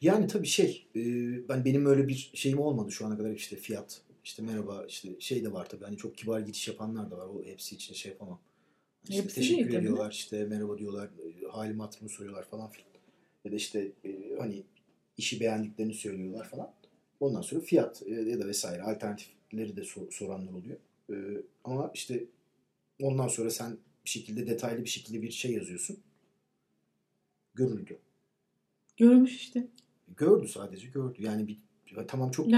Yani 0.00 0.26
tabii 0.26 0.46
şey 0.46 0.86
e, 0.96 1.00
ben 1.48 1.64
benim 1.64 1.86
öyle 1.86 2.08
bir 2.08 2.30
şeyim 2.34 2.58
olmadı 2.58 2.92
şu 2.92 3.06
ana 3.06 3.16
kadar 3.16 3.30
işte 3.30 3.56
fiyat 3.56 4.00
işte 4.24 4.42
merhaba 4.42 4.86
işte 4.88 5.20
şey 5.20 5.44
de 5.44 5.52
var 5.52 5.68
tabii 5.68 5.84
hani 5.84 5.96
çok 5.96 6.16
kibar 6.16 6.40
giriş 6.40 6.68
yapanlar 6.68 7.10
da 7.10 7.18
var 7.18 7.26
o 7.26 7.44
hepsi 7.44 7.74
için 7.74 7.94
şey 7.94 8.12
yapamam. 8.12 8.40
İşte 9.08 9.22
Hepsi 9.22 9.34
teşekkür 9.34 9.56
değil 9.58 9.66
tabii. 9.68 9.76
ediyorlar 9.76 10.10
işte 10.12 10.44
merhaba 10.44 10.78
diyorlar 10.78 11.10
halim 11.50 11.80
hatırımı 11.80 12.08
soruyorlar 12.08 12.44
falan 12.48 12.70
filan. 12.70 12.88
Ya 13.44 13.52
da 13.52 13.56
işte 13.56 13.92
e, 14.04 14.36
hani 14.38 14.62
işi 15.16 15.40
beğendiklerini 15.40 15.94
söylüyorlar 15.94 16.48
falan. 16.48 16.72
Ondan 17.20 17.40
sonra 17.42 17.60
fiyat 17.60 18.02
e, 18.06 18.10
ya 18.10 18.40
da 18.40 18.46
vesaire 18.46 18.82
alternatifleri 18.82 19.76
de 19.76 19.84
sor- 19.84 20.10
soranlar 20.12 20.52
oluyor. 20.52 20.76
E, 21.10 21.42
ama 21.64 21.90
işte 21.94 22.24
ondan 23.02 23.28
sonra 23.28 23.50
sen 23.50 23.78
bir 24.04 24.10
şekilde 24.10 24.46
detaylı 24.46 24.84
bir 24.84 24.88
şekilde 24.88 25.22
bir 25.22 25.30
şey 25.30 25.52
yazıyorsun. 25.52 25.98
Görüldü. 27.54 27.98
Görmüş 28.96 29.36
işte. 29.36 29.66
Gördü 30.16 30.48
sadece 30.48 30.88
gördü. 30.88 31.22
Yani 31.22 31.48
bir 31.48 31.58
tamam 32.08 32.30
çok 32.30 32.50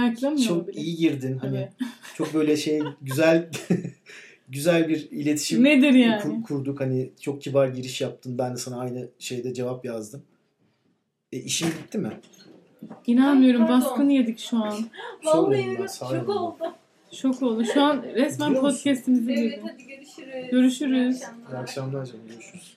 çok 0.47 0.69
bile. 0.69 0.81
iyi 0.81 0.97
girdin 0.97 1.39
hani 1.39 1.57
Evet. 1.57 1.73
çok 2.17 2.35
böyle 2.35 2.57
şey 2.57 2.83
güzel 3.03 3.51
güzel 4.49 4.89
bir 4.89 5.11
iletişim 5.11 5.65
Nedir 5.65 5.91
kur- 5.91 5.99
yani? 5.99 6.43
kurduk 6.43 6.81
hani 6.81 7.11
çok 7.21 7.43
kibar 7.43 7.69
giriş 7.69 8.01
yaptın 8.01 8.39
ben 8.39 8.53
de 8.53 8.57
sana 8.57 8.81
aynı 8.81 9.09
şeyde 9.19 9.55
cevap 9.55 9.85
yazdım. 9.85 10.23
E 11.33 11.39
işin 11.39 11.69
bitti 11.69 11.99
mi? 11.99 12.11
İnanmıyorum 13.07 13.63
Ay, 13.63 13.69
baskını 13.69 14.13
yedik 14.13 14.39
şu 14.39 14.57
an. 14.57 14.85
Vallahi 15.25 15.77
ben, 15.81 15.87
şok 15.87 16.29
oldu. 16.29 16.75
Şok 17.13 17.43
oldu. 17.43 17.65
Şu 17.75 17.83
an 17.83 18.03
resmen 18.03 18.49
Biliyor 18.51 18.63
podcast'imizi 18.63 19.33
Evet 19.33 19.61
hadi 19.63 19.87
görüşürüz. 19.87 20.51
Görüşürüz. 20.51 21.17
İyi 21.21 21.27
akşamlar. 21.27 21.53
İyi 21.53 21.57
akşamlar 21.63 22.07
canım 22.07 22.27
görüşürüz. 22.29 22.74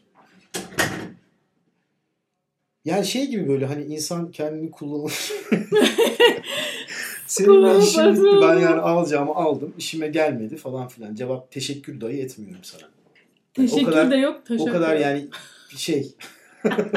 Yani 2.88 3.06
şey 3.06 3.28
gibi 3.28 3.48
böyle 3.48 3.66
hani 3.66 3.84
insan 3.84 4.32
kendini 4.32 4.72
kullanır. 4.72 5.12
Senin 7.28 7.48
Kullanıp 7.48 7.84
işin 7.84 8.00
bitti. 8.02 8.10
atıyor. 8.10 8.42
Ben 8.42 8.60
yani 8.60 8.82
alacağımı 8.82 9.36
aldım. 9.36 9.74
işime 9.78 10.08
gelmedi 10.08 10.58
falan 10.58 10.88
filan. 10.88 11.16
Cevap 11.16 11.52
teşekkür 11.52 12.02
dahi 12.02 12.22
etmiyorum 12.22 12.64
sana. 12.64 12.82
Teşekkür 13.54 13.86
kadar- 13.86 14.12
de 14.12 14.16
yok. 14.16 14.42
O 14.42 14.44
Teşekkür 14.44 14.72
kadar 14.72 14.96
yani 14.96 15.28
şey 15.78 16.16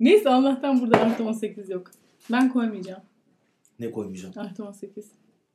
Neyse 0.00 0.30
Allah'tan 0.30 0.80
burada 0.80 1.00
artı 1.00 1.24
18 1.24 1.70
yok. 1.70 1.90
Ben 2.32 2.52
koymayacağım. 2.52 3.02
ne 3.78 3.90
koymayacağım. 3.90 4.34
Artı 4.38 4.64
18. 4.64 5.06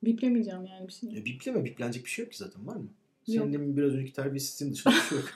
Biplemeyeceğim 0.04 0.66
yani 0.66 0.88
bir 0.88 0.94
şey. 0.94 1.10
Ya 1.10 1.26
bipleme 1.26 1.66
biplenecek 1.66 2.06
bir 2.06 2.10
şey 2.10 2.26
yok 2.26 2.32
ki 2.32 2.38
zaten 2.38 2.68
var 2.68 2.76
mı? 2.76 2.88
Senin 3.28 3.54
demin 3.54 3.78
biraz 3.78 3.94
önceki 3.94 4.14
terbiyesizliğin 4.14 4.74
dışında 4.74 4.94
bir 4.94 5.00
şey 5.00 5.18
yok. 5.18 5.30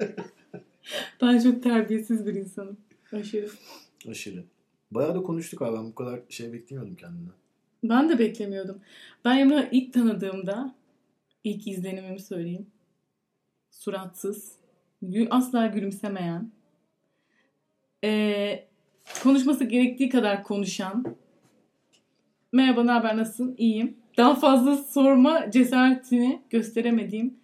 Ben 1.22 1.38
çok 1.38 1.62
terbiyesiz 1.62 2.26
bir 2.26 2.34
insanım. 2.34 2.76
Aşırı. 3.12 3.48
Aşırı. 4.08 4.44
Bayağı 4.90 5.14
da 5.14 5.22
konuştuk 5.22 5.62
abi 5.62 5.76
ben 5.76 5.84
bu 5.84 5.94
kadar 5.94 6.20
şey 6.28 6.52
beklemiyordum 6.52 6.96
kendimden. 6.96 7.34
Ben 7.84 8.08
de 8.08 8.18
beklemiyordum. 8.18 8.80
Ben 9.24 9.38
Emrah'ı 9.38 9.68
ilk 9.72 9.92
tanıdığımda 9.92 10.74
ilk 11.44 11.66
izlenimimi 11.66 12.20
söyleyeyim. 12.20 12.66
Suratsız, 13.70 14.52
asla 15.30 15.66
gülümsemeyen, 15.66 16.52
ee, 18.04 18.68
konuşması 19.22 19.64
gerektiği 19.64 20.08
kadar 20.08 20.44
konuşan, 20.44 21.16
merhaba 22.52 22.84
ne 22.84 22.90
haber 22.90 23.16
nasılsın, 23.16 23.54
iyiyim. 23.58 24.03
Daha 24.16 24.34
fazla 24.34 24.76
sorma 24.76 25.50
cesaretini 25.50 26.42
gösteremediğim, 26.50 27.34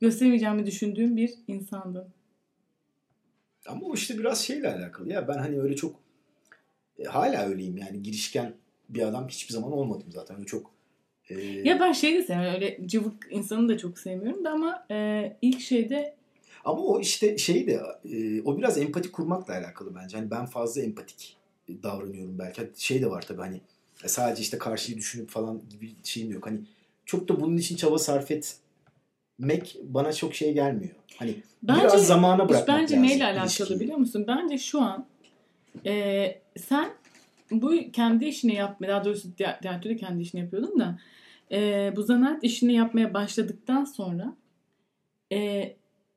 gösteremeyeceğimi 0.00 0.66
düşündüğüm 0.66 1.16
bir 1.16 1.34
insandı. 1.48 2.08
Ama 3.68 3.86
o 3.86 3.94
işte 3.94 4.18
biraz 4.18 4.40
şeyle 4.40 4.72
alakalı 4.72 5.08
ya. 5.12 5.28
Ben 5.28 5.38
hani 5.38 5.60
öyle 5.60 5.76
çok 5.76 5.96
e, 6.98 7.04
hala 7.04 7.46
öyleyim 7.46 7.76
yani 7.76 8.02
girişken 8.02 8.54
bir 8.88 9.02
adam 9.02 9.28
hiçbir 9.28 9.54
zaman 9.54 9.72
olmadım 9.72 10.06
zaten. 10.12 10.36
Öyle 10.36 10.46
çok 10.46 10.70
e, 11.28 11.34
Ya 11.40 11.80
ben 11.80 11.92
şey 11.92 12.14
de 12.14 12.22
sevmiyorum, 12.22 12.54
öyle 12.54 12.88
cıvık 12.88 13.28
insanı 13.30 13.68
da 13.68 13.78
çok 13.78 13.98
sevmiyorum 13.98 14.44
da 14.44 14.50
ama 14.50 14.86
ee, 14.90 15.36
ilk 15.42 15.60
şeyde 15.60 16.16
Ama 16.64 16.80
o 16.80 17.00
işte 17.00 17.38
şey 17.38 17.66
de 17.66 17.80
e, 18.04 18.42
o 18.42 18.58
biraz 18.58 18.78
empati 18.78 19.12
kurmakla 19.12 19.54
alakalı 19.54 19.94
bence. 19.94 20.16
Hani 20.16 20.30
ben 20.30 20.46
fazla 20.46 20.82
empatik 20.82 21.36
e, 21.68 21.82
davranıyorum 21.82 22.38
belki. 22.38 22.60
Hani 22.60 22.70
Şey 22.76 23.02
de 23.02 23.10
var 23.10 23.22
tabii 23.28 23.40
hani 23.40 23.60
e, 24.04 24.08
sadece 24.08 24.42
işte 24.42 24.58
karşıyı 24.58 24.98
düşünüp 24.98 25.30
falan 25.30 25.62
gibi 25.70 25.94
şeyim 26.04 26.32
yok. 26.32 26.46
Hani 26.46 26.60
çok 27.04 27.28
da 27.28 27.40
bunun 27.40 27.56
için 27.56 27.76
çaba 27.76 27.98
sarf 27.98 28.30
etmek 28.30 29.76
bana 29.82 30.12
çok 30.12 30.34
şey 30.34 30.54
gelmiyor. 30.54 30.94
Hani 31.16 31.42
Bence- 31.62 31.80
biraz 31.80 32.06
zamana 32.06 32.48
bırakmak 32.48 32.68
bence 32.68 32.94
lazım 32.94 33.08
neyle 33.08 33.24
alakalı 33.24 33.44
ilişkiyi. 33.46 33.80
biliyor 33.80 33.98
musun? 33.98 34.24
Bence 34.28 34.58
şu 34.58 34.80
an 34.80 35.06
e, 35.86 36.38
sen 36.58 36.90
bu 37.50 37.74
kendi 37.92 38.24
işini 38.24 38.54
yapmaya 38.54 38.88
daha 38.88 39.04
doğrusu 39.04 39.28
diğer, 39.38 39.62
diğer 39.62 39.82
türlü 39.82 39.96
kendi 39.96 40.22
işini 40.22 40.40
yapıyordum 40.40 40.78
da 40.80 40.98
e, 41.52 41.92
bu 41.96 42.02
zanaat 42.02 42.44
işini 42.44 42.74
yapmaya 42.74 43.14
başladıktan 43.14 43.84
sonra 43.84 44.36
e, 45.32 45.72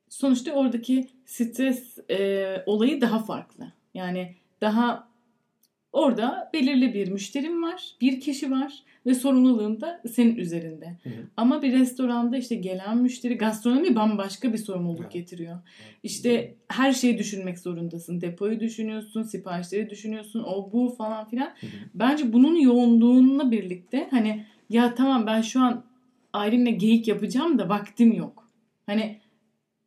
sonuçta 0.09 0.51
oradaki 0.51 1.07
stres 1.25 1.97
e, 2.09 2.63
olayı 2.65 3.01
daha 3.01 3.23
farklı. 3.23 3.71
Yani 3.93 4.35
daha 4.61 5.08
orada 5.93 6.49
belirli 6.53 6.93
bir 6.93 7.11
müşterim 7.11 7.63
var, 7.63 7.83
bir 8.01 8.19
kişi 8.19 8.51
var 8.51 8.83
ve 9.05 9.13
sorumluluğun 9.13 9.81
da 9.81 10.01
senin 10.11 10.35
üzerinde. 10.35 10.85
Hı 11.03 11.09
hı. 11.09 11.13
Ama 11.37 11.61
bir 11.61 11.73
restoranda 11.73 12.37
işte 12.37 12.55
gelen 12.55 12.97
müşteri 12.97 13.37
gastronomi 13.37 13.95
bambaşka 13.95 14.53
bir 14.53 14.57
sorumluluk 14.57 15.01
Evet. 15.01 15.11
getiriyor. 15.11 15.57
İşte 16.03 16.55
her 16.67 16.93
şeyi 16.93 17.17
düşünmek 17.17 17.59
zorundasın. 17.59 18.21
Depoyu 18.21 18.59
düşünüyorsun, 18.59 19.23
siparişleri 19.23 19.89
düşünüyorsun, 19.89 20.43
o 20.47 20.71
bu 20.73 20.95
falan 20.97 21.29
filan. 21.29 21.45
Hı 21.59 21.67
hı. 21.67 21.69
Bence 21.93 22.33
bunun 22.33 22.55
yoğunluğunla 22.55 23.51
birlikte 23.51 24.07
hani 24.11 24.45
ya 24.69 24.95
tamam 24.95 25.27
ben 25.27 25.41
şu 25.41 25.61
an 25.61 25.83
ailemle 26.33 26.71
geyik 26.71 27.07
yapacağım 27.07 27.59
da 27.59 27.69
vaktim 27.69 28.13
yok. 28.13 28.49
Hani 28.85 29.18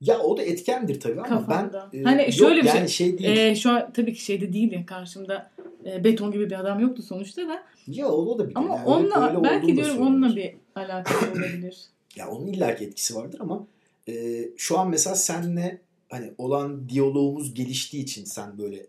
Ya 0.02 0.18
o 0.20 0.36
da 0.36 0.42
etkendir 0.42 1.00
tabii 1.00 1.20
ama 1.20 1.46
ben 1.48 1.98
e, 1.98 2.02
Hani 2.02 2.22
yok 2.22 2.32
şöyle 2.32 2.60
bir 2.62 2.66
yani 2.66 2.88
şey, 2.88 3.18
değil. 3.18 3.36
e, 3.36 3.56
şu 3.56 3.70
an 3.70 3.92
tabii 3.92 4.12
ki 4.14 4.24
şeyde 4.24 4.52
değil 4.52 4.72
ya 4.72 4.86
karşımda 4.86 5.50
e, 5.86 6.04
beton 6.04 6.32
gibi 6.32 6.50
bir 6.50 6.60
adam 6.60 6.80
yoktu 6.80 7.02
sonuçta 7.02 7.48
da. 7.48 7.62
ya 7.86 8.08
o 8.08 8.38
da 8.38 8.48
bir 8.48 8.52
Ama 8.56 8.74
yani 8.76 8.86
onunla 8.86 9.44
belki 9.44 9.76
diyorum 9.76 9.98
onunla 10.06 10.36
bir 10.36 10.54
alakası 10.74 11.30
olabilir. 11.30 11.76
Ya 12.16 12.28
onun 12.30 12.46
illaki 12.46 12.84
etkisi 12.84 13.14
vardır 13.14 13.38
ama 13.40 13.66
e, 14.08 14.44
şu 14.56 14.78
an 14.78 14.90
mesela 14.90 15.14
senle 15.16 15.80
hani 16.10 16.32
olan 16.38 16.88
diyalogumuz 16.88 17.54
geliştiği 17.54 18.02
için 18.02 18.24
sen 18.24 18.58
böyle 18.58 18.86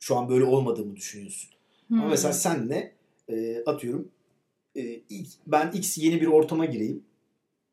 şu 0.00 0.16
an 0.16 0.28
böyle 0.28 0.44
olmadığımı 0.44 0.96
düşünüyorsun. 0.96 1.50
Ama 1.92 2.02
Hmm. 2.02 2.10
mesela 2.10 2.32
senle 2.32 2.92
e, 3.28 3.62
atıyorum 3.66 4.08
e, 4.76 4.82
ilk, 5.10 5.28
ben 5.46 5.70
X 5.72 5.98
yeni 5.98 6.20
bir 6.20 6.26
ortama 6.26 6.64
gireyim. 6.64 7.02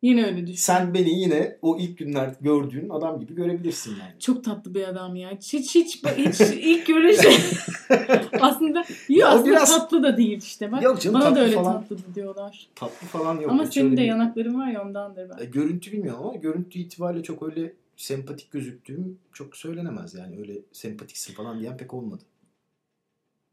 Yine 0.01 0.25
öyle 0.25 0.47
düşün. 0.47 0.57
Sen 0.57 0.93
beni 0.93 1.19
yine 1.19 1.57
o 1.61 1.77
ilk 1.77 1.97
günler 1.97 2.35
gördüğün 2.41 2.89
adam 2.89 3.19
gibi 3.19 3.35
görebilirsin 3.35 3.91
yani. 3.99 4.19
Çok 4.19 4.43
tatlı 4.43 4.73
bir 4.75 4.87
adam 4.87 5.15
ya. 5.15 5.31
Hiç 5.31 5.53
hiç 5.53 5.75
hiç, 5.75 6.03
hiç 6.17 6.41
ilk 6.41 6.87
görüş 6.87 7.17
aslında 8.41 8.83
Ya 9.09 9.27
aslında 9.27 9.51
biraz- 9.51 9.77
tatlı 9.77 10.03
da 10.03 10.17
değil 10.17 10.37
işte 10.37 10.71
bak. 10.71 10.83
Yok 10.83 11.01
canım, 11.01 11.21
Bana 11.21 11.35
da 11.35 11.39
öyle 11.39 11.55
falan. 11.55 11.81
tatlı 11.81 11.97
diyorlar. 12.15 12.67
Tatlı 12.75 13.07
falan 13.07 13.39
yok. 13.41 13.51
Ama 13.51 13.65
senin 13.65 13.91
de 13.91 14.01
bir- 14.01 14.05
yanakların 14.07 14.59
var 14.59 14.71
ya 14.71 14.83
ondandır 14.83 15.25
E, 15.25 15.29
ben. 15.39 15.51
görüntü 15.51 15.91
bilmiyorum 15.91 16.21
ama 16.23 16.35
görüntü 16.35 16.79
itibariyle 16.79 17.23
çok 17.23 17.43
öyle 17.43 17.73
sempatik 17.97 18.51
gözüktüğüm 18.51 19.17
çok 19.33 19.55
söylenemez 19.57 20.13
yani. 20.13 20.37
Öyle 20.39 20.53
sempatiksin 20.71 21.33
falan 21.33 21.59
diyen 21.59 21.77
pek 21.77 21.93
olmadı. 21.93 22.23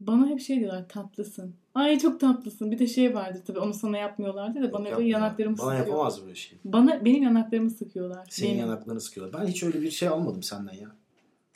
Bana 0.01 0.29
hep 0.29 0.41
şey 0.41 0.61
diyorlar 0.61 0.89
tatlısın. 0.89 1.55
Ay 1.77 1.99
çok 1.99 2.21
tatlısın. 2.21 2.71
Bir 2.71 2.79
de 2.79 2.87
şey 2.87 3.15
vardı 3.15 3.43
tabii 3.47 3.59
onu 3.59 3.75
sana 3.75 3.99
yapmıyorlardı 3.99 4.63
da 4.63 4.73
bana 4.73 4.89
Yok, 4.89 4.99
böyle 4.99 5.09
yanaklarımı 5.09 5.59
Bana 5.59 5.71
sıkıyor. 5.71 5.87
yapamaz 5.87 6.23
böyle 6.23 6.35
şey. 6.35 6.59
Bana 6.65 7.05
benim 7.05 7.23
yanaklarımı 7.23 7.71
sıkıyorlar. 7.71 8.27
Senin 8.31 8.51
benim. 8.51 8.61
yanaklarını 8.61 9.01
sıkıyorlar. 9.01 9.41
Ben 9.41 9.47
hiç 9.47 9.63
öyle 9.63 9.83
bir 9.83 9.91
şey 9.91 10.09
almadım 10.09 10.43
senden 10.43 10.73
ya. 10.73 10.97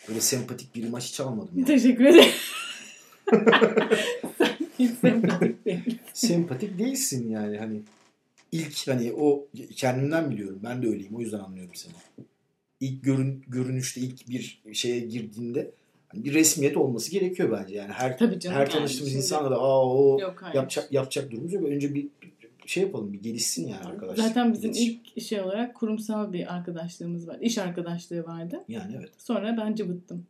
Öyle 0.09 0.21
sempatik 0.21 0.75
bir 0.75 0.83
imaj 0.83 1.05
hiç 1.09 1.21
almadım 1.21 1.59
ya. 1.59 1.65
Teşekkür 1.65 2.05
ederim. 2.05 2.31
Sen 4.39 4.57
hiç 4.79 4.91
sempatik 4.91 5.65
değil. 5.65 5.99
sempatik 6.13 6.79
değilsin 6.79 7.31
yani 7.31 7.59
hani 7.59 7.83
ilk 8.53 8.89
hani 8.89 9.13
o 9.13 9.47
kendimden 9.77 10.31
biliyorum. 10.31 10.61
Ben 10.65 10.83
de 10.83 10.87
öyleyim. 10.89 11.15
O 11.17 11.21
yüzden 11.21 11.39
anlıyorum 11.39 11.75
seni. 11.75 11.93
İlk 12.81 13.05
görün, 13.05 13.45
görünüşte 13.49 14.01
ilk 14.01 14.29
bir 14.29 14.61
şeye 14.73 15.01
girdiğinde 15.01 15.71
bir 16.15 16.35
resmiyet 16.35 16.77
olması 16.77 17.11
gerekiyor 17.11 17.59
bence. 17.61 17.75
Yani 17.75 17.93
her 17.93 18.19
Tabii 18.19 18.41
canım 18.41 18.57
her 18.57 18.61
yani 18.61 18.71
tanıştığımız 18.73 19.09
şimdi- 19.13 19.17
insanla 19.23 19.51
da 19.51 19.57
aa 19.57 19.87
o 19.95 20.21
Yok 20.21 20.43
hayır. 20.43 20.55
yapacak 20.55 20.93
yapacak 20.93 21.31
durumumuz 21.31 21.53
yok. 21.53 21.65
Önce 21.65 21.95
bir 21.95 22.09
bir 22.65 22.69
şey 22.69 22.83
yapalım, 22.83 23.13
bir 23.13 23.23
gelişsin 23.23 23.69
yani 23.69 23.85
arkadaşlar. 23.85 24.25
Zaten 24.25 24.53
bizim 24.53 24.71
İletişim. 24.71 25.01
ilk 25.17 25.23
şey 25.23 25.41
olarak 25.41 25.75
kurumsal 25.77 26.33
bir 26.33 26.55
arkadaşlığımız 26.55 27.29
var. 27.29 27.39
İş 27.41 27.59
arkadaşlığı 27.59 28.25
vardı. 28.25 28.65
yani 28.69 28.95
evet. 28.99 29.11
Sonra 29.19 29.57
ben 29.57 29.75
cıvıttım. 29.75 30.27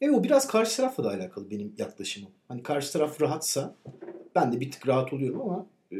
E 0.00 0.10
o 0.10 0.24
biraz 0.24 0.46
karşı 0.46 0.76
tarafla 0.76 1.04
da 1.04 1.08
alakalı 1.10 1.50
benim 1.50 1.72
yaklaşımım. 1.78 2.30
Hani 2.48 2.62
karşı 2.62 2.92
taraf 2.92 3.20
rahatsa 3.20 3.74
ben 4.34 4.52
de 4.52 4.60
bir 4.60 4.70
tık 4.70 4.88
rahat 4.88 5.12
oluyorum 5.12 5.40
ama 5.40 5.66
e, 5.92 5.96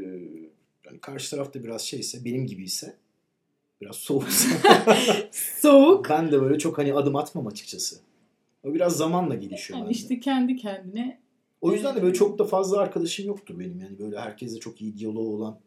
hani 0.86 0.98
karşı 1.00 1.30
taraf 1.30 1.54
da 1.54 1.64
biraz 1.64 1.82
şeyse 1.82 2.24
benim 2.24 2.46
gibiyse 2.46 2.96
biraz 3.80 3.96
soğuksa 3.96 4.48
Soğuk. 5.60 6.06
ben 6.10 6.32
de 6.32 6.40
böyle 6.42 6.58
çok 6.58 6.78
hani 6.78 6.94
adım 6.94 7.16
atmam 7.16 7.46
açıkçası. 7.46 7.96
O 8.66 8.74
biraz 8.74 8.96
zamanla 8.96 9.34
gelişiyor 9.34 9.78
Yani 9.78 9.86
bende. 9.86 9.98
işte 9.98 10.20
kendi 10.20 10.56
kendine 10.56 11.20
O 11.60 11.72
yüzden 11.72 11.96
de 11.96 12.02
böyle 12.02 12.14
çok 12.14 12.38
da 12.38 12.44
fazla 12.44 12.78
arkadaşım 12.78 13.26
yoktur 13.26 13.58
benim. 13.58 13.80
Yani 13.80 13.98
böyle 13.98 14.20
herkesle 14.20 14.60
çok 14.60 14.80
iyi 14.80 14.96
diyaloğu 14.96 15.34
olan 15.34 15.60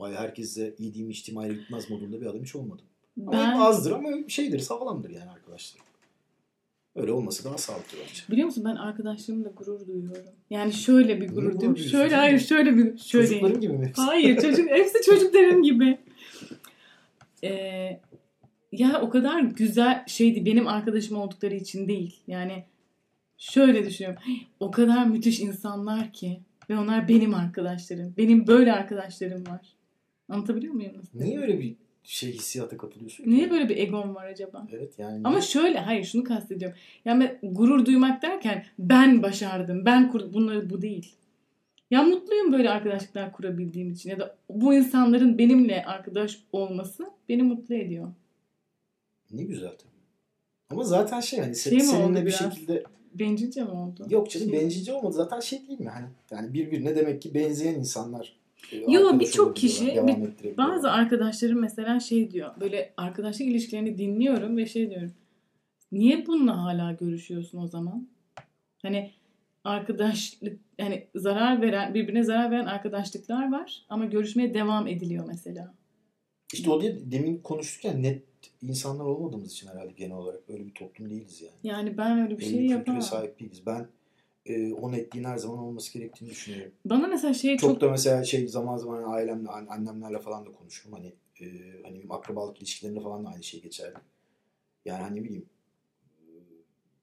Vay 0.00 0.14
herkesle 0.14 0.74
yediğim 0.78 1.10
içtiğim 1.10 1.38
ayrı 1.38 1.52
gitmez 1.54 1.90
modunda 1.90 2.20
bir 2.20 2.26
adam 2.26 2.42
hiç 2.42 2.56
olmadım. 2.56 2.84
Ama 3.20 3.32
ben 3.32 3.52
hep 3.52 3.60
azdır 3.60 3.90
ama 3.90 4.08
şeydir 4.28 4.58
sağlamdır 4.58 5.10
yani 5.10 5.30
arkadaşlar. 5.30 5.82
Öyle 6.96 7.12
olması 7.12 7.44
daha 7.44 7.58
sağlıklı 7.58 7.98
bence. 8.00 8.20
biliyor 8.30 8.46
musun 8.46 8.64
ben 8.64 8.76
arkadaşlarımla 8.76 9.48
gurur 9.48 9.86
duyuyorum. 9.86 10.22
Yani 10.50 10.72
şöyle 10.72 11.20
bir 11.20 11.28
gurur 11.28 11.52
duyuyorum. 11.60 11.76
Şöyle 11.76 12.14
hayır 12.14 12.38
şöyle 12.38 12.76
bir 12.76 12.98
şöyle. 12.98 13.26
Çocukların 13.28 13.60
gibi 13.60 13.72
mi? 13.72 13.92
Hayır 13.96 14.40
çocuk 14.40 14.70
hepsi 14.70 15.02
çocuklarım 15.02 15.62
gibi. 15.62 15.98
Ee, 17.44 18.00
ya 18.80 19.00
o 19.00 19.10
kadar 19.10 19.40
güzel 19.40 20.04
şeydi 20.06 20.46
benim 20.46 20.68
arkadaşım 20.68 21.16
oldukları 21.16 21.54
için 21.54 21.88
değil. 21.88 22.20
Yani 22.26 22.64
şöyle 23.38 23.86
düşünüyorum. 23.86 24.22
O 24.60 24.70
kadar 24.70 25.06
müthiş 25.06 25.40
insanlar 25.40 26.12
ki 26.12 26.40
ve 26.70 26.78
onlar 26.78 27.08
benim 27.08 27.34
arkadaşlarım. 27.34 28.14
Benim 28.18 28.46
böyle 28.46 28.72
arkadaşlarım 28.72 29.46
var. 29.46 29.60
Anlatabiliyor 30.28 30.74
muyum? 30.74 30.92
Niye 31.14 31.40
öyle 31.40 31.60
bir 31.60 31.74
şey 32.04 32.32
hissiyata 32.32 32.76
kapılıyorsun? 32.76 33.24
Niye 33.26 33.50
böyle 33.50 33.68
bir 33.68 33.76
egom 33.76 34.14
var 34.14 34.26
acaba? 34.26 34.66
Evet 34.72 34.98
yani. 34.98 35.20
Ama 35.24 35.40
şöyle 35.40 35.78
hayır 35.78 36.04
şunu 36.04 36.24
kastediyorum. 36.24 36.78
Yani 37.04 37.30
ben 37.42 37.54
gurur 37.54 37.86
duymak 37.86 38.22
derken 38.22 38.64
ben 38.78 39.22
başardım. 39.22 39.84
Ben 39.84 40.10
kur 40.10 40.32
bunları 40.32 40.70
bu 40.70 40.82
değil. 40.82 41.14
Ya 41.90 42.02
mutluyum 42.02 42.52
böyle 42.52 42.70
arkadaşlıklar 42.70 43.32
kurabildiğim 43.32 43.90
için 43.90 44.10
ya 44.10 44.18
da 44.18 44.36
bu 44.50 44.74
insanların 44.74 45.38
benimle 45.38 45.84
arkadaş 45.84 46.38
olması 46.52 47.10
beni 47.28 47.42
mutlu 47.42 47.74
ediyor. 47.74 48.08
Ne 49.34 49.42
güzel 49.44 49.68
tabii. 49.70 49.94
Ama 50.70 50.84
zaten 50.84 51.20
şey 51.20 51.40
hani 51.40 51.56
Şey 51.56 51.80
seninle 51.80 52.20
bir 52.20 52.26
biraz? 52.26 52.38
şekilde 52.38 52.84
Bencilce 53.14 53.62
mi 53.64 53.70
oldu? 53.70 54.06
yok 54.10 54.30
canım 54.30 54.50
Şey- 54.50 54.60
bencilce 54.60 54.92
olmadı. 54.92 55.12
Zaten 55.14 55.40
şey 55.40 55.68
değil 55.68 55.80
mi? 55.80 55.88
Hani 55.88 56.06
yani 56.30 56.54
birbirine 56.54 56.96
demek 56.96 57.22
ki 57.22 57.34
benzeyen 57.34 57.74
insanlar. 57.74 58.36
e, 58.72 58.76
Yo, 58.92 59.20
birçok 59.20 59.56
kişi, 59.56 59.86
bir-. 59.86 60.56
Bazı 60.56 60.90
arkadaşlarım 60.90 61.60
mesela 61.60 62.00
şey 62.00 62.30
diyor. 62.30 62.50
Böyle 62.60 62.92
arkadaşlık 62.96 63.46
ilişkilerini 63.46 63.98
dinliyorum 63.98 64.56
ve 64.56 64.66
şey 64.66 64.90
diyorum. 64.90 65.12
Niye 65.92 66.26
bununla 66.26 66.62
hala 66.64 66.92
görüşüyorsun 66.92 67.58
o 67.58 67.66
zaman? 67.66 68.08
Hani 68.82 69.10
arkadaşlık 69.64 70.58
yani 70.78 71.06
zarar 71.14 71.62
veren 71.62 71.94
birbirine 71.94 72.22
zarar 72.22 72.50
veren 72.50 72.66
arkadaşlıklar 72.66 73.52
var 73.52 73.82
ama 73.88 74.04
görüşmeye 74.04 74.54
devam 74.54 74.86
ediliyor 74.86 75.24
mesela. 75.28 75.74
İşte 76.52 76.70
o 76.70 76.80
diye 76.80 77.10
demin 77.10 77.38
konuştuk 77.38 77.84
ya 77.84 77.92
net 77.92 78.22
insanlar 78.62 79.04
olmadığımız 79.04 79.52
için 79.52 79.68
herhalde 79.68 79.92
genel 79.92 80.16
olarak 80.16 80.40
öyle 80.48 80.66
bir 80.66 80.74
toplum 80.74 81.10
değiliz 81.10 81.42
yani. 81.42 81.54
Yani 81.62 81.96
ben 81.98 82.18
öyle 82.22 82.38
bir 82.38 82.44
Öyle 82.46 82.56
şey 82.56 82.66
yapamam. 82.66 83.02
sahip 83.02 83.40
değiliz. 83.40 83.66
Ben 83.66 83.86
e, 84.46 84.72
o 84.72 84.92
netliğin 84.92 85.24
her 85.24 85.36
zaman 85.36 85.58
olması 85.58 85.92
gerektiğini 85.98 86.30
düşünüyorum. 86.30 86.72
Bana 86.84 87.06
mesela 87.06 87.34
şey 87.34 87.56
Çok, 87.56 87.70
çok, 87.70 87.80
da 87.80 87.90
mesela 87.90 88.24
şey 88.24 88.48
zaman 88.48 88.76
zaman 88.76 89.02
ailemle, 89.12 89.48
an- 89.48 89.66
annemlerle 89.66 90.18
falan 90.18 90.46
da 90.46 90.52
konuşurum. 90.52 90.92
Hani 90.92 91.12
e, 91.40 91.46
hani 91.82 92.02
akrabalık 92.10 92.58
ilişkilerinde 92.58 93.00
falan 93.00 93.24
da 93.24 93.28
aynı 93.28 93.42
şey 93.42 93.62
geçerli. 93.62 93.94
Yani 94.84 95.02
hani 95.02 95.24
bileyim 95.24 95.46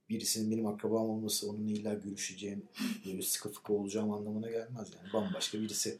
birisinin 0.09 0.51
benim 0.51 0.65
akrabam 0.67 1.09
olması 1.09 1.49
onunla 1.49 1.71
illa 1.71 1.93
görüşeceğim, 1.93 2.63
böyle 3.05 3.21
sıkı 3.21 3.49
fıkı 3.51 3.73
olacağım 3.73 4.11
anlamına 4.11 4.49
gelmez 4.49 4.87
yani. 4.97 5.13
Bambaşka 5.13 5.59
birisi. 5.59 5.97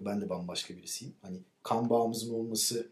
Ben 0.00 0.20
de 0.20 0.28
bambaşka 0.28 0.76
birisiyim. 0.76 1.14
Hani 1.22 1.38
kan 1.62 1.90
bağımızın 1.90 2.34
olması 2.34 2.88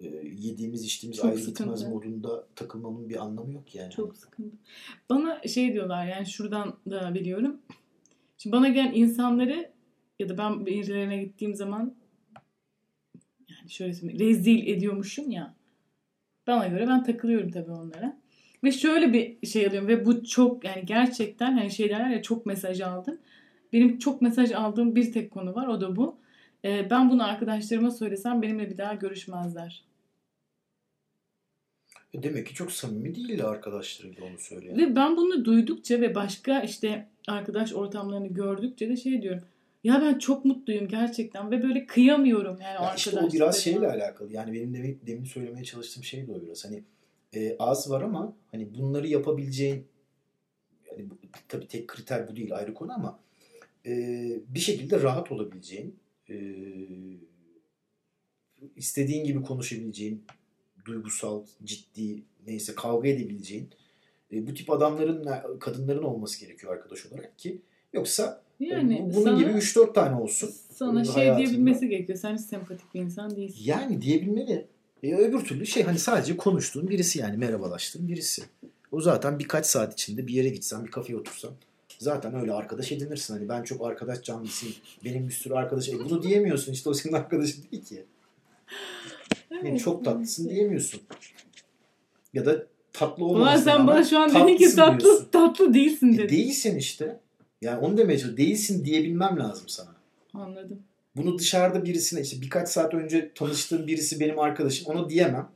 e, 0.00 0.06
yediğimiz 0.40 0.84
içtiğimiz 0.84 1.16
Çok 1.16 1.26
ayrı 1.26 1.36
gitmez 1.36 1.56
sıkıntı. 1.56 1.88
modunda 1.90 2.46
takılmamın 2.56 3.08
bir 3.08 3.16
anlamı 3.24 3.52
yok 3.52 3.74
yani. 3.74 3.92
çok 3.92 4.16
sıkıntı. 4.16 4.56
Bana 5.10 5.42
şey 5.48 5.72
diyorlar 5.72 6.06
yani 6.06 6.26
şuradan 6.26 6.76
da 6.90 7.14
biliyorum. 7.14 7.60
Şimdi 8.38 8.56
bana 8.56 8.68
gelen 8.68 8.92
insanları 8.94 9.70
ya 10.18 10.28
da 10.28 10.38
ben 10.38 10.66
birilerine 10.66 11.24
gittiğim 11.24 11.54
zaman 11.54 11.94
yani 13.48 13.70
şöyle 13.70 13.94
söyleyeyim 13.94 14.20
rezil 14.20 14.66
ediyormuşum 14.66 15.30
ya. 15.30 15.54
Bana 16.46 16.66
göre 16.66 16.86
ben 16.88 17.04
takılıyorum 17.04 17.50
tabii 17.50 17.70
onlara. 17.70 18.20
Ve 18.64 18.72
şöyle 18.72 19.12
bir 19.12 19.46
şey 19.46 19.66
alıyorum 19.66 19.88
ve 19.88 20.04
bu 20.04 20.24
çok 20.24 20.64
yani 20.64 20.86
gerçekten 20.86 21.52
hani 21.58 21.70
şey 21.70 21.90
derler 21.90 22.10
ya 22.10 22.22
çok 22.22 22.46
mesaj 22.46 22.80
aldım. 22.80 23.18
Benim 23.72 23.98
çok 23.98 24.22
mesaj 24.22 24.52
aldığım 24.52 24.96
bir 24.96 25.12
tek 25.12 25.30
konu 25.30 25.54
var 25.54 25.66
o 25.66 25.80
da 25.80 25.96
bu. 25.96 26.16
Ee, 26.64 26.90
ben 26.90 27.10
bunu 27.10 27.24
arkadaşlarıma 27.24 27.90
söylesem 27.90 28.42
benimle 28.42 28.70
bir 28.70 28.78
daha 28.78 28.94
görüşmezler. 28.94 29.84
E 32.14 32.22
demek 32.22 32.46
ki 32.46 32.54
çok 32.54 32.72
samimi 32.72 33.14
değildi 33.14 33.44
arkadaşlarıyla 33.44 34.24
onu 34.24 34.38
söyleyen. 34.38 34.78
Ve 34.78 34.96
ben 34.96 35.16
bunu 35.16 35.44
duydukça 35.44 36.00
ve 36.00 36.14
başka 36.14 36.60
işte 36.60 37.08
arkadaş 37.28 37.72
ortamlarını 37.72 38.28
gördükçe 38.28 38.88
de 38.88 38.96
şey 38.96 39.22
diyorum. 39.22 39.42
Ya 39.84 40.00
ben 40.00 40.18
çok 40.18 40.44
mutluyum 40.44 40.88
gerçekten 40.88 41.50
ve 41.50 41.62
böyle 41.62 41.86
kıyamıyorum 41.86 42.58
yani 42.60 42.84
Ya 42.84 42.94
işte 42.94 43.20
o 43.20 43.32
biraz 43.32 43.58
şeyle 43.58 43.88
alakalı. 43.88 44.32
Yani 44.32 44.52
benim 44.52 44.74
demin, 44.74 45.00
demin 45.06 45.24
söylemeye 45.24 45.64
çalıştığım 45.64 46.04
şey 46.04 46.26
de 46.26 46.32
o 46.32 46.42
biraz. 46.42 46.64
Hani 46.64 46.84
e, 47.34 47.56
az 47.58 47.90
var 47.90 48.02
ama 48.02 48.36
hani 48.50 48.74
bunları 48.74 49.08
yapabileceğin 49.08 49.86
yani 50.90 51.08
tabii 51.48 51.68
tek 51.68 51.88
kriter 51.88 52.28
bu 52.28 52.36
değil 52.36 52.56
ayrı 52.56 52.74
konu 52.74 52.92
ama 52.92 53.20
e, 53.86 53.92
bir 54.48 54.60
şekilde 54.60 55.02
rahat 55.02 55.32
olabileceğin 55.32 55.96
e, 56.30 56.36
istediğin 58.76 59.24
gibi 59.24 59.42
konuşabileceğin 59.42 60.24
duygusal, 60.84 61.42
ciddi 61.64 62.22
neyse 62.46 62.74
kavga 62.74 63.08
edebileceğin 63.08 63.68
e, 64.32 64.46
bu 64.46 64.54
tip 64.54 64.70
adamların 64.70 65.28
kadınların 65.58 66.02
olması 66.02 66.40
gerekiyor 66.40 66.72
arkadaş 66.72 67.06
olarak 67.06 67.38
ki 67.38 67.58
yoksa 67.92 68.42
Yani 68.60 69.10
bunun 69.14 69.24
sana, 69.24 69.38
gibi 69.38 69.50
3-4 69.50 69.92
tane 69.92 70.16
olsun. 70.16 70.50
sana 70.70 71.00
e, 71.00 71.04
şey 71.04 71.14
hayatında. 71.14 71.46
diyebilmesi 71.46 71.88
gerekiyor. 71.88 72.18
Sen 72.18 72.34
hiç 72.34 72.40
sempatik 72.40 72.94
bir 72.94 73.00
insan 73.00 73.36
değilsin. 73.36 73.60
Yani 73.64 74.02
diyebilmeli. 74.02 74.66
E, 75.02 75.14
öbür 75.14 75.44
türlü 75.44 75.66
şey 75.66 75.82
hani 75.82 75.98
sadece 75.98 76.36
konuştuğun 76.36 76.88
birisi 76.88 77.18
yani 77.18 77.36
merhabalaştığın 77.36 78.08
birisi. 78.08 78.42
O 78.92 79.00
zaten 79.00 79.38
birkaç 79.38 79.66
saat 79.66 79.92
içinde 79.92 80.26
bir 80.26 80.34
yere 80.34 80.48
gitsen, 80.48 80.84
bir 80.84 80.90
kafeye 80.90 81.18
otursan 81.18 81.50
zaten 81.98 82.34
öyle 82.34 82.52
arkadaş 82.52 82.92
edinirsin. 82.92 83.34
Hani 83.34 83.48
ben 83.48 83.62
çok 83.62 83.86
arkadaş 83.86 84.22
canlısıyım. 84.22 84.74
Benim 85.04 85.28
bir 85.28 85.32
sürü 85.32 85.54
arkadaş. 85.54 85.88
E, 85.88 85.98
bunu 85.98 86.22
diyemiyorsun 86.22 86.72
işte 86.72 86.90
o 86.90 86.94
senin 86.94 87.14
arkadaşın 87.14 87.64
değil 87.72 87.84
ki. 87.84 88.04
Yani 89.64 89.78
çok 89.78 90.04
tatlısın 90.04 90.48
diyemiyorsun. 90.48 91.00
Ya 92.34 92.46
da 92.46 92.66
tatlı 92.92 93.24
Ulan 93.24 93.34
olmamasına 93.34 93.76
sen 93.76 93.86
bana 93.86 94.04
şu 94.04 94.18
an 94.18 94.34
dedin 94.34 94.56
ki 94.56 94.74
tatlı, 94.76 95.00
diyorsun. 95.04 95.28
tatlı 95.32 95.74
değilsin 95.74 96.12
E, 96.12 96.18
dedin. 96.18 96.28
değilsin 96.36 96.78
işte. 96.78 97.20
Yani 97.62 97.78
onu 97.78 97.96
demeye 97.96 98.18
çalışıyorum. 98.18 98.36
Değilsin 98.46 98.84
diyebilmem 98.84 99.38
lazım 99.38 99.68
sana. 99.68 99.96
Anladım. 100.34 100.82
Bunu 101.16 101.38
dışarıda 101.38 101.84
birisine 101.84 102.20
işte 102.20 102.40
birkaç 102.40 102.68
saat 102.68 102.94
önce 102.94 103.30
tanıştığım 103.34 103.86
birisi 103.86 104.20
benim 104.20 104.38
arkadaşım 104.38 104.86
ona 104.86 105.10
diyemem. 105.10 105.48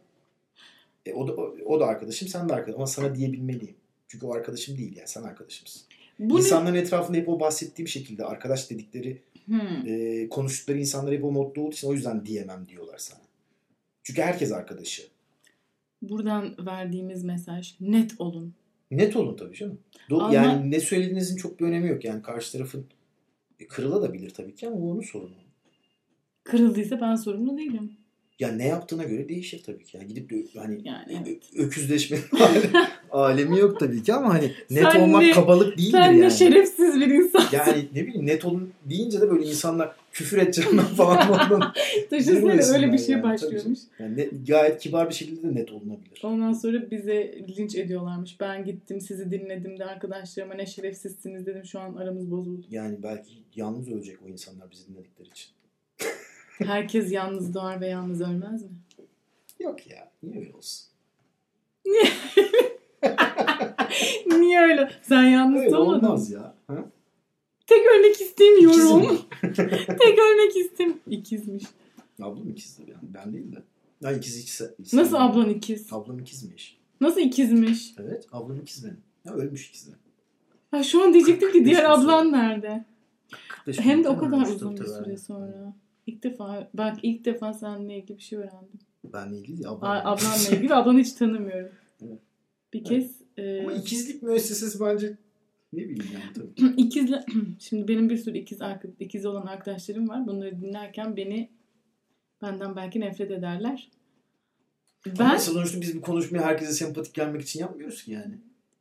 E, 1.06 1.12
o 1.14 1.28
da 1.28 1.32
o, 1.66 1.80
da 1.80 1.86
arkadaşım 1.86 2.28
sen 2.28 2.48
de 2.48 2.52
arkadaşım 2.54 2.80
ama 2.80 2.86
sana 2.86 3.14
diyebilmeliyim. 3.14 3.74
Çünkü 4.08 4.26
o 4.26 4.34
arkadaşım 4.34 4.78
değil 4.78 4.96
yani 4.96 5.08
sen 5.08 5.22
arkadaşımsın. 5.22 5.82
Bu 6.18 6.34
ne- 6.34 6.38
İnsanların 6.38 6.74
etrafında 6.74 7.16
hep 7.18 7.28
o 7.28 7.40
bahsettiğim 7.40 7.88
şekilde 7.88 8.24
arkadaş 8.24 8.70
dedikleri 8.70 9.22
Hmm. 9.46 9.86
e, 9.86 10.28
konuştukları 10.28 10.78
insanlar 10.80 11.14
hep 11.14 11.24
o 11.24 11.32
modda 11.32 11.60
olduğu 11.60 11.72
için 11.72 11.88
o 11.88 11.92
yüzden 11.92 12.26
diyemem 12.26 12.66
diyorlar 12.68 12.98
sana. 12.98 13.20
Çünkü 14.04 14.22
herkes 14.22 14.52
arkadaşı. 14.52 15.02
Buradan 16.02 16.54
verdiğimiz 16.66 17.24
mesaj 17.24 17.74
net 17.80 18.20
olun. 18.20 18.54
Net 18.90 19.16
olun 19.16 19.36
tabii 19.36 19.56
canım. 19.56 19.78
Do- 20.10 20.22
Ama- 20.22 20.34
Yani 20.34 20.70
ne 20.70 20.80
söylediğinizin 20.80 21.36
çok 21.36 21.60
bir 21.60 21.64
önemi 21.66 21.88
yok. 21.88 22.04
Yani 22.04 22.22
karşı 22.22 22.52
tarafın 22.52 22.86
e, 23.60 23.66
kırılabilir 23.66 24.30
tabii 24.30 24.54
ki 24.54 24.66
ama 24.68 24.76
o 24.76 24.90
onun 24.90 25.00
sorunu. 25.00 25.34
Kırıldıysa 26.44 27.00
ben 27.00 27.14
sorumlu 27.16 27.58
değilim. 27.58 27.92
Ya 28.38 28.52
ne 28.52 28.66
yaptığına 28.66 29.04
göre 29.04 29.28
değişir 29.28 29.62
tabii 29.66 29.84
ki. 29.84 29.96
Yani 29.96 30.08
gidip 30.08 30.30
de 30.30 30.44
hani 30.60 30.80
Yani 30.84 31.22
evet. 31.26 31.42
öküzleşmenin 31.56 32.22
alemi, 33.10 33.58
yok 33.58 33.80
tabii 33.80 34.02
ki 34.02 34.14
ama 34.14 34.34
hani 34.34 34.52
net 34.70 34.82
Sen 34.92 35.00
olmak 35.00 35.22
ne- 35.22 35.32
kabalık 35.32 35.78
değildir 35.78 35.90
Sen 35.90 36.12
yani. 36.12 36.20
ne 36.20 36.30
şerefsiz 36.30 37.00
bir 37.00 37.06
insan. 37.06 37.44
Yani 37.52 37.88
ne 37.94 38.06
bileyim 38.06 38.26
net 38.26 38.44
olun 38.44 38.72
deyince 38.84 39.20
de 39.20 39.30
böyle 39.30 39.46
insanlar 39.46 39.96
küfür 40.14 40.38
edeceğim 40.38 40.78
ben 40.78 40.84
falan. 40.84 41.18
Düşünsene 42.10 42.40
Girmesinler 42.40 42.76
öyle 42.76 42.92
bir 42.92 42.98
şey 42.98 43.12
yani, 43.12 43.22
başlıyormuş. 43.22 43.78
Yani 43.98 44.16
ne- 44.16 44.28
gayet 44.46 44.80
kibar 44.80 45.08
bir 45.08 45.14
şekilde 45.14 45.42
de 45.42 45.54
net 45.54 45.72
olunabilir. 45.72 46.20
Ondan 46.22 46.52
sonra 46.52 46.90
bize 46.90 47.38
linç 47.58 47.74
ediyorlarmış. 47.74 48.40
Ben 48.40 48.64
gittim 48.64 49.00
sizi 49.00 49.30
dinledim 49.30 49.78
de 49.78 49.84
arkadaşlarıma 49.84 50.54
ne 50.54 50.66
şerefsizsiniz 50.66 51.46
dedim. 51.46 51.64
Şu 51.64 51.80
an 51.80 51.94
aramız 51.94 52.30
bozuldu. 52.30 52.66
Yani 52.70 53.02
belki 53.02 53.32
yalnız 53.56 53.88
ölecek 53.88 54.18
o 54.26 54.28
insanlar 54.28 54.70
bizi 54.70 54.88
dinledikleri 54.88 55.28
için. 55.28 55.50
Herkes 56.58 57.12
yalnız 57.12 57.54
doğar 57.54 57.80
ve 57.80 57.86
yalnız 57.86 58.20
ölmez 58.20 58.62
mi? 58.62 58.68
Yok 59.60 59.86
ya 59.90 60.10
niye 60.22 60.40
öyle 60.40 60.52
olsun? 60.56 60.86
Niye 64.26 64.60
öyle? 64.60 64.90
Sen 65.02 65.22
yalnız 65.22 65.60
Öyle 65.60 65.70
doğmadın. 65.70 66.02
mı? 66.02 66.08
olmaz 66.08 66.30
ya. 66.30 66.54
Ha? 66.66 66.84
Tek 67.66 67.86
ölmek 67.86 68.20
istemiyorum. 68.20 69.18
Tek 69.86 70.18
ölmek 70.18 70.56
istem. 70.56 70.94
İkizmiş. 71.10 71.64
Ablam 72.22 72.48
ikizdir 72.50 72.88
yani. 72.88 73.02
Ben 73.02 73.32
değil 73.32 73.52
de. 73.52 73.62
Ya 74.00 74.12
ikiz 74.12 74.42
hiç, 74.42 74.48
se- 74.48 74.74
hiç 74.78 74.92
Nasıl 74.92 75.16
ablan 75.16 75.50
ikiz? 75.50 75.92
Ablam 75.92 76.18
ikizmiş. 76.18 76.78
Nasıl 77.00 77.20
ikizmiş? 77.20 77.94
Evet 77.98 78.26
ablam 78.32 78.60
ikiz 78.60 78.84
benim. 78.84 79.00
Ya 79.24 79.32
ölmüş 79.34 79.68
ikiz 79.68 79.86
de. 79.86 79.92
Ha 80.70 80.82
şu 80.82 81.02
an 81.02 81.14
diyecektim 81.14 81.52
ki 81.52 81.64
diğer 81.64 81.84
45 81.84 81.96
gün 82.00 82.04
ablan 82.04 82.32
nerede? 82.32 82.84
45 83.48 83.80
Hem 83.80 84.04
de 84.04 84.08
o 84.08 84.18
kadar 84.18 84.46
uzun 84.46 84.76
bir 84.76 84.84
süre 84.84 85.16
sonra. 85.16 85.74
İlk 86.06 86.22
defa 86.22 86.70
bak 86.74 86.96
ilk 87.02 87.24
defa 87.24 87.52
seninle 87.52 87.96
ilgili 87.98 88.18
bir 88.18 88.22
şey 88.22 88.38
öğrendim. 88.38 88.78
Benle 89.04 89.38
ilgili 89.38 89.56
değil 89.56 89.68
ablam. 89.68 89.90
Ablanla 90.06 90.56
ilgili 90.56 90.74
ablanı 90.74 91.00
hiç 91.00 91.12
tanımıyorum. 91.12 91.72
Evet. 92.02 92.18
Bir 92.72 92.84
kez 92.84 93.10
e, 93.36 93.60
Ama 93.60 93.72
ikizlik 93.72 94.22
müessesesi 94.22 94.80
bence 94.80 95.16
ne 95.76 95.88
bileyim 95.88 96.12
yani 96.14 96.32
tabii. 96.34 96.72
ikizle 96.76 97.24
şimdi 97.58 97.88
benim 97.88 98.10
bir 98.10 98.16
sürü 98.16 98.38
ikiz 98.38 98.58
ikizi 99.00 99.28
olan 99.28 99.46
arkadaşlarım 99.46 100.08
var. 100.08 100.26
Bunları 100.26 100.60
dinlerken 100.60 101.16
beni 101.16 101.50
benden 102.42 102.76
belki 102.76 103.00
nefret 103.00 103.30
ederler. 103.30 103.88
Ben... 105.06 105.14
Ben 105.18 105.36
sonuçta 105.36 105.80
biz 105.80 105.94
bir 105.94 106.00
konuşmayı 106.00 106.44
herkese 106.44 106.72
sempatik 106.72 107.14
gelmek 107.14 107.42
için 107.42 107.60
yapmıyoruz 107.60 108.04
ki 108.04 108.12
yani. 108.12 108.34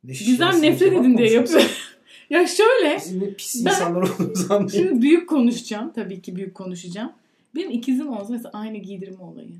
Ne 0.04 0.10
bizden 0.12 0.62
nefret 0.62 0.90
kebap 0.90 1.04
edin 1.04 1.18
diye 1.18 1.30
yapıyorum. 1.30 1.66
ya 2.30 2.46
şöyle 2.46 2.96
Bizim 2.96 3.20
ne 3.20 3.34
pis 3.34 3.64
Ben- 3.64 3.70
insanlar 3.70 4.02
olduğumuzu 4.02 4.54
anlayın. 4.54 4.68
şimdi 4.68 5.02
büyük 5.02 5.28
konuşacağım. 5.28 5.92
Tabii 5.92 6.22
ki 6.22 6.36
büyük 6.36 6.54
konuşacağım. 6.54 7.12
Benim 7.54 7.70
ikizim 7.70 8.08
olsa 8.08 8.32
mesela 8.32 8.50
aynı 8.52 8.78
giydirme 8.78 9.22
olayı. 9.22 9.52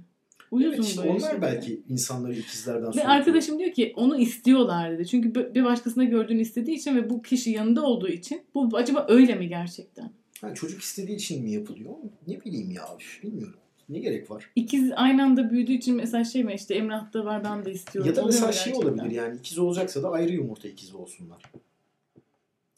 Uyuzum 0.51 0.75
Evet, 0.75 0.85
işte 0.89 0.99
böyle 1.03 1.11
onlar 1.11 1.21
şeylere. 1.21 1.43
belki 1.43 1.81
insanları 1.89 2.33
ikizlerden 2.35 2.83
Ve 2.83 2.85
soğutuyor. 2.87 3.07
arkadaşım 3.07 3.59
diyor 3.59 3.73
ki 3.73 3.93
onu 3.97 4.19
istiyorlar 4.19 4.93
dedi. 4.93 5.07
Çünkü 5.07 5.55
bir 5.55 5.65
başkasında 5.65 6.05
gördüğünü 6.05 6.41
istediği 6.41 6.77
için 6.77 6.97
ve 6.97 7.11
bu 7.11 7.23
kişi 7.23 7.51
yanında 7.51 7.83
olduğu 7.83 8.09
için 8.09 8.43
bu 8.55 8.77
acaba 8.77 9.07
öyle 9.09 9.35
mi 9.35 9.49
gerçekten? 9.49 10.13
Ha, 10.41 10.55
çocuk 10.55 10.83
istediği 10.83 11.17
için 11.17 11.43
mi 11.43 11.51
yapılıyor? 11.53 11.91
Ne 12.27 12.41
bileyim 12.45 12.71
ya 12.71 12.85
bilmiyorum. 13.23 13.55
Ne 13.89 13.99
gerek 13.99 14.31
var? 14.31 14.51
İkiz 14.57 14.91
aynı 14.97 15.23
anda 15.25 15.51
büyüdüğü 15.51 15.73
için 15.73 15.95
mesela 15.97 16.25
şey 16.25 16.45
mi 16.45 16.55
işte 16.55 16.75
Emrah'ta 16.75 17.25
var 17.25 17.45
ben 17.45 17.65
de 17.65 17.73
istiyorum. 17.73 18.11
Ya 18.11 18.17
da 18.17 18.27
mesela 18.27 18.53
şey 18.53 18.73
gerçekten? 18.73 18.89
olabilir 18.93 19.17
yani 19.17 19.37
ikiz 19.39 19.59
olacaksa 19.59 20.03
da 20.03 20.11
ayrı 20.11 20.33
yumurta 20.33 20.69
ikizi 20.69 20.97
olsunlar. 20.97 21.43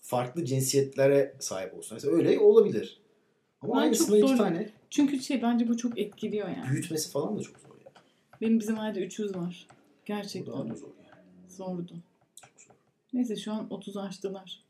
Farklı 0.03 0.45
cinsiyetlere 0.45 1.35
sahip 1.39 1.75
olsun. 1.75 1.95
Mesela 1.97 2.14
öyle 2.17 2.39
olabilir. 2.39 3.01
Ama 3.62 3.75
Ben 3.75 3.81
aynısında 3.81 4.19
iki 4.19 4.37
tane 4.37 4.69
Çünkü 4.91 5.20
şey 5.20 5.43
bence 5.43 5.68
bu 5.68 5.76
çok 5.76 5.99
etkiliyor 5.99 6.49
yani. 6.49 6.70
büyütmesi 6.70 7.11
falan 7.11 7.39
da 7.39 7.43
çok 7.43 7.59
zor 7.59 7.68
yani. 7.84 7.95
Benim 8.41 8.61
bizim 8.61 8.78
ailede 8.78 9.07
300 9.07 9.34
var. 9.37 9.66
Bu 9.70 9.74
Gerçekten 10.07 10.55
daha 10.55 10.68
da 10.68 10.74
zor 10.74 10.89
yani. 10.89 11.51
zordu. 11.51 11.93
Çok 12.41 12.51
zor. 12.61 12.74
Neyse 13.12 13.37
şu 13.37 13.53
an 13.53 13.66
30'u 13.70 14.01
aştılar. 14.01 14.62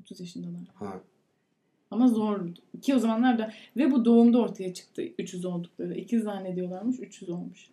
30 0.00 0.20
yaşındalar. 0.20 0.68
Ha. 0.74 1.00
Ama 1.90 2.08
zordu. 2.08 2.54
Ki 2.82 2.94
o 2.94 2.98
zamanlar 2.98 3.38
da 3.38 3.52
ve 3.76 3.90
bu 3.90 4.04
doğumda 4.04 4.38
ortaya 4.38 4.74
çıktı 4.74 5.02
300 5.18 5.44
oldukları. 5.44 5.94
İkiz 5.94 6.22
zannediyorlarmış 6.22 7.00
300 7.00 7.30
olmuş. 7.30 7.70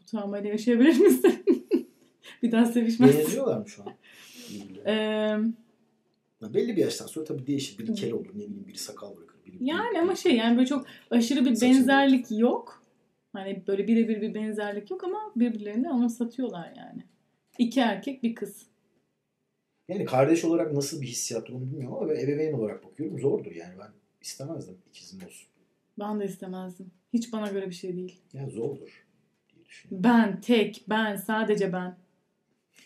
Bu 0.00 0.04
travmayla 0.04 0.50
yaşayabilir 0.50 0.98
misin? 0.98 1.44
bir 2.42 2.52
daha 2.52 2.66
sevişmez. 2.66 3.18
Benziyorlar 3.18 3.58
mı 3.58 3.68
şu 3.68 3.82
an? 3.82 3.92
Ee, 4.86 5.38
Ya 6.40 6.54
belli 6.54 6.76
bir 6.76 6.80
yaştan 6.80 7.06
sonra 7.06 7.24
tabii 7.24 7.46
değişir. 7.46 7.78
Biri 7.78 7.94
kel 7.94 8.12
olur, 8.12 8.30
ne 8.34 8.44
bileyim 8.44 8.66
biri 8.68 8.78
sakal 8.78 9.16
bırakır. 9.16 9.36
Biri 9.46 9.56
yani 9.60 10.00
ama 10.00 10.16
şey 10.16 10.36
yani 10.36 10.56
böyle 10.56 10.66
çok 10.66 10.86
aşırı 11.10 11.44
bir 11.44 11.60
benzerlik 11.60 12.26
yok. 12.30 12.82
Hani 13.32 13.62
böyle 13.66 13.88
birebir 13.88 14.20
bir 14.22 14.34
benzerlik 14.34 14.90
yok 14.90 15.04
ama 15.04 15.32
birbirlerini 15.36 15.88
anımsatıyorlar 15.88 16.72
yani. 16.76 17.04
İki 17.58 17.80
erkek 17.80 18.22
bir 18.22 18.34
kız. 18.34 18.66
Yani 19.88 20.04
kardeş 20.04 20.44
olarak 20.44 20.72
nasıl 20.72 21.00
bir 21.00 21.06
hissiyat 21.06 21.50
onu 21.50 21.60
bilmiyorum 21.60 21.96
ama 21.96 22.08
ben 22.08 22.20
ebeveyn 22.20 22.52
olarak 22.52 22.84
bakıyorum. 22.84 23.18
Zordur 23.18 23.52
yani 23.52 23.74
ben 23.78 23.90
istemezdim 24.20 24.78
ikizim 24.88 25.26
olsun. 25.26 25.48
Ben 25.98 26.20
de 26.20 26.24
istemezdim. 26.24 26.90
Hiç 27.12 27.32
bana 27.32 27.48
göre 27.48 27.66
bir 27.66 27.74
şey 27.74 27.96
değil. 27.96 28.20
Yani 28.32 28.50
zordur 28.50 29.06
diye 29.54 29.64
düşünüyorum. 29.64 30.04
Ben, 30.04 30.40
tek, 30.40 30.84
ben, 30.88 31.16
sadece 31.16 31.72
ben. 31.72 31.96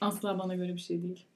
Asla 0.00 0.38
bana 0.38 0.54
göre 0.54 0.74
bir 0.74 0.80
şey 0.80 1.02
değil. 1.02 1.26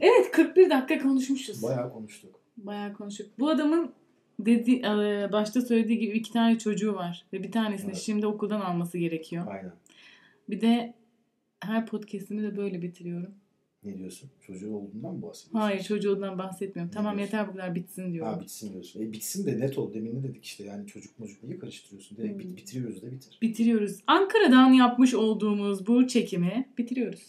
Evet 0.00 0.30
41 0.32 0.70
dakika 0.70 0.98
konuşmuşuz. 1.02 1.62
Bayağı 1.62 1.92
konuştuk. 1.92 2.40
Bayağı 2.56 2.92
konuştuk. 2.94 3.26
Bu 3.38 3.48
adamın 3.50 3.92
dedi, 4.38 4.72
e, 4.76 5.28
başta 5.32 5.60
söylediği 5.60 5.98
gibi 5.98 6.16
iki 6.18 6.32
tane 6.32 6.58
çocuğu 6.58 6.94
var. 6.94 7.24
Ve 7.32 7.42
bir 7.42 7.52
tanesini 7.52 7.90
Evet. 7.90 8.00
şimdi 8.00 8.26
okuldan 8.26 8.60
alması 8.60 8.98
gerekiyor. 8.98 9.46
Aynen. 9.50 9.72
Bir 10.50 10.60
de 10.60 10.94
her 11.60 11.86
podcast'imi 11.86 12.42
de 12.42 12.56
böyle 12.56 12.82
bitiriyorum. 12.82 13.34
Ne 13.84 13.98
diyorsun? 13.98 14.30
Çocuğun 14.46 14.72
olduğundan 14.72 15.14
mı 15.14 15.22
bahsediyorsun? 15.22 15.58
Hayır 15.58 15.82
çocuğundan 15.82 16.38
bahsetmiyorum. 16.38 16.90
Ne 16.90 16.94
Tamam 16.96 17.16
diyorsun? 17.16 17.36
yeter 17.36 17.48
bu 17.48 17.52
kadar 17.52 17.74
bitsin 17.74 18.12
diyorum. 18.12 18.32
Ha 18.32 18.40
bitsin 18.40 18.72
diyorsun. 18.72 19.02
E 19.02 19.12
bitsin 19.12 19.46
de 19.46 19.60
net 19.60 19.78
ol. 19.78 19.94
Demin 19.94 20.14
ne 20.14 20.22
dedik 20.22 20.44
işte 20.44 20.64
yani 20.64 20.86
çocuk 20.86 21.18
mocuk 21.18 21.42
niye 21.42 21.58
karıştırıyorsun? 21.58 22.18
Direkt 22.18 22.32
Hmm. 22.32 22.38
bit, 22.40 22.56
bitiriyoruz 22.56 23.02
da 23.02 23.12
bitir. 23.12 23.38
Bitiriyoruz. 23.42 23.96
Ankara'dan 24.06 24.72
yapmış 24.72 25.14
olduğumuz 25.14 25.86
bu 25.86 26.06
çekimi 26.06 26.68
bitiriyoruz. 26.78 27.22